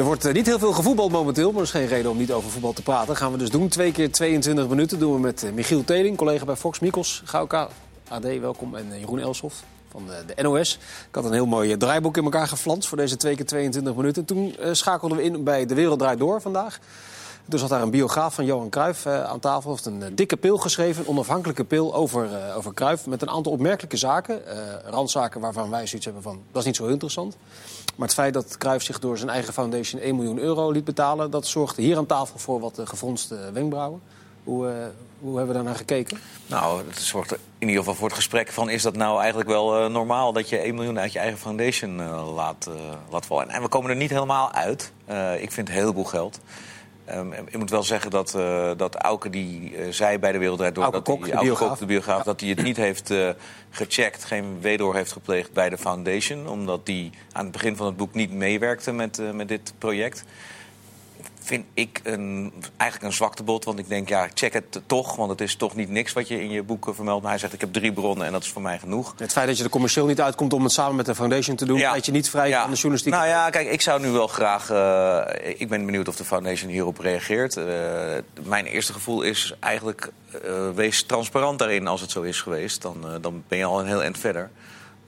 Er 0.00 0.06
wordt 0.06 0.24
eh, 0.24 0.32
niet 0.32 0.46
heel 0.46 0.58
veel 0.58 0.72
gevoetbald 0.72 1.12
momenteel, 1.12 1.50
maar 1.50 1.60
er 1.60 1.66
is 1.66 1.70
geen 1.70 1.86
reden 1.86 2.10
om 2.10 2.16
niet 2.16 2.32
over 2.32 2.50
voetbal 2.50 2.72
te 2.72 2.82
praten. 2.82 3.16
gaan 3.16 3.32
we 3.32 3.38
dus 3.38 3.50
doen. 3.50 3.68
Twee 3.68 3.92
keer 3.92 4.12
22 4.12 4.68
minuten 4.68 4.98
doen 4.98 5.12
we 5.12 5.20
met 5.20 5.42
eh, 5.42 5.52
Michiel 5.52 5.84
Teling, 5.84 6.16
collega 6.16 6.44
bij 6.44 6.56
Fox. 6.56 6.78
Mikos, 6.78 7.22
Gauka, 7.24 7.68
AD, 8.08 8.22
welkom. 8.22 8.76
En 8.76 8.92
eh, 8.92 8.98
Jeroen 8.98 9.18
Elshoff 9.18 9.64
van 9.90 10.02
de 10.26 10.42
NOS. 10.42 10.78
Ik 11.08 11.14
had 11.14 11.24
een 11.24 11.32
heel 11.32 11.46
mooi 11.46 11.76
draaiboek 11.76 12.16
in 12.16 12.24
elkaar 12.24 12.48
geflanst 12.48 12.88
voor 12.88 12.96
deze 12.96 13.16
twee 13.16 13.36
keer 13.36 13.46
22 13.46 13.94
minuten. 13.94 14.24
Toen 14.24 14.56
schakelden 14.72 15.16
we 15.16 15.22
in 15.22 15.44
bij 15.44 15.66
De 15.66 15.74
Wereld 15.74 15.98
Draait 15.98 16.18
Door 16.18 16.40
vandaag. 16.40 16.78
Dus 17.44 17.60
had 17.60 17.70
daar 17.70 17.82
een 17.82 17.90
biograaf 17.90 18.34
van 18.34 18.44
Johan 18.44 18.68
Cruijff 18.68 19.06
aan 19.06 19.40
tafel. 19.40 19.70
heeft 19.70 19.86
een 19.86 20.14
dikke 20.14 20.36
pil 20.36 20.56
geschreven, 20.56 21.02
een 21.02 21.08
onafhankelijke 21.08 21.64
pil 21.64 21.94
over, 21.94 22.28
over 22.56 22.74
Cruijff. 22.74 23.06
Met 23.06 23.22
een 23.22 23.30
aantal 23.30 23.52
opmerkelijke 23.52 23.96
zaken. 23.96 24.42
randzaken 24.84 25.40
waarvan 25.40 25.70
wij 25.70 25.86
zoiets 25.86 26.04
hebben 26.04 26.22
van, 26.22 26.42
dat 26.52 26.60
is 26.60 26.66
niet 26.66 26.76
zo 26.76 26.86
interessant. 26.86 27.36
Maar 28.00 28.08
het 28.08 28.18
feit 28.18 28.34
dat 28.34 28.56
Cruijff 28.58 28.84
zich 28.84 28.98
door 28.98 29.18
zijn 29.18 29.30
eigen 29.30 29.52
foundation 29.52 30.00
1 30.00 30.16
miljoen 30.16 30.38
euro 30.38 30.70
liet 30.70 30.84
betalen... 30.84 31.30
dat 31.30 31.46
zorgde 31.46 31.82
hier 31.82 31.96
aan 31.96 32.06
tafel 32.06 32.38
voor 32.38 32.60
wat 32.60 32.80
gefronste 32.84 33.50
wenkbrauwen. 33.52 34.00
Hoe, 34.44 34.66
uh, 34.66 34.72
hoe 35.20 35.36
hebben 35.36 35.46
we 35.46 35.52
daar 35.52 35.62
naar 35.62 35.74
gekeken? 35.74 36.18
Nou, 36.46 36.82
het 36.88 36.98
zorgt 36.98 37.32
in 37.32 37.38
ieder 37.58 37.76
geval 37.76 37.94
voor 37.94 38.06
het 38.06 38.16
gesprek 38.16 38.48
van... 38.48 38.68
is 38.68 38.82
dat 38.82 38.96
nou 38.96 39.18
eigenlijk 39.18 39.48
wel 39.48 39.90
normaal 39.90 40.32
dat 40.32 40.48
je 40.48 40.58
1 40.58 40.74
miljoen 40.74 40.98
uit 40.98 41.12
je 41.12 41.18
eigen 41.18 41.38
foundation 41.38 42.02
laat, 42.34 42.70
laat 43.10 43.26
vallen? 43.26 43.48
En 43.48 43.62
we 43.62 43.68
komen 43.68 43.90
er 43.90 43.96
niet 43.96 44.10
helemaal 44.10 44.52
uit. 44.52 44.92
ik 45.38 45.52
vind 45.52 45.68
een 45.68 45.74
heleboel 45.74 46.04
geld. 46.04 46.40
Um, 47.14 47.32
ik 47.32 47.58
moet 47.58 47.70
wel 47.70 47.82
zeggen 47.82 48.10
dat, 48.10 48.34
uh, 48.36 48.70
dat 48.76 48.94
Auke 48.94 49.30
die 49.30 49.72
uh, 49.76 49.86
zei 49.90 50.18
bij 50.18 50.32
de 50.32 50.38
Wereldrijd 50.38 50.74
Door... 50.74 50.90
dat 50.90 51.02
Kok, 51.02 51.24
die, 51.24 51.32
de 51.32 51.40
biograaf, 51.40 51.78
de 51.78 51.86
biograaf 51.86 52.22
dat 52.22 52.40
hij 52.40 52.48
het 52.48 52.62
niet 52.62 52.76
heeft 52.76 53.10
uh, 53.10 53.30
gecheckt... 53.70 54.24
geen 54.24 54.60
wederhoor 54.60 54.94
heeft 54.94 55.12
gepleegd 55.12 55.52
bij 55.52 55.68
de 55.68 55.78
Foundation... 55.78 56.48
omdat 56.48 56.86
die 56.86 57.10
aan 57.32 57.42
het 57.42 57.52
begin 57.52 57.76
van 57.76 57.86
het 57.86 57.96
boek 57.96 58.14
niet 58.14 58.32
meewerkte 58.32 58.92
met, 58.92 59.34
met 59.34 59.48
dit 59.48 59.74
project 59.78 60.24
vind 61.50 61.64
ik 61.74 62.00
een, 62.02 62.52
eigenlijk 62.76 63.10
een 63.10 63.16
zwaktebod. 63.16 63.64
Want 63.64 63.78
ik 63.78 63.88
denk, 63.88 64.08
ja, 64.08 64.28
check 64.34 64.52
het 64.52 64.80
toch. 64.86 65.16
Want 65.16 65.30
het 65.30 65.40
is 65.40 65.54
toch 65.54 65.74
niet 65.76 65.88
niks 65.88 66.12
wat 66.12 66.28
je 66.28 66.42
in 66.42 66.50
je 66.50 66.62
boek 66.62 66.90
vermeldt. 66.94 67.22
Maar 67.22 67.30
hij 67.30 67.40
zegt, 67.40 67.52
ik 67.52 67.60
heb 67.60 67.72
drie 67.72 67.92
bronnen 67.92 68.26
en 68.26 68.32
dat 68.32 68.42
is 68.42 68.48
voor 68.48 68.62
mij 68.62 68.78
genoeg. 68.78 69.14
Het 69.18 69.32
feit 69.32 69.46
dat 69.46 69.58
je 69.58 69.64
er 69.64 69.70
commercieel 69.70 70.06
niet 70.06 70.20
uitkomt 70.20 70.52
om 70.52 70.62
het 70.62 70.72
samen 70.72 70.96
met 70.96 71.06
de 71.06 71.14
foundation 71.14 71.56
te 71.56 71.64
doen... 71.64 71.78
Ja. 71.78 71.92
dat 71.92 72.06
je 72.06 72.12
niet 72.12 72.30
vrij 72.30 72.48
ja. 72.48 72.60
van 72.60 72.70
de 72.70 72.76
journalistiek... 72.76 73.12
Nou 73.12 73.26
ja, 73.26 73.50
kijk, 73.50 73.70
ik 73.70 73.80
zou 73.80 74.00
nu 74.00 74.10
wel 74.10 74.26
graag... 74.26 74.70
Uh, 74.70 75.60
ik 75.60 75.68
ben 75.68 75.86
benieuwd 75.86 76.08
of 76.08 76.16
de 76.16 76.24
foundation 76.24 76.70
hierop 76.70 76.98
reageert. 76.98 77.56
Uh, 77.56 77.64
mijn 78.42 78.66
eerste 78.66 78.92
gevoel 78.92 79.22
is 79.22 79.54
eigenlijk... 79.60 80.12
Uh, 80.44 80.70
wees 80.70 81.02
transparant 81.02 81.58
daarin 81.58 81.86
als 81.86 82.00
het 82.00 82.10
zo 82.10 82.22
is 82.22 82.40
geweest. 82.40 82.82
Dan, 82.82 83.04
dan 83.20 83.42
ben 83.48 83.58
je 83.58 83.64
al 83.64 83.80
een 83.80 83.86
heel 83.86 84.02
eind 84.02 84.18
verder. 84.18 84.50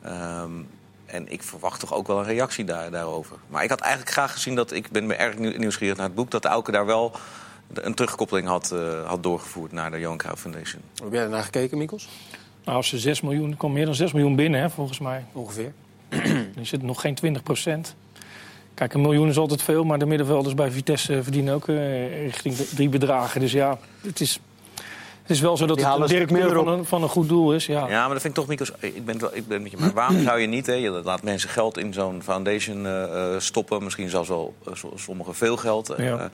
Um, 0.07 0.69
en 1.13 1.33
ik 1.33 1.43
verwacht 1.43 1.81
toch 1.81 1.95
ook 1.95 2.07
wel 2.07 2.19
een 2.19 2.25
reactie 2.25 2.65
daar, 2.65 2.91
daarover. 2.91 3.37
Maar 3.49 3.65
ik 3.65 3.71
had 3.71 3.81
eigenlijk 3.81 4.13
graag 4.13 4.33
gezien 4.33 4.55
dat... 4.55 4.73
Ik 4.73 4.91
ben 4.91 5.07
me 5.07 5.15
erg 5.15 5.39
nieuwsgierig 5.39 5.97
naar 5.97 6.07
het 6.07 6.15
boek... 6.15 6.31
dat 6.31 6.45
Auke 6.45 6.71
daar 6.71 6.87
wel 6.87 7.13
een 7.73 7.95
terugkoppeling 7.95 8.49
had, 8.49 8.71
uh, 8.75 9.07
had 9.09 9.23
doorgevoerd 9.23 9.73
naar 9.73 9.91
de 9.91 9.99
Johan 9.99 10.17
Cruijff 10.17 10.41
Foundation. 10.41 10.83
Heb 11.03 11.13
jij 11.13 11.27
naar 11.27 11.43
gekeken, 11.43 11.79
Mikkels? 11.79 12.09
Nou, 12.65 12.77
als 12.77 12.89
ze 12.89 12.99
6 12.99 13.21
miljoen... 13.21 13.51
Er 13.51 13.57
komt 13.57 13.75
meer 13.75 13.85
dan 13.85 13.95
6 13.95 14.13
miljoen 14.13 14.37
binnen, 14.37 14.61
hè, 14.61 14.71
volgens 14.71 14.99
mij. 14.99 15.25
Ongeveer. 15.33 15.73
er 16.59 16.67
zit 16.67 16.83
nog 16.83 17.01
geen 17.01 17.15
20 17.15 17.43
procent. 17.43 17.95
Kijk, 18.75 18.95
een 18.95 19.01
miljoen 19.01 19.29
is 19.29 19.37
altijd 19.39 19.63
veel, 19.63 19.85
maar 19.85 19.99
de 19.99 20.07
middenvelders 20.07 20.55
bij 20.55 20.71
Vitesse 20.71 21.23
verdienen 21.23 21.55
ook 21.55 21.69
uh, 21.69 22.23
richting 22.25 22.55
drie 22.55 22.89
bedragen. 22.89 23.41
Dus 23.41 23.53
ja, 23.53 23.79
het 24.01 24.21
is 24.21 24.41
het 25.23 25.31
is 25.31 25.41
wel 25.41 25.57
zo 25.57 25.67
dat 25.67 25.81
het 25.81 26.01
een 26.01 26.07
directeur 26.07 26.53
van 26.53 26.69
een, 26.69 26.85
van 26.85 27.03
een 27.03 27.09
goed 27.09 27.29
doel 27.29 27.55
is. 27.55 27.67
Ja. 27.67 27.89
ja, 27.89 28.01
maar 28.01 28.13
dat 28.13 28.21
vind 28.21 28.25
ik 28.25 28.35
toch, 28.35 28.47
Mikos, 28.47 28.73
ik 28.79 29.05
ben, 29.05 29.21
ik 29.33 29.47
ben 29.47 29.63
met 29.63 29.71
je. 29.71 29.77
Maar 29.77 29.93
waarom 29.93 30.23
zou 30.23 30.41
je 30.41 30.47
niet, 30.47 30.67
hè, 30.67 30.73
je 30.73 30.91
laat 30.91 31.23
mensen 31.23 31.49
geld 31.49 31.79
in 31.79 31.93
zo'n 31.93 32.23
foundation 32.23 32.87
uh, 32.87 33.39
stoppen, 33.39 33.85
misschien 33.85 34.09
zelfs 34.09 34.29
wel 34.29 34.55
uh, 34.69 34.75
sommigen 34.95 35.35
veel 35.35 35.57
geld. 35.57 35.95
Ja. 35.97 36.31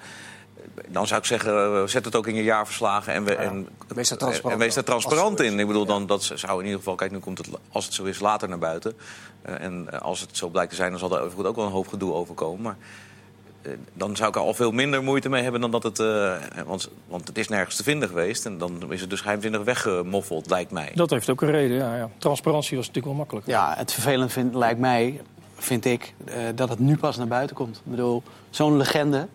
dan 0.88 1.06
zou 1.06 1.20
ik 1.20 1.26
zeggen, 1.26 1.88
zet 1.90 2.04
het 2.04 2.16
ook 2.16 2.26
in 2.26 2.34
je 2.34 2.42
jaarverslagen 2.42 3.12
en, 3.12 3.24
we, 3.24 3.30
ja. 3.30 3.36
en, 3.36 3.68
wees 3.88 4.08
daar 4.08 4.18
transparant, 4.18 4.54
en 4.54 4.60
wees 4.66 4.74
daar 4.74 4.84
transparant 4.84 5.40
in. 5.40 5.58
Ik 5.58 5.66
bedoel, 5.66 5.86
dan, 5.86 6.06
dat 6.06 6.32
zou 6.34 6.58
in 6.58 6.64
ieder 6.64 6.78
geval, 6.78 6.94
kijk, 6.94 7.10
nu 7.10 7.18
komt 7.18 7.38
het, 7.38 7.48
als 7.72 7.84
het 7.84 7.94
zo 7.94 8.04
is, 8.04 8.20
later 8.20 8.48
naar 8.48 8.58
buiten. 8.58 8.96
en 9.42 10.00
als 10.00 10.20
het 10.20 10.36
zo 10.36 10.48
blijkt 10.48 10.70
te 10.70 10.76
zijn, 10.76 10.90
dan 10.90 10.98
zal 10.98 11.16
er 11.16 11.46
ook 11.46 11.56
wel 11.56 11.64
een 11.64 11.70
hoop 11.70 11.88
gedoe 11.88 12.12
overkomen. 12.12 12.62
Maar 12.62 12.76
eh, 12.76 12.86
dan 13.92 14.16
zou 14.16 14.28
ik 14.28 14.34
er 14.34 14.40
al 14.40 14.54
veel 14.54 14.70
minder 14.70 15.02
moeite 15.02 15.28
mee 15.28 15.42
hebben 15.42 15.60
dan 15.60 15.70
dat 15.70 15.82
het. 15.82 15.98
Uh, 15.98 16.36
want, 16.66 16.88
want 17.06 17.28
het 17.28 17.38
is 17.38 17.48
nergens 17.48 17.76
te 17.76 17.82
vinden 17.82 18.08
geweest. 18.08 18.46
En 18.46 18.58
dan 18.58 18.92
is 18.92 19.00
het 19.00 19.10
dus 19.10 19.20
geheimzinnig 19.20 19.62
weggemoffeld, 19.62 20.50
lijkt 20.50 20.70
mij. 20.70 20.90
Dat 20.94 21.10
heeft 21.10 21.30
ook 21.30 21.42
een 21.42 21.50
reden, 21.50 21.76
ja. 21.76 21.96
ja. 21.96 22.08
Transparantie 22.18 22.76
was 22.76 22.86
natuurlijk 22.86 23.14
wel 23.14 23.24
makkelijk. 23.24 23.46
Ja, 23.46 23.74
het 23.76 23.92
vervelend 23.92 24.32
vind, 24.32 24.54
lijkt 24.54 24.80
mij, 24.80 25.20
vind 25.56 25.84
ik, 25.84 26.14
uh, 26.28 26.34
dat 26.54 26.68
het 26.68 26.78
nu 26.78 26.96
pas 26.96 27.16
naar 27.16 27.26
buiten 27.26 27.56
komt. 27.56 27.76
Ik 27.76 27.90
bedoel, 27.90 28.22
zo'n 28.50 28.76
legende 28.76 29.26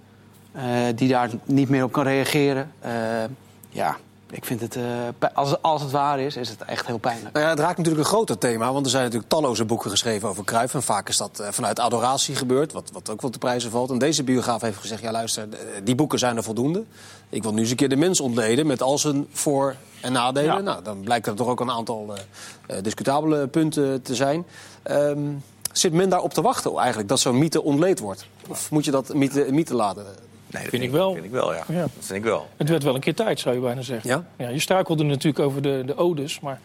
uh, 0.56 0.64
die 0.96 1.10
daar 1.10 1.30
niet 1.46 1.70
meer 1.70 1.84
op 1.84 1.92
kan 1.92 2.04
reageren. 2.04 2.72
ja, 3.70 3.98
ik 4.34 4.46
vind 4.46 4.62
het, 4.62 4.76
uh, 4.76 4.84
als, 5.34 5.62
als 5.62 5.82
het 5.82 5.92
waar 5.92 6.20
is, 6.20 6.36
is 6.36 6.50
het 6.50 6.62
echt 6.62 6.86
heel 6.86 6.98
pijnlijk. 6.98 7.34
Nou 7.34 7.46
ja, 7.46 7.52
het 7.52 7.60
raakt 7.60 7.78
natuurlijk 7.78 8.04
een 8.04 8.12
groter 8.12 8.38
thema, 8.38 8.74
want 8.74 8.86
er 8.86 8.92
zijn 8.92 9.04
natuurlijk 9.04 9.30
talloze 9.30 9.66
boeken 9.66 9.90
geschreven 9.90 10.30
over 10.30 10.44
Cruijff. 10.44 10.74
En 10.74 10.84
vaak 10.84 11.10
is 11.10 11.18
dat 11.18 11.40
uh, 11.42 11.48
vanuit 11.52 11.80
adoratie 11.80 12.36
gebeurd, 12.36 12.74
wat, 12.74 12.90
wat 12.94 13.10
ook 13.10 13.22
wel 13.22 13.30
te 13.30 13.38
prijzen 13.38 13.72
valt. 13.72 13.90
En 13.90 13.98
deze 13.98 14.24
biograaf 14.24 14.62
heeft 14.62 14.78
gezegd, 14.78 15.02
ja 15.02 15.12
luister, 15.12 15.48
die 15.84 15.96
boeken 15.96 16.20
zijn 16.20 16.38
er 16.38 16.44
voldoende. 16.44 16.84
Ik 17.30 17.44
wil 17.44 17.54
nu 17.54 17.60
eens 17.60 17.70
een 17.70 17.76
keer 17.76 17.90
de 17.90 17.96
mens 17.96 18.20
ontleden 18.20 18.68
met 18.68 18.82
al 18.82 18.98
zijn 18.98 19.28
voor- 19.32 19.76
en 20.02 20.12
nadelen. 20.12 20.56
Ja. 20.56 20.62
Nou, 20.62 20.84
dan 20.84 21.02
blijkt 21.02 21.28
er 21.28 21.36
toch 21.36 21.48
ook 21.48 21.60
een 21.60 21.72
aantal 21.72 22.16
uh, 22.70 22.78
discutabele 22.82 23.48
punten 23.48 24.02
te 24.02 24.16
zijn. 24.16 24.46
Um, 24.92 25.44
zit 25.72 25.94
men 25.94 26.10
daarop 26.10 26.34
te 26.34 26.42
wachten 26.42 26.78
eigenlijk, 26.78 27.10
dat 27.10 27.20
zo'n 27.20 27.38
mythe 27.38 27.64
ontleed 27.64 28.00
wordt? 28.00 28.26
Of 28.48 28.72
moet 28.72 28.86
je 28.86 28.92
dat 28.92 29.14
mythe, 29.14 29.48
mythe 29.52 29.76
laten? 29.76 30.06
Nee, 30.54 30.62
dat 30.62 30.72
vind, 30.72 30.84
ik 30.84 30.92
wel. 30.92 31.14
Vind 31.14 31.26
ik 31.26 31.32
wel, 31.32 31.54
ja. 31.54 31.64
ja. 31.68 31.82
Dat 31.82 31.90
vind 32.00 32.20
ik 32.20 32.24
wel. 32.24 32.48
Het 32.58 32.70
werd 32.70 32.84
wel 32.84 32.96
een 32.96 33.02
keer 33.02 33.16
tijd, 33.16 33.40
zou 33.40 33.56
je 33.56 33.62
bijna 33.62 33.82
zeggen. 33.82 34.10
Ja? 34.10 34.26
ja 34.38 34.50
je 34.50 34.60
struikelde 34.60 35.04
natuurlijk 35.04 35.46
over 35.46 35.62
de, 35.62 35.84
de 35.86 35.98
odes, 35.98 36.40
maar... 36.40 36.60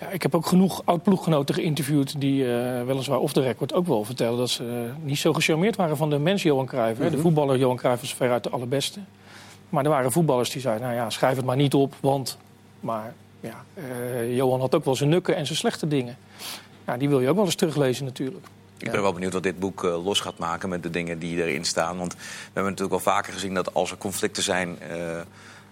Ja, 0.00 0.08
ik 0.08 0.22
heb 0.22 0.34
ook 0.34 0.46
genoeg 0.46 0.82
oud-ploeggenoten 0.84 1.54
geïnterviewd 1.54 2.20
die 2.20 2.44
uh, 2.44 2.82
weliswaar 2.82 3.18
off 3.18 3.32
the 3.32 3.40
record 3.40 3.72
ook 3.72 3.86
wel 3.86 4.04
vertellen 4.04 4.38
dat 4.38 4.50
ze 4.50 4.64
uh, 4.64 5.04
niet 5.04 5.18
zo 5.18 5.32
gecharmeerd 5.32 5.76
waren 5.76 5.96
van 5.96 6.10
de 6.10 6.18
mens 6.18 6.42
Johan 6.42 6.66
Cruijff. 6.66 6.98
Mm 6.98 7.06
-hmm. 7.06 7.14
De 7.14 7.20
voetballer 7.20 7.58
Johan 7.58 7.76
Cruijff 7.76 8.02
is 8.02 8.14
veruit 8.14 8.42
de 8.42 8.50
allerbeste. 8.50 9.00
Maar 9.68 9.84
er 9.84 9.90
waren 9.90 10.12
voetballers 10.12 10.50
die 10.50 10.60
zeiden, 10.60 10.86
nou 10.86 10.98
ja, 10.98 11.10
schrijf 11.10 11.36
het 11.36 11.44
maar 11.44 11.56
niet 11.56 11.74
op, 11.74 11.94
want... 12.00 12.38
Maar 12.80 13.14
ja, 13.40 13.64
uh, 13.74 14.36
Johan 14.36 14.60
had 14.60 14.74
ook 14.74 14.84
wel 14.84 14.94
zijn 14.94 15.10
nukken 15.10 15.36
en 15.36 15.46
zijn 15.46 15.58
slechte 15.58 15.88
dingen. 15.88 16.16
Ja, 16.86 16.96
die 16.96 17.08
wil 17.08 17.20
je 17.20 17.28
ook 17.28 17.36
wel 17.36 17.44
eens 17.44 17.54
teruglezen 17.54 18.04
natuurlijk. 18.04 18.46
Ik 18.78 18.90
ben 18.90 19.02
wel 19.02 19.12
benieuwd 19.12 19.32
wat 19.32 19.42
dit 19.42 19.58
boek 19.58 19.84
uh, 19.84 20.04
los 20.04 20.20
gaat 20.20 20.38
maken 20.38 20.68
met 20.68 20.82
de 20.82 20.90
dingen 20.90 21.18
die 21.18 21.42
erin 21.42 21.64
staan. 21.64 21.98
Want 21.98 22.12
we 22.14 22.20
hebben 22.44 22.72
natuurlijk 22.72 22.92
al 22.92 23.12
vaker 23.12 23.32
gezien 23.32 23.54
dat 23.54 23.74
als 23.74 23.90
er 23.90 23.96
conflicten 23.96 24.42
zijn 24.42 24.78
uh, 24.90 24.96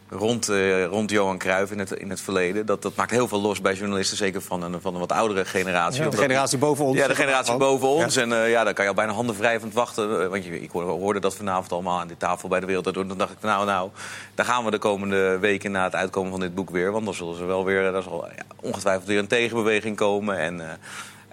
rond, 0.09 0.51
uh, 0.51 0.85
rond 0.85 1.11
Johan 1.11 1.39
Cruijff 1.39 1.73
in 1.73 1.79
het, 1.79 1.91
in 1.91 2.11
het 2.11 2.21
verleden... 2.21 2.67
Dat, 2.67 2.83
dat 2.83 2.97
maakt 2.97 3.11
heel 3.11 3.29
veel 3.29 3.41
los 3.41 3.61
bij 3.61 3.75
journalisten, 3.75 4.17
zeker 4.17 4.43
van 4.43 4.63
een, 4.63 4.81
van 4.81 4.95
een 4.95 5.01
wat 5.01 5.13
oudere 5.13 5.45
generatie. 5.45 6.03
Ja, 6.03 6.11
de 6.11 6.17
generatie 6.17 6.59
boven 6.59 6.85
ons. 6.85 6.97
Ja, 6.97 7.09
de 7.09 7.15
generatie 7.15 7.57
boven 7.57 7.89
ons. 7.89 8.15
Ja. 8.15 8.23
En 8.23 8.51
ja, 8.51 8.65
dan 8.65 8.75
kan 8.75 8.85
je 8.85 8.91
al 8.91 8.97
bijna 8.97 9.13
handen 9.13 9.37
wrijvend 9.37 9.75
wachten. 9.75 10.31
Want 10.31 10.45
je, 10.45 10.61
ik 10.61 10.71
hoorde 10.71 11.21
dat 11.21 11.35
vanavond 11.35 11.73
allemaal 11.73 12.01
aan 12.01 12.09
die 12.09 12.17
tafel 12.17 12.49
bij 12.49 12.61
de 12.61 12.67
Wereld. 12.67 12.97
En 12.97 13.09
dacht 13.17 13.33
ik, 13.33 13.41
nou, 13.41 13.67
nou, 13.67 13.91
daar 14.35 14.47
gaan 14.47 14.65
we 14.65 14.71
de 14.71 14.79
komende 14.79 15.39
weken 15.39 15.71
na 15.71 15.85
het 15.85 15.95
uitkomen 15.95 16.31
van 16.31 16.41
dit 16.41 16.55
boek 16.55 16.71
weer. 16.71 16.93
Want 16.93 17.05
dan 17.05 17.15
zullen 17.15 17.37
ze 17.37 17.45
wel 17.45 17.65
weer, 17.65 17.93
daar 17.93 18.03
zal 18.03 18.29
ongetwijfeld 18.61 19.07
weer 19.07 19.19
een 19.19 19.27
tegenbeweging 19.27 19.97
komen. 19.97 20.39
En 20.39 20.79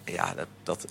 ja, 0.06 0.34
dat... 0.36 0.48
dat 0.64 0.86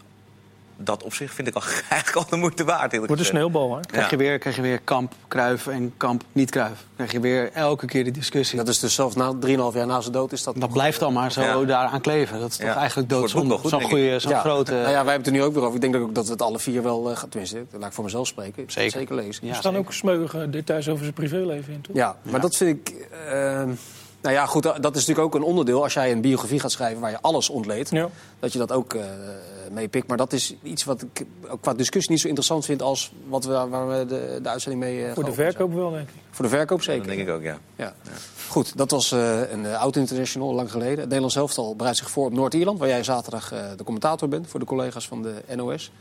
dat 0.85 1.03
op 1.03 1.15
zich 1.15 1.33
vind 1.33 1.49
ik 1.49 1.55
al, 1.55 1.63
eigenlijk 1.89 2.17
al 2.17 2.27
de 2.31 2.37
moeite 2.37 2.65
waard. 2.65 2.97
Wordt 2.97 3.19
een 3.19 3.25
sneeuwbal, 3.25 3.75
hè? 3.75 3.81
Krijg, 3.81 4.11
je 4.11 4.17
weer, 4.17 4.39
krijg 4.39 4.57
je 4.57 4.63
weer 4.63 4.81
kamp 4.81 5.15
Kruif 5.29 5.67
en 5.67 5.93
kamp 5.97 6.23
niet 6.33 6.51
Kruif. 6.51 6.85
Krijg 6.97 7.13
je 7.13 7.21
weer 7.21 7.53
elke 7.53 7.87
keer 7.87 8.05
die 8.05 8.13
discussie. 8.13 8.59
Dat 8.59 8.69
is 8.69 8.79
dus 8.79 8.95
zelfs 8.95 9.17
na 9.17 9.33
3,5 9.47 9.49
jaar 9.49 9.87
na 9.87 10.01
zijn 10.01 10.13
dood 10.13 10.33
is 10.33 10.43
dat... 10.43 10.55
Dat 10.59 10.73
blijft 10.73 11.01
dan 11.01 11.13
maar 11.13 11.33
zo 11.33 11.43
ja. 11.43 11.65
daar 11.65 11.89
aan 11.89 12.01
kleven. 12.01 12.41
Dat 12.41 12.51
is 12.51 12.57
toch 12.57 12.67
ja. 12.67 12.75
eigenlijk 12.75 13.09
doodzonde. 13.09 13.59
Zo'n 13.65 13.83
goede, 13.83 14.19
zo'n 14.19 14.31
ja. 14.31 14.41
grote... 14.41 14.73
Nou 14.73 14.83
ja, 14.83 14.87
wij 14.87 14.95
hebben 14.95 15.13
het 15.15 15.27
er 15.27 15.33
nu 15.33 15.43
ook 15.43 15.55
weer 15.55 15.63
over. 15.63 15.75
Ik 15.75 15.81
denk 15.81 15.97
ook 15.97 16.15
dat 16.15 16.25
we 16.27 16.33
het 16.33 16.43
alle 16.43 16.59
vier 16.59 16.83
wel... 16.83 17.11
Uh, 17.11 17.23
tenminste, 17.29 17.65
laat 17.71 17.89
ik 17.89 17.93
voor 17.93 18.05
mezelf 18.05 18.27
spreken. 18.27 18.65
Zeker, 18.67 18.91
zeker 18.91 19.15
lezen. 19.15 19.49
er 19.49 19.55
staan 19.55 19.77
ook 19.77 19.93
smeuïge 19.93 20.51
details 20.51 20.89
over 20.89 21.03
zijn 21.03 21.15
privéleven 21.15 21.73
in, 21.73 21.81
toch? 21.81 21.97
Ja, 21.97 22.17
maar 22.23 22.41
dat 22.41 22.57
vind 22.57 22.89
ik... 22.89 22.95
Uh, 23.33 23.63
nou 24.21 24.35
ja, 24.35 24.47
goed, 24.47 24.63
dat 24.63 24.97
is 24.97 25.07
natuurlijk 25.07 25.19
ook 25.19 25.35
een 25.35 25.43
onderdeel. 25.43 25.83
Als 25.83 25.93
jij 25.93 26.13
een 26.13 26.21
biografie 26.21 26.61
gaat 26.61 26.73
schrijven 26.73 27.01
waar 27.01 27.11
je 27.11 27.21
alles 27.21 27.49
ontleedt, 27.49 27.91
ja. 27.91 28.09
dat 28.39 28.53
je 28.53 28.59
dat 28.59 28.73
ook 28.73 28.95
uh, 28.95 29.03
meepikt. 29.71 30.07
Maar 30.07 30.17
dat 30.17 30.33
is 30.33 30.55
iets 30.63 30.85
wat 30.85 31.03
ik 31.03 31.27
ook 31.49 31.61
qua 31.61 31.75
discussie 31.75 32.11
niet 32.11 32.21
zo 32.21 32.27
interessant 32.27 32.65
vind 32.65 32.83
als 32.83 33.13
wat 33.29 33.45
we, 33.45 33.53
waar 33.69 33.89
we 33.89 34.07
de, 34.07 34.39
de 34.43 34.49
uitzending 34.49 34.83
mee. 34.83 35.07
Uh, 35.07 35.13
Voor 35.15 35.25
de 35.25 35.33
verkoop 35.33 35.75
wel, 35.75 35.91
denk 35.91 36.09
ik. 36.09 36.15
Voor 36.31 36.45
de 36.45 36.51
verkoop 36.51 36.83
zeker. 36.83 37.07
dat 37.07 37.17
denk 37.17 37.29
ik 37.29 37.35
ook, 37.35 37.43
ja. 37.43 37.59
ja. 37.77 37.95
ja. 38.03 38.11
Goed, 38.49 38.77
dat 38.77 38.91
was 38.91 39.13
uh, 39.13 39.51
een 39.51 39.67
oud-international, 39.67 40.55
lang 40.55 40.71
geleden. 40.71 40.99
Het 40.99 41.05
Nederlands 41.05 41.37
elftal 41.37 41.77
bereidt 41.77 41.99
zich 41.99 42.11
voor 42.11 42.27
op 42.27 42.33
Noord-Ierland, 42.33 42.79
waar 42.79 42.89
jij 42.89 43.05
zaterdag 43.05 43.49
de 43.77 43.85
commentator 43.85 44.29
bent 44.29 44.47
voor 44.47 44.61
de 44.61 44.67
collega's 44.67 45.09
van 45.09 45.23
de 45.23 45.35
NOS. 45.57 45.93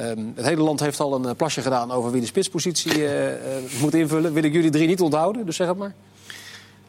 Um, 0.00 0.32
het 0.34 0.46
hele 0.46 0.62
land 0.62 0.80
heeft 0.80 1.00
al 1.00 1.14
een 1.14 1.36
plasje 1.36 1.62
gedaan 1.62 1.90
over 1.90 2.10
wie 2.10 2.20
de 2.20 2.26
spitspositie 2.26 3.08
moet 3.80 3.94
invullen. 3.94 4.32
Wil 4.32 4.44
ik 4.44 4.52
jullie 4.52 4.70
drie 4.70 4.86
niet 4.86 5.00
onthouden, 5.00 5.46
dus 5.46 5.56
zeg 5.56 5.66
het 5.66 5.76
maar. 5.76 5.94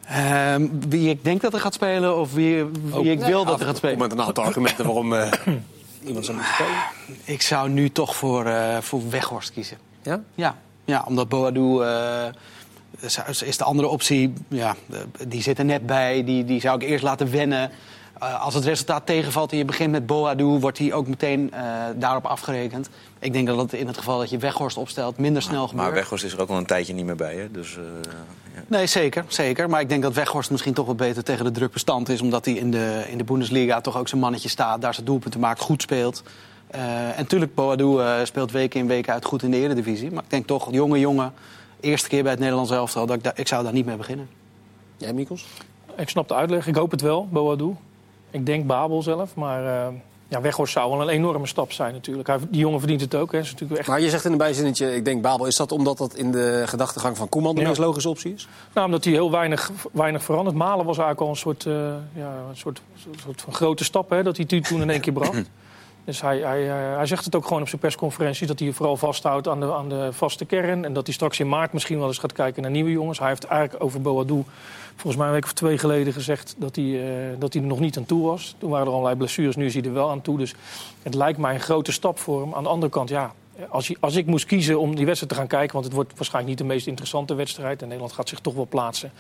Uh, 0.10 0.56
wie 0.90 1.10
ik 1.10 1.24
denk 1.24 1.42
dat 1.42 1.54
er 1.54 1.60
gaat 1.60 1.74
spelen 1.74 2.20
of 2.20 2.34
wie, 2.34 2.64
wie 2.64 2.94
oh, 2.94 3.06
ik 3.06 3.20
nee, 3.20 3.30
wil 3.30 3.46
dat 3.46 3.60
er 3.60 3.66
gaat 3.66 3.78
spelen. 3.78 3.98
Met 3.98 4.12
een 4.12 4.22
aantal 4.22 4.44
argumenten 4.44 4.86
waarom 4.86 5.14
uh, 5.14 5.32
iemand 6.08 6.26
zou 6.26 6.38
moeten 6.38 6.56
spelen. 6.56 7.16
Ik 7.24 7.42
zou 7.42 7.70
nu 7.70 7.90
toch 7.90 8.16
voor, 8.16 8.46
uh, 8.46 8.78
voor 8.78 9.10
Weghorst 9.10 9.52
kiezen. 9.52 9.78
Ja? 10.02 10.22
Ja, 10.36 10.56
ja 10.86 11.04
omdat 11.08 11.30
Boadu 11.30 11.84
is 13.46 13.58
de 13.58 13.64
andere 13.64 13.88
optie. 13.88 14.34
Ja, 14.48 14.76
die 15.28 15.42
zit 15.42 15.60
er 15.60 15.66
net 15.66 15.86
bij. 15.86 16.24
Die, 16.24 16.46
die 16.46 16.60
zou 16.60 16.82
ik 16.82 16.90
eerst 16.90 17.04
laten 17.04 17.32
wennen. 17.32 17.72
Als 18.20 18.54
het 18.54 18.64
resultaat 18.64 19.06
tegenvalt 19.06 19.52
en 19.52 19.58
je 19.58 19.66
begint 19.66 19.92
met 19.92 20.06
Boadu, 20.06 20.44
wordt 20.44 20.78
hij 20.78 20.94
ook 20.94 21.08
meteen 21.08 21.54
daarop 21.96 22.26
afgerekend. 22.26 22.90
Ik 23.20 23.34
denk 23.34 23.48
dat 23.48 23.58
het 23.58 23.74
in 23.74 23.88
het 23.88 23.98
geval 23.98 24.20
dat 24.20 24.30
je 24.30 24.38
Weghorst 24.38 24.78
opstelt 24.78 25.18
minder 25.18 25.42
snel 25.42 25.68
gebeurt. 25.68 25.86
Maar 25.86 25.94
Weghorst 25.96 26.24
is 26.24 26.34
er 26.34 26.42
ook 26.42 26.50
al 26.50 26.58
een 26.58 26.66
tijdje 26.66 26.94
niet 26.94 27.06
meer 27.06 27.16
bij, 27.16 27.36
hè? 27.36 27.52
Dus, 27.52 27.78
ja. 28.54 28.64
Nee, 28.68 28.86
zeker, 28.86 29.26
zeker. 29.28 29.70
Maar 29.70 29.82
ik 29.82 29.90
denk 29.90 30.04
dat 30.04 30.14
Weghorst 30.14 30.52
misschien 30.52 30.74
toch 30.74 30.86
wat 30.86 30.98
beter 30.98 31.24
tegen 31.24 31.46
de 31.46 31.52
druk 31.52 31.72
bestand 31.72 32.10
is. 32.10 32.22
Omdat 32.22 32.46
hij 32.46 32.54
in 32.54 32.72
de, 32.72 33.06
in 33.08 33.18
de 33.18 33.24
Bundesliga 33.24 33.82
toch 33.82 33.98
ook 33.98 34.08
zijn 34.08 34.22
mannetje 34.22 34.50
staat. 34.50 34.82
Daar 34.82 34.94
zijn 34.94 35.06
doelpunten 35.06 35.40
maakt, 35.40 35.60
goed 35.60 35.82
speelt. 35.82 36.24
en 36.70 37.14
natuurlijk, 37.18 37.56
Boadu 37.56 38.26
speelt 38.26 38.52
week 38.52 38.74
in 38.74 38.88
week 38.88 39.10
uit 39.10 39.26
goed 39.26 39.44
in 39.44 39.52
de 39.52 39.58
Eredivisie. 39.58 40.12
Maar 40.12 40.24
ik 40.24 40.30
denk 40.30 40.48
toch, 40.48 40.72
jonge 40.72 41.00
jongen 41.00 41.34
eerste 41.80 42.10
keer 42.10 42.22
bij 42.22 42.32
het 42.32 42.40
Nederlands 42.40 42.72
elftal, 42.72 43.06
dat 43.06 43.26
ik, 43.26 43.38
ik 43.38 43.48
zou 43.48 43.64
daar 43.64 43.74
niet 43.74 43.86
mee 43.86 43.96
beginnen. 43.96 44.30
Jij, 44.98 45.14
Mikkels? 45.14 45.46
Ik 45.98 46.10
snap 46.10 46.28
de 46.28 46.34
uitleg. 46.34 46.68
Ik 46.68 46.76
hoop 46.76 46.92
het 46.92 47.02
wel, 47.02 47.28
Boadu. 47.32 47.76
Ik 48.34 48.46
denk 48.46 48.68
Babel 48.68 49.02
zelf, 49.02 49.36
maar 49.36 49.64
uh, 49.64 49.88
ja, 50.28 50.42
Weghorst 50.42 50.74
zou 50.74 50.92
wel 50.92 51.02
een 51.02 51.10
enorme 51.10 51.48
stap 51.48 51.72
zijn 51.72 51.94
natuurlijk. 51.94 52.28
Hij, 52.28 52.38
die 52.50 52.60
jongen 52.60 52.80
verdient 52.80 53.02
het 53.02 53.16
ook. 53.16 53.32
Hè. 53.32 53.40
Is 53.40 53.52
natuurlijk 53.52 53.80
echt... 53.80 53.90
Maar 53.90 54.02
je 54.02 54.10
zegt 54.10 54.26
in 54.26 54.32
een 54.32 54.38
bijzinnetje, 54.38 54.96
ik 54.96 55.06
denk 55.06 55.22
Babel. 55.22 55.46
Is 55.46 55.56
dat 55.56 55.72
omdat 55.72 55.98
dat 55.98 56.16
in 56.16 56.32
de 56.32 56.64
gedachtegang 56.66 57.18
van 57.18 57.30
Koeman 57.30 57.56
de 57.56 57.62
meest 57.62 57.78
logische 57.78 58.10
optie 58.10 58.34
is? 58.34 58.48
Nou, 58.74 58.86
omdat 58.86 59.04
hij 59.04 59.14
heel 59.14 59.32
weinig, 59.32 59.72
weinig 59.92 60.24
verandert. 60.24 60.56
Malen 60.56 60.86
was 60.86 60.98
eigenlijk 60.98 61.22
al 61.22 61.30
een 61.30 61.36
soort, 61.36 61.66
uh, 61.66 61.74
ja, 62.14 62.36
een 62.50 62.58
soort, 62.58 62.82
soort 63.24 63.42
van 63.42 63.54
grote 63.54 63.84
stap 63.84 64.10
hè, 64.10 64.24
dat 64.24 64.38
hij 64.38 64.46
toen 64.46 64.82
in 64.82 64.90
één 64.90 65.02
keer 65.02 65.14
bracht. 65.14 65.42
Dus 66.06 66.22
hij, 66.22 66.38
hij, 66.38 66.70
eh, 66.70 66.96
hij 66.96 67.06
zegt 67.06 67.26
het 67.26 67.36
ook 67.36 67.46
gewoon 67.46 67.62
op 67.62 67.68
zijn 67.68 67.82
persconferentie... 67.82 68.48
dat 68.48 68.60
hij 68.60 68.72
vooral 68.72 68.98
vasthoudt 68.98 69.48
aan 69.48 69.60
de, 69.60 69.74
aan 69.74 69.90
de 69.90 70.14
vaste 70.14 70.46
kern... 70.46 70.86
en 70.86 70.94
dat 70.94 71.06
hij 71.06 71.16
straks 71.16 71.40
in 71.40 71.50
maart 71.50 71.74
misschien 71.74 72.00
wel 72.00 72.08
eens 72.08 72.18
gaat 72.18 72.34
kijken 72.34 72.62
naar 72.62 72.72
nieuwe 72.72 72.92
jongens. 72.92 73.20
Hij 73.20 73.28
heeft 73.28 73.44
eigenlijk 73.44 73.84
over 73.84 74.02
Boadu 74.02 74.44
volgens 74.96 75.16
mij 75.16 75.28
een 75.28 75.34
week 75.34 75.44
of 75.44 75.54
twee 75.54 75.78
geleden 75.78 76.14
gezegd... 76.14 76.56
dat 76.58 76.76
hij, 76.76 76.86
uh, 76.86 77.06
dat 77.40 77.54
hij 77.54 77.62
er 77.62 77.68
nog 77.68 77.80
niet 77.80 77.98
aan 77.98 78.06
toe 78.06 78.26
was. 78.26 78.56
Toen 78.58 78.70
waren 78.70 78.86
er 78.86 78.92
allerlei 78.92 79.16
blessures, 79.16 79.56
nu 79.56 79.66
is 79.66 79.74
hij 79.74 79.84
er 79.84 79.94
wel 79.94 80.10
aan 80.10 80.22
toe. 80.22 80.38
Dus 80.38 80.56
het 81.04 81.14
lijkt 81.14 81.38
mij 81.38 81.54
een 81.54 81.60
grote 81.60 81.92
stap 81.92 82.20
voor 82.20 82.42
hem. 82.42 82.54
Aan 82.56 82.64
de 82.64 82.70
andere 82.70 82.92
kant, 82.92 83.10
ja, 83.10 83.34
als, 83.70 83.88
je, 83.88 83.98
als 84.00 84.16
ik 84.16 84.26
moest 84.26 84.46
kiezen 84.46 84.80
om 84.80 84.96
die 84.96 85.06
wedstrijd 85.06 85.34
te 85.34 85.40
gaan 85.40 85.48
kijken... 85.48 85.74
want 85.74 85.86
het 85.86 85.94
wordt 85.94 86.14
waarschijnlijk 86.16 86.48
niet 86.48 86.68
de 86.68 86.74
meest 86.74 86.88
interessante 86.88 87.34
wedstrijd... 87.34 87.82
en 87.82 87.88
Nederland 87.88 88.14
gaat 88.14 88.30
zich 88.30 88.40
toch 88.40 88.54
wel 88.54 88.68
plaatsen... 88.68 89.12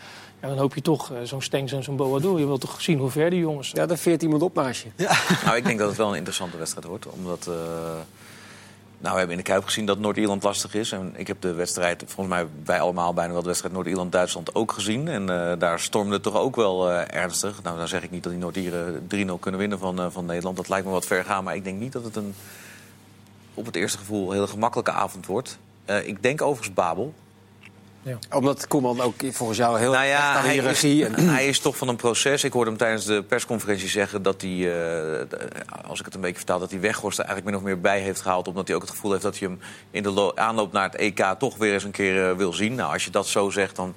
En 0.43 0.49
dan 0.49 0.57
hoop 0.57 0.75
je 0.75 0.81
toch 0.81 1.11
uh, 1.11 1.17
zo'n 1.23 1.41
Stengs 1.41 1.71
en 1.71 1.83
zo'n 1.83 1.95
Boadu. 1.95 2.39
Je 2.39 2.45
wilt 2.45 2.61
toch 2.61 2.81
zien 2.81 2.99
hoe 2.99 3.09
ver 3.09 3.29
die 3.29 3.39
jongens 3.39 3.69
zijn. 3.69 3.81
Ja, 3.81 3.87
daar 3.87 3.97
veert 3.97 4.21
iemand 4.21 4.41
op 4.41 4.55
naast 4.55 4.83
je. 4.83 4.89
Ja. 4.95 5.17
nou, 5.45 5.57
ik 5.57 5.63
denk 5.63 5.79
dat 5.79 5.87
het 5.87 5.97
wel 5.97 6.09
een 6.09 6.15
interessante 6.15 6.57
wedstrijd 6.57 6.87
wordt. 6.87 7.07
Omdat... 7.07 7.47
Uh... 7.49 7.55
Nou, 9.03 9.15
we 9.15 9.19
hebben 9.19 9.37
in 9.37 9.43
de 9.43 9.51
Kuip 9.51 9.63
gezien 9.63 9.85
dat 9.85 9.99
Noord-Ierland 9.99 10.43
lastig 10.43 10.73
is. 10.73 10.91
En 10.91 11.13
ik 11.15 11.27
heb 11.27 11.41
de 11.41 11.53
wedstrijd, 11.53 12.03
volgens 12.05 12.35
mij 12.35 12.47
wij 12.65 12.79
allemaal 12.79 13.13
bijna 13.13 13.31
wel 13.31 13.41
de 13.41 13.47
wedstrijd 13.47 13.73
Noord-Ierland-Duitsland 13.73 14.55
ook 14.55 14.71
gezien. 14.71 15.07
En 15.07 15.21
uh, 15.21 15.51
daar 15.57 15.79
stormde 15.79 16.13
het 16.13 16.23
toch 16.23 16.35
ook 16.35 16.55
wel 16.55 16.89
uh, 16.89 17.13
ernstig. 17.13 17.63
Nou, 17.63 17.77
dan 17.77 17.87
zeg 17.87 18.03
ik 18.03 18.11
niet 18.11 18.23
dat 18.23 18.31
die 18.31 18.41
Noord-Ieren 18.41 19.01
3-0 19.01 19.39
kunnen 19.39 19.59
winnen 19.59 19.79
van, 19.79 19.99
uh, 19.99 20.05
van 20.09 20.25
Nederland. 20.25 20.57
Dat 20.57 20.69
lijkt 20.69 20.85
me 20.85 20.91
wat 20.91 21.05
ver 21.05 21.23
gaan. 21.23 21.43
Maar 21.43 21.55
ik 21.55 21.63
denk 21.63 21.79
niet 21.79 21.91
dat 21.91 22.03
het 22.03 22.15
een 22.15 22.33
op 23.53 23.65
het 23.65 23.75
eerste 23.75 23.97
gevoel 23.97 24.27
een 24.27 24.33
hele 24.33 24.47
gemakkelijke 24.47 24.91
avond 24.91 25.25
wordt. 25.25 25.57
ik 26.03 26.23
denk 26.23 26.41
overigens 26.41 26.73
Babel. 26.73 27.13
Ja. 28.03 28.17
Omdat 28.31 28.67
Koeman 28.67 29.01
ook 29.01 29.13
volgens 29.31 29.57
jou 29.57 29.79
heel 29.79 29.91
nou 29.91 30.05
ja, 30.05 30.43
is, 30.43 30.83
en... 30.83 31.13
hij 31.35 31.47
is 31.47 31.59
toch 31.59 31.77
van 31.77 31.87
een 31.87 31.95
proces. 31.95 32.43
Ik 32.43 32.53
hoorde 32.53 32.69
hem 32.69 32.79
tijdens 32.79 33.05
de 33.05 33.23
persconferentie 33.23 33.89
zeggen 33.89 34.21
dat 34.21 34.41
hij... 34.41 34.51
Uh, 34.51 35.21
als 35.85 35.99
ik 35.99 36.05
het 36.05 36.15
een 36.15 36.21
beetje 36.21 36.35
vertaal, 36.35 36.59
dat 36.59 36.71
hij 36.71 36.79
Weghorst 36.79 37.19
er 37.19 37.25
eigenlijk 37.25 37.55
min 37.55 37.65
of 37.65 37.69
meer 37.69 37.81
bij 37.81 37.99
heeft 37.99 38.21
gehaald... 38.21 38.47
omdat 38.47 38.67
hij 38.67 38.75
ook 38.75 38.81
het 38.81 38.91
gevoel 38.91 39.11
heeft 39.11 39.23
dat 39.23 39.39
hij 39.39 39.47
hem 39.47 39.59
in 39.91 40.03
de 40.03 40.31
aanloop 40.35 40.71
naar 40.71 40.83
het 40.83 40.95
EK... 40.95 41.35
toch 41.39 41.57
weer 41.57 41.73
eens 41.73 41.83
een 41.83 41.91
keer 41.91 42.29
uh, 42.29 42.37
wil 42.37 42.53
zien. 42.53 42.75
Nou, 42.75 42.93
als 42.93 43.05
je 43.05 43.11
dat 43.11 43.27
zo 43.27 43.49
zegt, 43.49 43.75
dan 43.75 43.95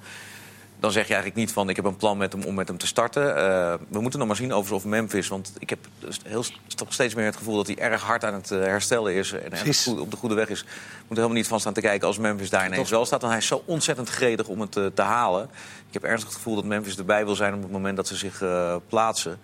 dan 0.79 0.91
zeg 0.91 1.07
je 1.07 1.13
eigenlijk 1.13 1.41
niet 1.41 1.51
van 1.51 1.69
ik 1.69 1.75
heb 1.75 1.85
een 1.85 1.95
plan 1.95 2.17
met 2.17 2.33
hem 2.33 2.43
om 2.43 2.55
met 2.55 2.67
hem 2.67 2.77
te 2.77 2.87
starten. 2.87 3.27
Uh, 3.27 3.73
we 3.87 3.99
moeten 4.01 4.19
nog 4.19 4.27
maar 4.27 4.37
zien 4.37 4.53
over 4.53 4.75
of 4.75 4.85
Memphis. 4.85 5.27
Want 5.27 5.53
ik 5.59 5.69
heb 5.69 5.79
dus 5.99 6.19
heel, 6.23 6.43
toch 6.75 6.93
steeds 6.93 7.15
meer 7.15 7.25
het 7.25 7.35
gevoel 7.35 7.55
dat 7.55 7.67
hij 7.67 7.77
erg 7.77 8.01
hard 8.01 8.23
aan 8.23 8.33
het 8.33 8.51
uh, 8.51 8.59
herstellen 8.59 9.13
is. 9.13 9.31
En 9.31 9.51
erg 9.51 9.83
goed, 9.83 9.99
op 9.99 10.11
de 10.11 10.17
goede 10.17 10.35
weg 10.35 10.49
is. 10.49 10.61
We 10.61 10.67
moeten 10.97 11.15
helemaal 11.15 11.35
niet 11.35 11.47
van 11.47 11.59
staan 11.59 11.73
te 11.73 11.81
kijken 11.81 12.07
als 12.07 12.17
Memphis 12.17 12.49
daar 12.49 12.65
ineens 12.65 12.89
wel 12.89 13.05
staat. 13.05 13.21
Want 13.21 13.33
hij 13.33 13.41
is 13.41 13.47
zo 13.47 13.63
ontzettend 13.65 14.09
gretig 14.09 14.47
om 14.47 14.61
het 14.61 14.75
uh, 14.75 14.85
te 14.93 15.01
halen. 15.01 15.43
Ik 15.87 15.93
heb 15.93 16.03
ernstig 16.03 16.29
het 16.29 16.37
gevoel 16.37 16.55
dat 16.55 16.63
Memphis 16.63 16.97
erbij 16.97 17.25
wil 17.25 17.35
zijn 17.35 17.53
op 17.53 17.61
het 17.61 17.71
moment 17.71 17.95
dat 17.95 18.07
ze 18.07 18.15
zich 18.15 18.43
plaatsen. 18.87 19.39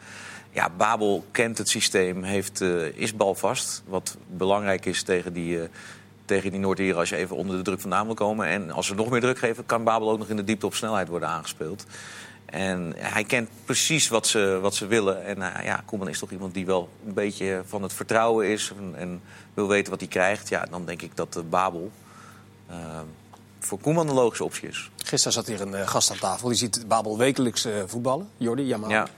Ja, 0.51 0.69
Babel 0.77 1.25
kent 1.31 1.57
het 1.57 1.69
systeem, 1.69 2.23
heeft, 2.23 2.61
is 2.93 3.15
balvast. 3.15 3.83
Wat 3.85 4.17
belangrijk 4.27 4.85
is 4.85 5.03
tegen 5.03 5.33
die 5.33 5.59
tegen 6.25 6.51
die 6.51 6.59
Noord-Ieren 6.59 6.99
als 6.99 7.09
je 7.09 7.15
even 7.15 7.35
onder 7.35 7.57
de 7.57 7.63
druk 7.63 7.79
vandaan 7.79 8.05
wil 8.05 8.15
komen. 8.15 8.47
En 8.47 8.71
als 8.71 8.87
ze 8.87 8.95
nog 8.95 9.09
meer 9.09 9.21
druk 9.21 9.37
geven, 9.37 9.65
kan 9.65 9.83
Babel 9.83 10.11
ook 10.11 10.17
nog 10.17 10.29
in 10.29 10.35
de 10.35 10.43
diepte 10.43 10.65
op 10.65 10.75
snelheid 10.75 11.07
worden 11.07 11.29
aangespeeld. 11.29 11.85
En 12.53 12.93
hij 12.97 13.23
kent 13.23 13.49
precies 13.65 14.07
wat 14.07 14.27
ze, 14.27 14.59
wat 14.61 14.75
ze 14.75 14.87
willen. 14.87 15.25
En 15.25 15.37
uh, 15.37 15.63
ja, 15.63 15.83
Koeman 15.85 16.09
is 16.09 16.19
toch 16.19 16.31
iemand 16.31 16.53
die 16.53 16.65
wel 16.65 16.89
een 17.05 17.13
beetje 17.13 17.61
van 17.65 17.83
het 17.83 17.93
vertrouwen 17.93 18.47
is 18.47 18.71
en, 18.77 18.93
en 18.95 19.21
wil 19.53 19.67
weten 19.67 19.91
wat 19.91 19.99
hij 19.99 20.09
krijgt. 20.09 20.49
Ja, 20.49 20.65
dan 20.69 20.85
denk 20.85 21.01
ik 21.01 21.15
dat 21.15 21.37
uh, 21.37 21.43
Babel 21.49 21.91
uh, 22.69 22.75
voor 23.59 23.79
Koeman 23.79 24.07
een 24.07 24.13
logische 24.13 24.43
optie 24.43 24.67
is. 24.67 24.89
Gisteren 24.97 25.33
zat 25.33 25.47
hier 25.47 25.61
een 25.61 25.87
gast 25.87 26.11
aan 26.11 26.17
tafel. 26.17 26.47
Die 26.47 26.57
ziet 26.57 26.87
Babel 26.87 27.17
wekelijks 27.17 27.67
voetballen. 27.85 28.29
Jordi, 28.37 28.63
jammer. 28.63 28.89
Ja. 28.89 29.03
we 29.03 29.11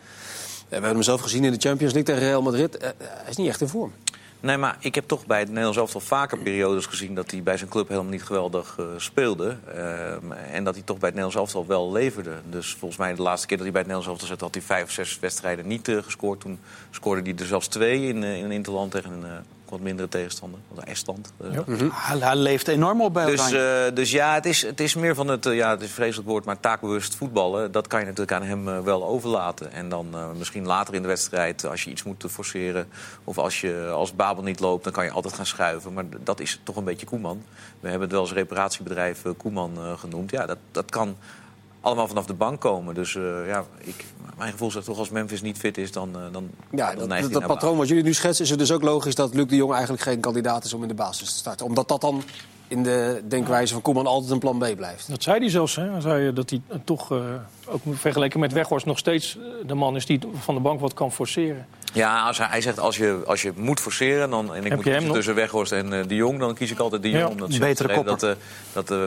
hebben 0.70 0.90
hem 0.90 1.04
zelf 1.04 1.22
gezien 1.22 1.44
in 1.44 1.52
de 1.52 1.60
Champions 1.60 1.94
League 1.94 2.14
tegen 2.14 2.30
Real 2.30 2.42
Madrid. 2.42 2.78
hij 2.98 3.30
is 3.30 3.36
niet 3.36 3.48
echt 3.48 3.62
in 3.62 3.68
vorm. 3.68 3.94
Nee, 4.40 4.58
maar 4.58 4.78
ik 4.80 4.96
heb 4.96 5.08
toch 5.08 5.26
bij 5.26 5.40
het 5.40 5.48
Nederlands 5.48 5.78
elftal 5.78 6.00
vaker 6.00 6.38
periodes 6.38 6.86
gezien... 6.86 7.16
dat 7.16 7.32
hij 7.32 7.44
bij 7.44 7.58
zijn 7.58 7.70
club 7.70 7.88
helemaal 7.88 8.12
niet 8.12 8.24
geweldig 8.24 8.78
uh, 8.80 8.86
speelde. 8.98 9.58
Uh, 9.76 10.56
en 10.56 10.64
dat 10.64 10.76
hij 10.76 10.84
toch 10.84 10.98
bij 10.98 11.10
het 11.10 11.18
Nederlands 11.18 11.36
elftal 11.36 11.68
wel 11.68 11.92
leverde. 11.92 12.36
Dus 12.50 12.74
volgens 12.74 13.00
mij 13.00 13.16
de 13.16 13.22
laatste 13.22 13.48
keer 13.48 13.58
dat 13.58 13.66
hij 13.66 13.76
bij 13.76 13.84
het 13.86 13.92
Nederlands 13.92 14.22
elftal 14.22 14.38
zat... 14.38 14.46
had 14.46 14.54
hij 14.54 14.76
vijf 14.76 14.84
of 14.84 14.92
zes 14.92 15.20
wedstrijden 15.20 15.68
niet 15.68 15.88
uh, 15.88 16.04
gescoord. 16.04 16.40
Toen 16.40 16.60
scoorde 16.90 17.22
hij 17.22 17.40
er 17.40 17.46
zelfs 17.46 17.68
twee 17.68 18.08
in, 18.08 18.24
in 18.24 18.44
een 18.44 18.52
interland 18.52 18.92
tegen 18.92 19.12
een 19.12 19.44
wat 19.70 19.80
mindere 19.80 20.08
tegenstander. 20.08 20.60
Estland. 20.84 21.34
Uh. 21.42 21.54
Ja. 21.54 21.64
Mm 21.66 21.78
-hmm. 21.78 21.92
Hij 21.94 22.36
leeft 22.36 22.68
enorm 22.68 23.02
op 23.02 23.14
bij 23.14 23.26
dus, 23.26 23.52
uh, 23.52 23.84
dus 23.94 24.12
ja, 24.12 24.34
het 24.34 24.46
is, 24.46 24.62
het 24.62 24.80
is 24.80 24.96
meer 24.96 25.16
van 25.16 25.28
het, 25.28 25.46
uh, 25.46 25.56
ja, 25.56 25.70
het 25.70 25.82
is 25.82 25.88
een 25.88 25.94
vreselijk 25.94 26.30
woord, 26.30 26.46
maar 26.46 26.60
taakbewust 26.60 27.16
voetballen. 27.16 27.72
Dat 27.72 27.88
kan 27.88 28.00
je 28.00 28.06
natuurlijk 28.06 28.32
aan 28.32 28.44
hem 28.44 28.84
wel 28.84 29.06
overlaten. 29.06 29.72
En 29.72 29.90
dan 29.90 30.16
misschien 30.38 30.66
later 30.66 30.94
in 30.94 31.02
de 31.02 31.08
wedstrijd, 31.08 31.66
als 31.66 31.84
je 31.84 31.90
iets 31.90 32.04
moet 32.04 32.26
forceren... 32.30 32.88
of 33.24 33.38
als, 33.38 33.62
je, 33.62 33.90
als 33.94 34.16
Babel 34.16 34.44
niet 34.44 34.60
loopt, 34.60 34.84
dan 34.84 34.94
kan 34.94 35.04
je 35.04 35.12
altijd 35.12 35.34
gaan 35.34 35.46
schuiven. 35.46 35.94
Maar 35.94 36.06
dat 36.24 36.40
is 36.40 36.60
toch 36.64 36.76
een 36.76 36.84
beetje 36.84 37.06
Koeman. 37.06 37.44
We 37.80 37.90
hebben 37.90 38.02
het 38.02 38.12
wel 38.12 38.22
als 38.22 38.34
reparatiebedrijf 38.34 39.22
Koeman 39.38 39.98
genoemd. 39.98 40.32
Ja, 40.32 40.46
dat, 40.46 40.58
dat 40.72 40.92
kan 40.92 41.18
allemaal 41.86 42.08
vanaf 42.08 42.26
de 42.26 42.34
bank 42.34 42.62
komen. 42.62 42.96
Dus 42.96 43.14
uh, 43.14 43.48
ja, 43.48 43.64
ik, 43.78 44.06
mijn 44.38 44.52
gevoel 44.52 44.72
zegt 44.72 44.86
toch 44.86 44.98
als 44.98 45.10
Memphis 45.10 45.42
niet 45.42 45.58
fit 45.58 45.78
is, 45.78 45.92
dan, 45.92 46.10
uh, 46.10 46.22
dan, 46.32 46.50
ja, 46.72 46.96
dan 46.96 47.10
dat, 47.10 47.32
dat 47.32 47.46
patroon 47.46 47.78
wat 47.78 47.88
jullie 47.88 48.04
nu 48.04 48.14
schetsen, 48.14 48.44
is 48.44 48.50
het 48.50 48.60
dus 48.60 48.72
ook 48.72 48.82
logisch 48.82 49.16
dat 49.16 49.34
Luc 49.34 49.48
de 49.48 49.56
Jong 49.56 49.72
eigenlijk 49.74 50.04
geen 50.04 50.20
kandidaat 50.20 50.64
is 50.64 50.74
om 50.74 50.82
in 50.82 50.88
de 50.88 50.94
basis 50.94 51.32
te 51.32 51.38
starten. 51.38 51.66
Omdat 51.66 51.88
dat 51.88 52.02
dan 52.02 52.24
in 52.68 52.84
de 52.84 53.24
denkwijze 53.28 53.74
van 53.74 53.82
Koeman 53.82 54.08
altijd 54.08 54.32
een 54.32 54.40
plan 54.40 54.58
B 54.58 54.76
blijft. 54.76 55.10
Dat 55.10 55.24
zei 55.24 55.40
hij 55.40 55.50
zelfs. 55.50 55.76
Hè? 55.76 55.90
Hij 55.90 56.02
zei 56.02 56.34
dat 56.34 56.50
hij 56.50 56.62
toch, 56.84 57.12
uh, 57.12 57.20
ook 57.66 57.82
vergeleken 57.92 58.40
met 58.40 58.54
Weghorst, 58.54 58.86
nog 58.86 58.98
steeds 58.98 59.38
de 59.66 59.76
man 59.76 59.96
is 59.96 60.06
die 60.06 60.20
van 60.34 60.56
de 60.56 60.62
bank 60.62 60.80
wat 60.80 60.94
kan 60.94 61.12
forceren. 61.12 61.68
Ja, 61.94 62.28
als 62.28 62.38
hij, 62.38 62.48
hij, 62.50 62.62
zegt 62.62 62.80
als 62.80 62.98
je, 62.98 63.22
als 63.26 63.42
je 63.42 63.52
moet 63.56 63.80
forceren 63.80 64.30
dan, 64.30 64.56
en 64.56 64.64
ik 64.64 64.70
Heb 64.70 64.76
moet 64.76 64.94
kiezen 64.94 65.12
tussen 65.12 65.36
Weghorst 65.36 65.72
en 65.72 65.94
uh, 65.94 66.00
de 66.08 66.16
Jong, 66.16 66.40
dan 66.40 66.56
kies 66.56 66.72
ik 66.72 66.80
altijd 66.80 67.02
de 67.02 67.10
Jong. 67.10 67.24
Ja, 67.24 67.30
omdat 67.30 67.54
een 67.54 67.60
betere 67.60 67.94
kopper. 67.94 68.18
Dat, 68.18 68.24
uh, 68.24 68.32
dat 68.74 68.92
uh, 68.92 68.98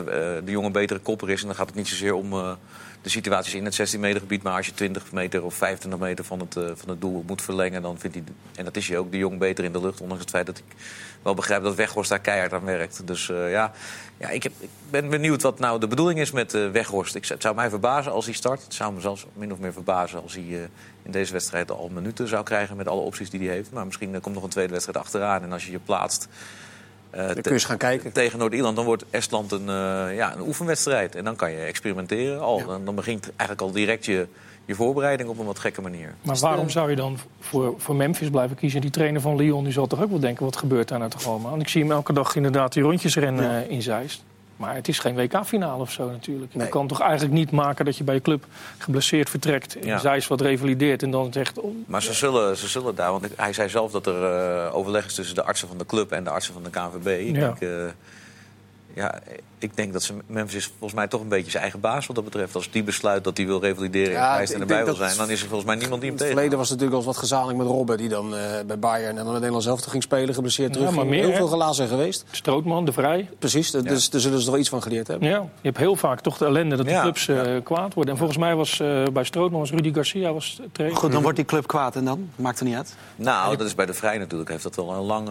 de 0.45 0.51
Jong 0.51 0.65
een 0.65 0.71
betere 0.71 0.99
kopper 0.99 1.29
is. 1.29 1.41
En 1.41 1.47
dan 1.47 1.55
gaat 1.55 1.67
het 1.67 1.75
niet 1.75 1.87
zozeer 1.87 2.13
om 2.13 2.33
de 3.01 3.09
situaties 3.09 3.53
in 3.53 3.65
het 3.65 3.75
16 3.75 3.99
meter 3.99 4.19
gebied. 4.19 4.43
Maar 4.43 4.55
als 4.55 4.65
je 4.65 4.73
20 4.73 5.11
meter 5.11 5.43
of 5.43 5.53
25 5.53 5.99
meter 5.99 6.25
van 6.25 6.39
het, 6.39 6.53
van 6.53 6.89
het 6.89 7.01
doel 7.01 7.23
moet 7.27 7.41
verlengen, 7.41 7.81
dan 7.81 7.99
vindt 7.99 8.15
hij, 8.15 8.25
en 8.55 8.65
dat 8.65 8.77
is 8.77 8.87
hij 8.87 8.97
ook, 8.97 9.11
de 9.11 9.17
Jong 9.17 9.39
beter 9.39 9.63
in 9.63 9.71
de 9.71 9.81
lucht. 9.81 10.01
Ondanks 10.01 10.23
het 10.23 10.31
feit 10.31 10.45
dat 10.45 10.57
ik 10.57 10.75
wel 11.21 11.33
begrijp 11.33 11.63
dat 11.63 11.75
Weghorst 11.75 12.09
daar 12.09 12.19
keihard 12.19 12.53
aan 12.53 12.65
werkt. 12.65 13.07
Dus 13.07 13.27
ja, 13.27 13.71
ja 14.17 14.29
ik, 14.29 14.43
heb, 14.43 14.51
ik, 14.59 14.69
ben 14.89 15.09
benieuwd 15.09 15.41
wat 15.41 15.59
nou 15.59 15.79
de 15.79 15.87
bedoeling 15.87 16.19
is 16.19 16.31
met 16.31 16.51
Weghorst. 16.51 17.15
Ik, 17.15 17.25
het 17.25 17.41
zou 17.41 17.55
mij 17.55 17.69
verbazen 17.69 18.11
als 18.11 18.25
hij 18.25 18.33
start. 18.33 18.63
Het 18.63 18.73
zou 18.73 18.93
me 18.93 18.99
zelfs 18.99 19.25
min 19.33 19.51
of 19.51 19.59
meer 19.59 19.73
verbazen 19.73 20.21
als 20.21 20.33
hij 20.33 20.69
in 21.03 21.11
deze 21.11 21.33
wedstrijd 21.33 21.71
al 21.71 21.89
minuten 21.89 22.27
zou 22.27 22.43
krijgen 22.43 22.77
met 22.77 22.87
alle 22.87 23.01
opties 23.01 23.29
die 23.29 23.39
hij 23.39 23.55
heeft. 23.55 23.71
Maar 23.71 23.85
misschien 23.85 24.13
uh, 24.13 24.21
komt 24.21 24.35
nog 24.35 24.43
een 24.43 24.49
tweede 24.49 24.71
wedstrijd 24.71 24.97
achteraan. 24.97 25.43
En 25.43 25.51
als 25.51 25.65
je 25.65 25.71
je 25.71 25.79
plaatst 25.79 26.27
uh, 27.15 27.25
dan 27.25 27.33
kun 27.33 27.43
je 27.43 27.51
eens 27.51 27.65
gaan 27.65 27.77
kijken. 27.77 28.11
tegen 28.11 28.39
Noord-Ierland, 28.39 28.75
dan 28.75 28.85
wordt 28.85 29.05
Estland 29.09 29.51
een, 29.51 29.61
uh, 29.61 30.15
ja, 30.15 30.35
een 30.35 30.41
oefenwedstrijd. 30.41 31.15
En 31.15 31.23
dan 31.23 31.35
kan 31.35 31.51
je 31.51 31.57
experimenteren 31.57 32.39
al. 32.39 32.65
Dan, 32.65 32.85
dan, 32.85 32.95
begint 32.95 33.23
eigenlijk 33.35 33.61
al 33.61 33.71
direct 33.71 34.05
je, 34.05 34.27
je 34.65 34.75
voorbereiding 34.75 35.29
op 35.29 35.39
een 35.39 35.45
wat 35.45 35.59
gekke 35.59 35.81
manier. 35.81 36.15
Maar 36.21 36.37
waarom 36.37 36.69
zou 36.69 36.89
je 36.89 36.95
dan 36.95 37.17
voor, 37.39 37.73
voor 37.77 37.95
Memphis 37.95 38.29
blijven 38.29 38.55
kiezen? 38.55 38.81
Die 38.81 38.89
trainer 38.89 39.21
van 39.21 39.35
Lyon 39.35 39.63
die 39.63 39.73
zal 39.73 39.87
toch 39.87 40.01
ook 40.01 40.09
wel 40.09 40.19
denken, 40.19 40.45
wat 40.45 40.57
gebeurt 40.57 40.87
daar 40.87 40.99
nou 40.99 41.11
toch 41.11 41.27
allemaal? 41.27 41.53
En 41.53 41.59
ik 41.59 41.67
zie 41.67 41.81
hem 41.81 41.91
elke 41.91 42.13
dag 42.13 42.35
inderdaad 42.35 42.73
die 42.73 42.83
rondjes 42.83 43.15
rennen 43.15 43.51
ja. 43.51 43.59
in 43.59 43.81
Zeist. 43.81 44.23
Maar 44.59 44.75
het 44.75 44.87
is 44.87 44.99
geen 44.99 45.15
WK-finale 45.15 45.81
of 45.81 45.91
zo 45.91 46.09
natuurlijk. 46.09 46.53
Je 46.53 46.67
kan 46.67 46.87
toch 46.87 47.01
eigenlijk 47.01 47.33
niet 47.33 47.51
maken 47.51 47.85
dat 47.85 47.97
je 47.97 48.03
bij 48.03 48.15
je 48.15 48.21
club 48.21 48.45
geblesseerd 48.77 49.29
vertrekt. 49.29 49.79
En 49.79 49.87
ja. 49.87 49.97
Zijs 49.97 50.27
wat 50.27 50.41
revalideert 50.41 51.03
en 51.03 51.11
dan 51.11 51.33
zegt... 51.33 51.59
Oh, 51.59 51.75
maar 51.85 52.01
ze 52.01 52.13
zullen, 52.13 52.57
ze 52.57 52.67
zullen 52.67 52.95
daar, 52.95 53.11
want 53.11 53.27
hij 53.35 53.53
zei 53.53 53.69
zelf 53.69 53.91
dat 53.91 54.07
er 54.07 54.21
uh, 54.65 54.75
overleg 54.75 55.05
is 55.05 55.15
tussen 55.15 55.35
de 55.35 55.43
artsen 55.43 55.67
van 55.67 55.77
de 55.77 55.85
club 55.85 56.11
en 56.11 56.23
de 56.23 56.29
artsen 56.29 56.53
van 56.53 56.63
de 56.63 56.69
KNVB. 56.69 57.27
Ik 57.27 57.35
ja. 57.35 57.41
denk, 57.41 57.61
uh, 57.61 57.85
ja, 58.99 59.19
ik 59.57 59.75
denk 59.75 59.93
dat 59.93 60.03
ze, 60.03 60.13
Memphis 60.25 60.55
is 60.55 60.65
volgens 60.65 60.93
mij 60.93 61.07
toch 61.07 61.21
een 61.21 61.27
beetje 61.27 61.51
zijn 61.51 61.61
eigen 61.61 61.79
baas 61.79 62.07
wat 62.07 62.15
dat 62.15 62.25
betreft. 62.25 62.55
Als 62.55 62.71
die 62.71 62.83
besluit 62.83 63.23
dat 63.23 63.37
hij 63.37 63.45
wil 63.45 63.59
revalideren 63.59 64.11
ja, 64.11 64.39
en 64.39 64.45
hij 64.45 64.59
erbij 64.59 64.85
wil 64.85 64.95
zijn... 64.95 65.17
dan 65.17 65.29
is 65.29 65.41
er 65.41 65.47
volgens 65.47 65.69
mij 65.69 65.75
niemand 65.75 66.01
die 66.01 66.09
hem 66.09 66.19
tegen. 66.19 66.33
In 66.33 66.37
het 66.37 66.49
verleden 66.49 66.57
was 66.57 66.69
het 66.69 66.79
natuurlijk 66.79 67.05
al 67.05 67.13
wat 67.13 67.21
gezamenlijk 67.21 67.57
met 67.57 67.67
Robben... 67.67 67.97
die 67.97 68.09
dan 68.09 68.33
uh, 68.33 68.39
bij 68.67 68.79
Bayern 68.79 69.09
en 69.09 69.15
dan 69.15 69.25
met 69.25 69.33
Nederland 69.33 69.63
zelf 69.63 69.83
ging 69.83 70.03
spelen, 70.03 70.33
geblesseerd 70.33 70.73
terug. 70.73 70.89
Ja, 70.89 70.95
maar 70.95 71.05
meer, 71.05 71.23
heel 71.23 71.35
veel 71.35 71.47
glazen 71.47 71.87
geweest. 71.87 72.25
Strootman, 72.31 72.85
De 72.85 72.91
Vrij. 72.91 73.29
Precies, 73.39 73.71
dus 73.71 74.09
daar 74.09 74.21
zullen 74.21 74.39
ze 74.39 74.45
toch 74.45 74.57
iets 74.57 74.69
van 74.69 74.81
geleerd 74.81 75.07
hebben. 75.07 75.29
Ja, 75.29 75.37
je 75.37 75.47
hebt 75.61 75.77
heel 75.77 75.95
vaak 75.95 76.21
toch 76.21 76.37
de 76.37 76.45
ellende 76.45 76.75
dat 76.75 76.85
de 76.85 76.99
clubs 77.01 77.27
uh, 77.27 77.41
kwaad 77.63 77.93
worden. 77.93 78.13
En 78.13 78.19
volgens 78.19 78.39
mij 78.39 78.55
was 78.55 78.79
uh, 78.79 79.03
bij 79.13 79.23
Strootman 79.23 79.59
was 79.59 79.71
Rudy 79.71 79.93
Garcia 79.93 80.33
was 80.33 80.59
trainer. 80.71 80.97
Goed, 80.99 81.11
dan 81.11 81.21
wordt 81.21 81.37
die 81.37 81.45
club 81.45 81.67
kwaad 81.67 81.95
en 81.95 82.05
dan? 82.05 82.29
Maakt 82.35 82.59
er 82.59 82.65
niet 82.65 82.75
uit? 82.75 82.95
Nou, 83.15 83.57
dat 83.57 83.67
is 83.67 83.75
bij 83.75 83.85
De 83.85 83.93
Vrij 83.93 84.17
natuurlijk. 84.17 84.49
Heeft 84.49 84.63
dat 84.63 84.75
wel 84.75 84.93
een 84.93 85.01
lang 85.01 85.29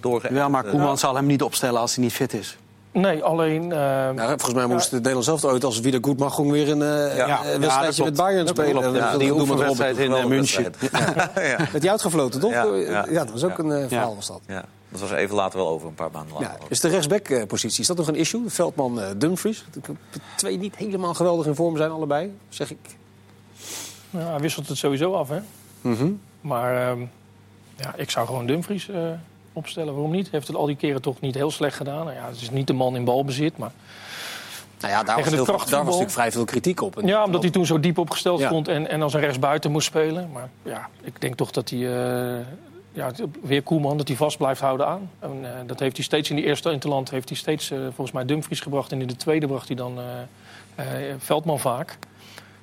doorgegeven. 0.00 0.36
Ja, 0.36 0.48
maar 0.48 0.64
Koeman 0.64 0.98
zal 0.98 1.14
hem 1.14 1.26
niet 1.26 1.42
opstellen 1.42 1.80
als 1.80 1.94
hij 1.94 2.04
niet 2.04 2.12
fit 2.12 2.32
is. 2.32 2.56
Nee, 2.92 3.22
alleen... 3.22 3.62
Uh, 3.62 3.70
nou, 3.70 4.28
volgens 4.28 4.52
mij 4.52 4.66
moest 4.66 4.84
het 4.84 4.92
Nederland 4.92 5.24
zelf 5.24 5.44
ooit 5.44 5.64
als 5.64 5.80
wieder 5.80 6.00
goed 6.02 6.18
mag 6.18 6.34
gewoon 6.34 6.50
weer 6.50 6.68
een 6.68 6.80
uh, 6.80 7.16
ja. 7.16 7.40
wedstrijdje 7.58 8.04
met 8.04 8.16
Bayern 8.16 8.48
spelen. 8.48 8.94
Ja, 8.94 9.16
die 9.16 9.32
oefenwedstrijd 9.32 9.98
in 9.98 10.10
uh, 10.10 10.24
München. 10.24 10.62
Met 11.72 11.80
die 11.80 11.90
uitgefloten, 11.90 12.40
toch? 12.40 12.52
Ja, 12.52 13.06
dat 13.10 13.30
was 13.30 13.44
ook 13.44 13.58
een 13.58 13.88
verhaal 13.88 14.14
was 14.14 14.26
dat. 14.26 14.40
Ja. 14.46 14.64
Dat 14.88 15.00
was 15.00 15.10
even 15.10 15.34
later 15.34 15.58
wel 15.58 15.68
over, 15.68 15.88
een 15.88 15.94
paar 15.94 16.10
maanden 16.12 16.34
later. 16.40 16.60
Is 16.68 16.80
de 16.80 16.88
rechtsback-positie, 16.88 17.80
is 17.80 17.86
dat 17.86 17.96
nog 17.96 18.08
een 18.08 18.14
issue? 18.14 18.42
Veldman 18.46 19.00
Dumfries. 19.16 19.64
Twee 20.36 20.58
niet 20.58 20.76
helemaal 20.76 21.14
geweldig 21.14 21.46
in 21.46 21.54
vorm 21.54 21.76
zijn 21.76 21.90
allebei, 21.90 22.36
zeg 22.48 22.70
ik. 22.70 22.78
Ja, 24.10 24.30
hij 24.30 24.40
wisselt 24.40 24.68
het 24.68 24.78
sowieso 24.78 25.12
af, 25.12 25.28
hè. 25.28 25.38
Mm 25.80 25.94
-hmm. 25.94 26.20
Maar 26.40 26.88
ehm, 26.88 27.00
ja, 27.76 27.94
ik 27.96 28.10
zou 28.10 28.26
gewoon 28.26 28.46
Dumfries 28.46 28.90
opstellen. 29.58 29.92
Waarom 29.92 30.10
niet? 30.10 30.30
Heeft 30.30 30.46
het 30.46 30.56
al 30.56 30.66
die 30.66 30.76
keren 30.76 31.02
toch 31.02 31.20
niet 31.20 31.34
heel 31.34 31.50
slecht 31.50 31.76
gedaan. 31.76 32.04
Nou 32.04 32.16
ja, 32.16 32.26
het 32.26 32.40
is 32.40 32.50
niet 32.50 32.66
de 32.66 32.72
man 32.72 32.96
in 32.96 33.04
balbezit, 33.04 33.58
maar... 33.58 33.72
Nou 34.80 34.92
ja, 34.92 35.02
daar, 35.02 35.16
was, 35.16 35.32
heel, 35.32 35.44
daar 35.44 35.56
was 35.56 35.84
natuurlijk 35.84 36.10
vrij 36.10 36.32
veel 36.32 36.44
kritiek 36.44 36.80
op. 36.80 37.00
Ja, 37.04 37.24
omdat 37.24 37.42
hij 37.42 37.50
toen 37.50 37.66
zo 37.66 37.80
diep 37.80 37.98
opgesteld 37.98 38.40
stond 38.40 38.68
en, 38.68 38.88
en 38.88 39.02
als 39.02 39.14
een 39.14 39.20
rechtsbuiten 39.20 39.70
moest 39.70 39.86
spelen. 39.86 40.30
Maar 40.32 40.48
ja, 40.62 40.88
ik 41.02 41.20
denk 41.20 41.34
toch 41.34 41.50
dat 41.50 41.70
hij... 41.70 41.78
Uh, 41.78 42.38
ja, 42.92 43.10
weer 43.42 43.62
Koeman, 43.62 43.96
dat 43.96 44.08
hij 44.08 44.16
vast 44.16 44.36
blijft 44.36 44.60
houden 44.60 44.86
aan. 44.86 45.10
En, 45.18 45.38
uh, 45.42 45.48
dat 45.66 45.78
heeft 45.78 45.96
hij 45.96 46.04
steeds 46.04 46.30
in 46.30 46.36
die 46.36 46.44
eerste 46.44 46.70
interland 46.70 47.10
heeft 47.10 47.28
hij 47.28 47.38
steeds 47.38 47.70
uh, 47.70 47.78
volgens 47.78 48.12
mij 48.12 48.24
Dumfries 48.24 48.60
gebracht. 48.60 48.92
En 48.92 49.00
in 49.00 49.06
de 49.06 49.16
tweede 49.16 49.46
bracht 49.46 49.68
hij 49.68 49.76
dan 49.76 49.98
Veldman 51.18 51.58
vaak. 51.58 51.98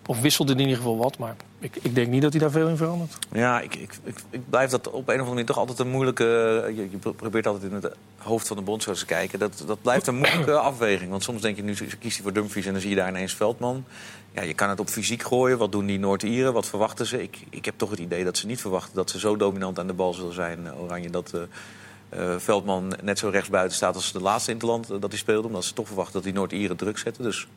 Of 0.07 0.21
wisselde 0.21 0.51
in 0.51 0.59
ieder 0.59 0.75
geval 0.75 0.97
wat, 0.97 1.17
maar 1.17 1.35
ik, 1.59 1.75
ik 1.81 1.95
denk 1.95 2.07
niet 2.07 2.21
dat 2.21 2.31
hij 2.31 2.41
daar 2.41 2.51
veel 2.51 2.67
in 2.67 2.77
verandert. 2.77 3.17
Ja, 3.31 3.61
ik, 3.61 3.75
ik, 3.75 3.93
ik, 4.29 4.49
blijf 4.49 4.69
dat 4.69 4.87
op 4.87 4.93
een 4.93 5.01
of 5.01 5.09
andere 5.09 5.29
manier 5.29 5.45
toch 5.45 5.57
altijd 5.57 5.79
een 5.79 5.89
moeilijke... 5.89 6.23
Je, 6.75 6.89
je 6.91 6.97
probeert 6.97 7.47
altijd 7.47 7.71
in 7.71 7.73
het 7.73 7.91
hoofd 8.17 8.47
van 8.47 8.57
de 8.57 8.63
bondscoach 8.63 8.97
te 8.97 9.05
kijken. 9.05 9.39
Dat, 9.39 9.63
dat 9.67 9.81
blijft 9.81 10.07
een 10.07 10.15
moeilijke 10.15 10.57
afweging. 10.69 11.09
Want 11.09 11.23
soms 11.23 11.41
denk 11.41 11.55
je, 11.55 11.63
nu 11.63 11.73
kiest 11.73 11.99
hij 11.99 12.23
voor 12.23 12.33
Dumfries 12.33 12.65
en 12.65 12.71
dan 12.71 12.81
zie 12.81 12.89
je 12.89 12.95
daar 12.95 13.09
ineens 13.09 13.33
Veldman. 13.33 13.85
Ja, 14.33 14.41
je 14.41 14.53
kan 14.53 14.69
het 14.69 14.79
op 14.79 14.89
fysiek 14.89 15.23
gooien. 15.23 15.57
Wat 15.57 15.71
doen 15.71 15.85
die 15.85 15.99
Noord-Ieren? 15.99 16.53
Wat 16.53 16.65
verwachten 16.65 17.05
ze? 17.05 17.21
Ik, 17.21 17.37
ik 17.49 17.65
heb 17.65 17.73
toch 17.77 17.89
het 17.89 17.99
idee 17.99 18.23
dat 18.23 18.37
ze 18.37 18.45
niet 18.45 18.61
verwachten 18.61 18.95
dat 18.95 19.09
ze 19.09 19.19
zo 19.19 19.35
dominant 19.35 19.79
aan 19.79 19.87
de 19.87 19.93
bal 19.93 20.13
zullen 20.13 20.33
zijn, 20.33 20.67
eh, 20.67 20.81
Oranje, 20.81 21.09
dat... 21.09 21.31
Uh, 21.35 21.41
uh, 22.19 22.35
Veldman 22.37 22.93
net 23.01 23.19
zo 23.19 23.29
rechtsbuiten 23.29 23.75
staat 23.75 23.95
als 23.95 24.11
de 24.11 24.21
laatste 24.21 24.51
interland 24.51 24.91
uh, 24.91 25.01
dat 25.01 25.09
hij 25.09 25.19
speelde. 25.19 25.47
Omdat 25.47 25.65
ze 25.65 25.73
toch 25.73 25.87
verwachten 25.87 26.13
dat 26.13 26.23
die 26.23 26.33
Noord-Ieren 26.33 26.77
druk 26.77 26.97
zetten. 26.97 27.23
Dus 27.23 27.47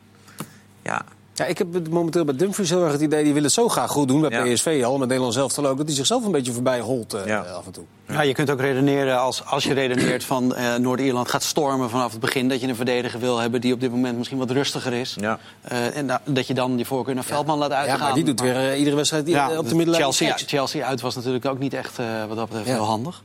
ja, 0.81 1.05
ja, 1.39 1.45
ik 1.45 1.57
heb 1.57 1.89
momenteel 1.89 2.25
bij 2.25 2.35
Dumfries 2.35 2.69
heel 2.69 2.83
erg 2.83 2.91
het 2.91 3.01
idee... 3.01 3.23
die 3.23 3.33
willen 3.33 3.47
het 3.47 3.53
zo 3.53 3.67
graag 3.67 3.91
goed 3.91 4.07
doen 4.07 4.21
bij 4.21 4.53
PSV 4.53 4.81
al, 4.85 4.97
met 4.97 5.07
Nederland 5.07 5.33
zelf 5.33 5.57
ook... 5.57 5.77
dat 5.77 5.85
hij 5.85 5.95
zichzelf 5.95 6.25
een 6.25 6.31
beetje 6.31 6.51
voorbij 6.51 6.79
holt 6.79 7.13
uh, 7.13 7.55
af 7.55 7.65
en 7.65 7.71
toe. 7.71 7.83
Ja, 8.07 8.21
je 8.21 8.33
kunt 8.33 8.49
ook 8.49 8.59
redeneren 8.59 9.19
als, 9.19 9.45
als 9.45 9.63
je 9.63 9.73
redeneert 9.73 10.23
van 10.23 10.53
uh, 10.57 10.75
Noord-Ierland 10.75 11.29
gaat 11.29 11.43
stormen 11.43 11.89
vanaf 11.89 12.11
het 12.11 12.19
begin... 12.19 12.49
dat 12.49 12.61
je 12.61 12.67
een 12.67 12.75
verdediger 12.75 13.19
wil 13.19 13.37
hebben 13.37 13.61
die 13.61 13.73
op 13.73 13.79
dit 13.79 13.91
moment 13.91 14.17
misschien 14.17 14.37
wat 14.37 14.51
rustiger 14.51 14.93
is. 14.93 15.15
Ja. 15.19 15.39
Uh, 15.71 15.97
en 15.97 16.21
dat 16.23 16.47
je 16.47 16.53
dan 16.53 16.75
die 16.75 16.85
voorkeur 16.85 17.15
naar 17.15 17.23
Veldman 17.23 17.57
laat 17.57 17.71
uitgaan. 17.71 17.97
Ja, 17.97 18.03
maar 18.03 18.13
die 18.13 18.23
doet 18.23 18.39
weer 18.39 18.75
iedere 18.75 18.95
wedstrijd 18.95 19.23
op 19.57 19.69
de 19.69 19.75
middenlijn. 19.75 20.03
Chelsea, 20.03 20.37
Chelsea 20.37 20.85
uit 20.85 21.01
was 21.01 21.15
natuurlijk 21.15 21.45
ook 21.45 21.59
niet 21.59 21.73
echt 21.73 21.97
wat 22.27 22.37
dat 22.37 22.47
betreft 22.47 22.69
heel 22.69 22.83
handig. 22.83 23.23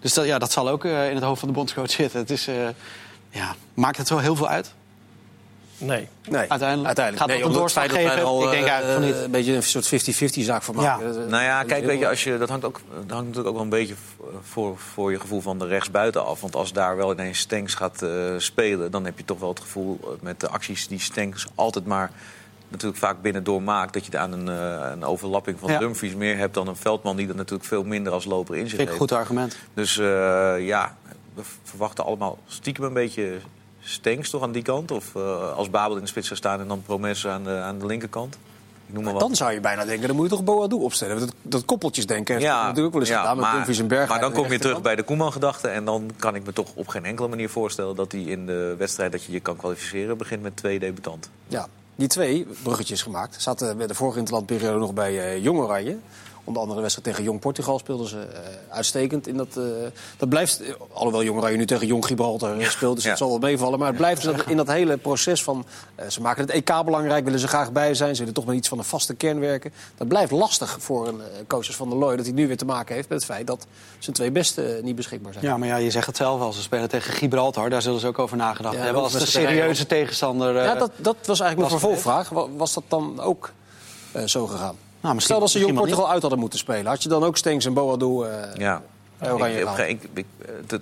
Dus 0.00 0.14
dat, 0.14 0.26
ja, 0.26 0.38
dat 0.38 0.52
zal 0.52 0.68
ook 0.68 0.84
in 0.84 1.14
het 1.14 1.22
hoofd 1.22 1.38
van 1.40 1.48
de 1.48 1.54
bondscoach 1.54 1.90
zitten. 1.90 2.20
Het 2.20 2.30
is, 2.30 2.48
ja, 3.30 3.54
maakt 3.74 3.96
het 3.96 4.06
zo 4.06 4.18
heel 4.18 4.36
veel 4.36 4.48
uit? 4.48 4.74
Nee. 5.78 6.08
nee. 6.28 6.38
Uiteindelijk, 6.48 6.86
Uiteindelijk. 6.86 7.16
gaat 7.16 7.26
nee, 7.26 7.36
het 7.36 7.46
een 7.46 7.52
doorslag 7.52 7.90
geven? 7.90 8.24
Al, 8.24 8.44
ik 8.44 8.50
denk 8.50 8.66
eigenlijk 8.66 9.00
uh, 9.00 9.06
niet. 9.06 9.24
Een 9.24 9.30
beetje 9.30 9.54
een 9.54 9.62
soort 9.62 9.86
50-50 9.86 10.44
zaak 10.44 10.62
voor 10.62 10.74
maken. 10.74 11.12
Ja. 11.12 11.28
Nou 11.28 11.42
ja, 11.42 11.62
kijk, 11.62 11.84
weet 11.84 11.98
je, 11.98 12.08
als 12.08 12.24
je, 12.24 12.38
dat, 12.38 12.48
hangt 12.48 12.64
ook, 12.64 12.80
dat 12.90 13.10
hangt 13.10 13.26
natuurlijk 13.26 13.46
ook 13.46 13.54
wel 13.54 13.62
een 13.62 13.68
beetje 13.68 13.94
voor, 14.42 14.78
voor 14.78 15.10
je 15.10 15.20
gevoel 15.20 15.40
van 15.40 15.58
de 15.58 15.66
rechtsbuiten 15.66 16.24
af. 16.24 16.40
Want 16.40 16.56
als 16.56 16.72
daar 16.72 16.96
wel 16.96 17.12
ineens 17.12 17.38
Stenks 17.38 17.74
gaat 17.74 18.02
uh, 18.02 18.10
spelen... 18.36 18.90
dan 18.90 19.04
heb 19.04 19.18
je 19.18 19.24
toch 19.24 19.38
wel 19.38 19.48
het 19.48 19.60
gevoel 19.60 19.98
eh, 20.02 20.08
met 20.20 20.40
de 20.40 20.48
acties 20.48 20.88
die 20.88 21.00
Stenks 21.00 21.46
altijd 21.54 21.86
maar 21.86 22.10
natuurlijk 22.68 22.98
vaak 22.98 23.22
binnendoor 23.22 23.62
maakt... 23.62 23.92
dat 23.92 24.04
je 24.04 24.10
daar 24.10 24.32
een, 24.32 24.46
uh, 24.46 24.90
een 24.92 25.04
overlapping 25.04 25.58
van 25.58 25.72
ja. 25.72 25.78
Dumfries 25.78 26.14
meer 26.14 26.36
hebt 26.36 26.54
dan 26.54 26.68
een 26.68 26.76
Veldman... 26.76 27.16
die 27.16 27.28
er 27.28 27.36
natuurlijk 27.36 27.68
veel 27.68 27.84
minder 27.84 28.12
als 28.12 28.24
loper 28.24 28.56
in 28.56 28.68
zit. 28.68 28.76
Vind 28.76 28.82
ik 28.82 28.94
een 28.94 29.00
goed 29.00 29.12
argument. 29.12 29.56
Dus 29.74 29.94
ja, 30.58 30.96
we 31.34 31.42
verwachten 31.62 32.04
allemaal 32.04 32.38
stiekem 32.46 32.84
een 32.84 32.92
beetje 32.92 33.38
Stenks 33.86 34.30
toch 34.30 34.42
aan 34.42 34.52
die 34.52 34.62
kant? 34.62 34.90
Of 34.90 35.14
uh, 35.16 35.52
als 35.52 35.70
Babel 35.70 35.96
in 35.96 36.02
de 36.02 36.08
spits 36.08 36.26
zou 36.26 36.38
staan 36.38 36.60
en 36.60 36.68
dan 36.68 36.82
Promes 36.82 37.26
aan 37.26 37.44
de, 37.44 37.50
aan 37.50 37.78
de 37.78 37.86
linkerkant? 37.86 38.34
Ik 38.86 38.94
noem 38.94 39.04
maar 39.04 39.12
wat. 39.12 39.22
Dan 39.22 39.36
zou 39.36 39.52
je 39.52 39.60
bijna 39.60 39.84
denken, 39.84 40.06
dan 40.06 40.16
moet 40.16 40.30
je 40.30 40.36
toch 40.36 40.44
Boadu 40.44 40.74
opstellen. 40.74 41.20
Dat, 41.20 41.32
dat 41.42 41.64
koppeltjes 41.64 42.06
denken 42.06 42.40
ja, 42.40 42.66
natuurlijk 42.66 42.92
wel 42.92 43.02
eens 43.02 43.10
ja, 43.10 43.20
gedaan 43.20 43.36
met 43.36 43.44
maar, 43.44 43.68
en 43.68 43.88
Berg. 43.88 44.08
Maar 44.08 44.20
dan 44.20 44.32
kom 44.32 44.52
je 44.52 44.58
terug 44.58 44.82
bij 44.82 44.96
de 44.96 45.02
Koeman-gedachte. 45.02 45.68
En 45.68 45.84
dan 45.84 46.10
kan 46.16 46.34
ik 46.34 46.44
me 46.44 46.52
toch 46.52 46.68
op 46.74 46.88
geen 46.88 47.04
enkele 47.04 47.28
manier 47.28 47.48
voorstellen... 47.48 47.96
dat 47.96 48.12
hij 48.12 48.20
in 48.20 48.46
de 48.46 48.74
wedstrijd 48.78 49.12
dat 49.12 49.24
je 49.24 49.32
je 49.32 49.40
kan 49.40 49.56
kwalificeren... 49.56 50.16
begint 50.18 50.42
met 50.42 50.56
twee 50.56 50.78
debutanten. 50.78 51.30
Ja, 51.48 51.66
die 51.94 52.08
twee 52.08 52.46
bruggetjes 52.62 53.02
gemaakt. 53.02 53.42
Zaten 53.42 53.76
bij 53.76 53.86
de 53.86 53.94
vorige 53.94 54.18
interlandperiode 54.18 54.78
nog 54.78 54.94
bij 54.94 55.12
uh, 55.12 55.44
Jong 55.44 55.58
Oranje. 55.58 55.96
Onder 56.46 56.62
andere 56.62 56.80
de 56.80 56.80
wedstrijd 56.80 57.08
tegen 57.08 57.24
Jong 57.24 57.40
Portugal 57.40 57.78
speelden 57.78 58.08
ze 58.08 58.16
uh, 58.16 58.74
uitstekend. 58.74 59.26
In 59.26 59.36
dat, 59.36 59.56
uh, 59.58 59.64
dat 60.16 60.28
blijft, 60.28 60.62
alhoewel 60.92 61.22
Jong 61.24 61.38
Oranje 61.38 61.56
nu 61.56 61.66
tegen 61.66 61.86
Jong 61.86 62.06
Gibraltar 62.06 62.60
ja. 62.60 62.70
speelt, 62.70 62.94
dus 62.94 63.04
ja. 63.04 63.08
het 63.08 63.18
zal 63.18 63.28
wel 63.28 63.38
meevallen. 63.38 63.78
Maar 63.78 63.88
het 63.88 63.96
blijft 63.96 64.22
dus 64.22 64.44
in 64.46 64.56
dat 64.56 64.66
hele 64.66 64.96
proces 64.96 65.42
van... 65.42 65.66
Uh, 66.00 66.06
ze 66.08 66.20
maken 66.20 66.42
het 66.42 66.50
EK 66.50 66.84
belangrijk, 66.84 67.24
willen 67.24 67.40
ze 67.40 67.48
graag 67.48 67.72
bij 67.72 67.94
zijn. 67.94 68.14
Ze 68.14 68.18
willen 68.18 68.34
toch 68.34 68.46
met 68.46 68.56
iets 68.56 68.68
van 68.68 68.78
een 68.78 68.84
vaste 68.84 69.14
kern 69.14 69.40
werken. 69.40 69.72
Dat 69.96 70.08
blijft 70.08 70.30
lastig 70.30 70.76
voor 70.80 71.08
een 71.08 71.20
coach 71.46 71.74
van 71.76 71.88
der 71.88 71.98
Looy... 71.98 72.16
dat 72.16 72.26
hij 72.26 72.34
nu 72.34 72.46
weer 72.46 72.56
te 72.56 72.64
maken 72.64 72.94
heeft 72.94 73.08
met 73.08 73.18
het 73.18 73.26
feit 73.26 73.46
dat 73.46 73.66
zijn 73.98 74.16
twee 74.16 74.30
beste 74.30 74.80
niet 74.82 74.96
beschikbaar 74.96 75.32
zijn. 75.32 75.44
Ja, 75.44 75.56
maar 75.56 75.68
ja, 75.68 75.76
je 75.76 75.90
zegt 75.90 76.06
het 76.06 76.16
zelf 76.16 76.40
al. 76.40 76.52
Ze 76.52 76.62
spelen 76.62 76.88
tegen 76.88 77.12
Gibraltar, 77.12 77.70
daar 77.70 77.82
zullen 77.82 78.00
ze 78.00 78.06
ook 78.06 78.18
over 78.18 78.36
nagedacht 78.36 78.74
ja, 78.74 78.80
hebben. 78.80 79.02
Als 79.02 79.12
de 79.12 79.26
serieuze 79.26 79.86
tegenstander... 79.86 80.54
ja, 80.54 80.74
dat, 80.74 80.90
dat 80.96 81.16
was 81.26 81.40
eigenlijk 81.40 81.70
mijn 81.70 81.80
vervolgvraag. 81.80 82.28
Was 82.56 82.74
dat 82.74 82.84
dan 82.88 83.20
ook 83.20 83.52
zo 84.26 84.46
gegaan? 84.46 84.76
Nou, 85.06 85.20
Stel 85.20 85.40
dat 85.40 85.50
ze 85.50 85.58
Jong 85.58 85.74
Portugal 85.74 86.10
uit 86.10 86.20
hadden 86.20 86.40
moeten 86.40 86.58
spelen. 86.58 86.86
Had 86.86 87.02
je 87.02 87.08
dan 87.08 87.24
ook 87.24 87.36
Stenks 87.36 87.64
en 87.64 87.74
Boadu 87.74 88.06
uh, 88.06 88.28
ja. 88.56 88.82
Ik, 89.20 89.88
ik, 89.88 90.08
ik, 90.14 90.26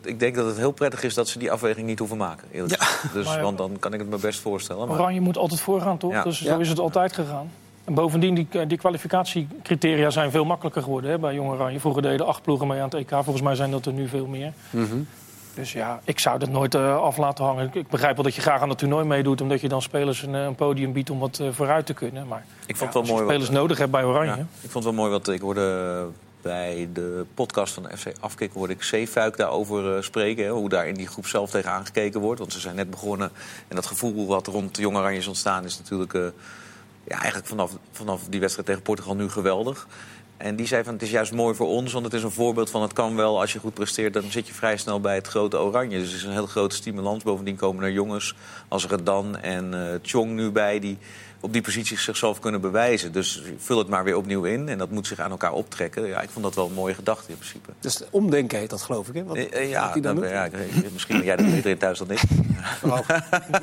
ik, 0.03 0.21
denk 0.21 0.35
dat 0.35 0.47
het 0.47 0.57
heel 0.57 0.71
prettig 0.71 1.03
is 1.03 1.15
dat 1.15 1.29
ze 1.29 1.39
die 1.39 1.53
afweging 1.53 1.87
niet 1.87 1.99
hoeven 1.99 2.17
maken. 2.17 2.49
Ja. 2.53 2.67
Dus, 3.13 3.27
maar, 3.27 3.43
want 3.43 3.59
dan 3.59 3.77
kan 3.79 3.93
ik 3.93 3.99
het 3.99 4.09
me 4.09 4.17
best 4.17 4.41
voorstellen. 4.41 4.89
Maar... 4.89 4.99
Oranje 4.99 5.21
moet 5.21 5.37
altijd 5.37 5.61
voorgaan, 5.61 5.99
toch? 5.99 6.13
Ja. 6.13 6.23
Dus 6.23 6.43
zo 6.43 6.59
is 6.59 6.69
het 6.69 6.79
altijd 6.79 7.13
gegaan. 7.13 7.51
En 7.85 7.95
bovendien, 7.95 8.35
die, 8.35 8.67
die 8.67 8.79
kwalificatiecriteria 8.79 10.11
zijn 10.11 10.31
veel 10.31 10.45
makkelijker 10.45 10.83
geworden 10.83 11.11
hè, 11.11 11.19
bij 11.19 11.35
Jong 11.35 11.51
Oranje. 11.51 11.81
Vroeger 11.81 12.03
deden 12.03 12.27
acht 12.27 12.43
ploegen 12.43 12.67
mee 12.67 12.79
aan 12.79 12.89
het 12.89 12.95
EK. 12.95 13.11
Volgens 13.11 13.43
mij 13.43 13.55
zijn 13.55 13.71
dat 13.71 13.87
er 13.87 13.93
nu 13.93 14.09
veel 14.09 14.27
meer. 14.27 14.53
Mm 14.71 14.89
-hmm. 14.89 15.07
Dus 15.55 15.73
ja, 15.73 16.01
ik 16.05 16.19
zou 16.19 16.39
dat 16.39 16.49
nooit 16.49 16.75
uh, 16.75 16.97
af 16.97 17.17
laten 17.17 17.45
hangen. 17.45 17.71
Ik 17.73 17.89
begrijp 17.89 18.15
wel 18.15 18.25
dat 18.25 18.35
je 18.35 18.41
graag 18.41 18.61
aan 18.61 18.69
het 18.69 18.79
toernooi 18.79 19.05
meedoet... 19.05 19.41
omdat 19.41 19.61
je 19.61 19.69
dan 19.69 19.83
spelers 19.83 20.23
een, 20.23 20.35
een 20.35 20.55
podium 20.55 20.93
biedt 20.93 21.11
om 21.11 21.19
wat 21.19 21.39
uh, 21.39 21.49
vooruit 21.53 21.87
te 21.87 21.95
kunnen. 21.95 22.27
Maar 22.27 22.45
ik 22.67 22.77
vond 22.77 22.93
ja, 22.93 23.01
wel 23.01 23.09
mooi 23.09 23.25
spelers 23.25 23.49
wat, 23.49 23.57
nodig 23.57 23.79
hebt 23.79 23.91
bij 23.91 24.05
Oranje... 24.05 24.31
Ja, 24.31 24.47
ik 24.61 24.71
vond 24.71 24.85
het 24.85 24.85
wel 24.85 24.93
mooi 24.93 25.11
wat 25.11 25.29
ik 25.29 25.41
hoorde 25.41 26.07
bij 26.43 26.89
de 26.93 27.27
podcast 27.35 27.75
van 27.75 27.89
FC 27.97 28.13
Afkik... 28.21 28.53
hoorde 28.53 28.73
ik 28.73 28.83
Zeefuik 28.83 29.37
daarover 29.37 29.97
uh, 29.97 30.03
spreken. 30.03 30.45
Hè, 30.45 30.51
hoe 30.51 30.69
daar 30.69 30.87
in 30.87 30.95
die 30.95 31.09
groep 31.09 31.27
zelf 31.27 31.51
tegen 31.51 31.71
aangekeken 31.71 32.21
wordt. 32.21 32.41
Want 32.41 32.53
ze 32.53 32.61
zijn 32.61 32.77
net 32.77 32.91
begonnen. 32.91 33.31
En 33.69 33.77
dat 33.77 33.87
gevoel 33.87 34.27
wat 34.27 34.47
rond 34.47 34.75
de 34.75 34.83
Jong 34.83 34.97
Oranje 34.97 35.19
is 35.19 35.27
ontstaan... 35.27 35.65
is 35.65 35.79
natuurlijk 35.79 36.13
ja, 37.05 37.17
eigenlijk 37.17 37.47
vanaf, 37.47 37.73
vanaf 37.93 38.23
die 38.29 38.41
wedstrijd 38.41 38.69
tegen 38.69 38.83
Portugal 38.83 39.15
nu 39.15 39.29
geweldig... 39.29 39.87
En 40.37 40.57
die 40.57 40.67
zei 40.67 40.85
van 40.85 40.93
het 40.93 41.03
is 41.03 41.11
juist 41.11 41.33
mooi 41.33 41.55
voor 41.55 41.67
ons, 41.67 41.93
want 41.93 42.05
het 42.05 42.15
is 42.15 42.23
een 42.23 42.31
voorbeeld 42.31 42.71
van 42.71 42.83
het 42.83 42.93
kan 42.93 43.17
wel. 43.17 43.41
Als 43.41 43.53
je 43.53 43.59
goed 43.59 43.75
presteert, 43.75 44.13
dan 44.13 44.31
zit 44.31 44.47
je 44.47 44.55
vrij 44.55 44.77
snel 44.77 45.01
bij 45.01 45.15
het 45.15 45.27
grote 45.27 45.59
oranje. 45.59 45.99
Dus 45.99 46.07
het 46.07 46.17
is 46.17 46.25
een 46.25 46.33
heel 46.33 46.47
grote 46.47 46.77
stimulans. 46.77 47.23
Bovendien 47.23 47.57
komen 47.57 47.85
er 47.85 47.91
jongens 47.91 48.35
als 48.69 48.87
Redan 48.87 49.39
en 49.39 50.01
Chong 50.03 50.33
nu 50.33 50.51
bij... 50.51 50.79
die 50.79 50.99
op 51.45 51.53
die 51.53 51.63
positie 51.63 51.99
zichzelf 51.99 52.41
kunnen 52.41 52.61
bewijzen. 52.61 53.13
Dus 53.13 53.43
vul 53.59 53.79
het 53.79 53.89
maar 53.89 54.05
weer 54.05 54.17
opnieuw 54.17 54.45
in 54.45 54.69
en 54.69 54.79
dat 54.79 54.91
moet 54.91 55.07
zich 55.07 55.19
aan 55.19 55.31
elkaar 55.31 55.53
optrekken. 55.53 56.07
Ja, 56.07 56.21
ik 56.21 56.31
vond 56.31 56.45
dat 56.45 56.55
wel 56.55 56.67
een 56.67 56.73
mooie 56.73 56.95
gedachte 56.95 57.31
in 57.31 57.37
principe. 57.37 57.71
Dus 57.81 58.03
omdenken 58.11 58.59
heet 58.59 58.71
dat, 58.71 58.83
geloof 58.83 59.09
ik, 59.09 59.15
hè? 59.15 59.25
Wat, 59.25 59.37
eh, 59.37 59.71
ja, 59.71 59.95
dat, 59.95 60.29
ja, 60.29 60.49
misschien 60.93 61.23
jij 61.25 61.37
dat 61.37 61.51
beter 61.51 61.71
in 61.71 61.79
thuis 61.79 61.99
dan 61.99 62.11
ik. 62.11 62.21
Oh, 62.83 62.99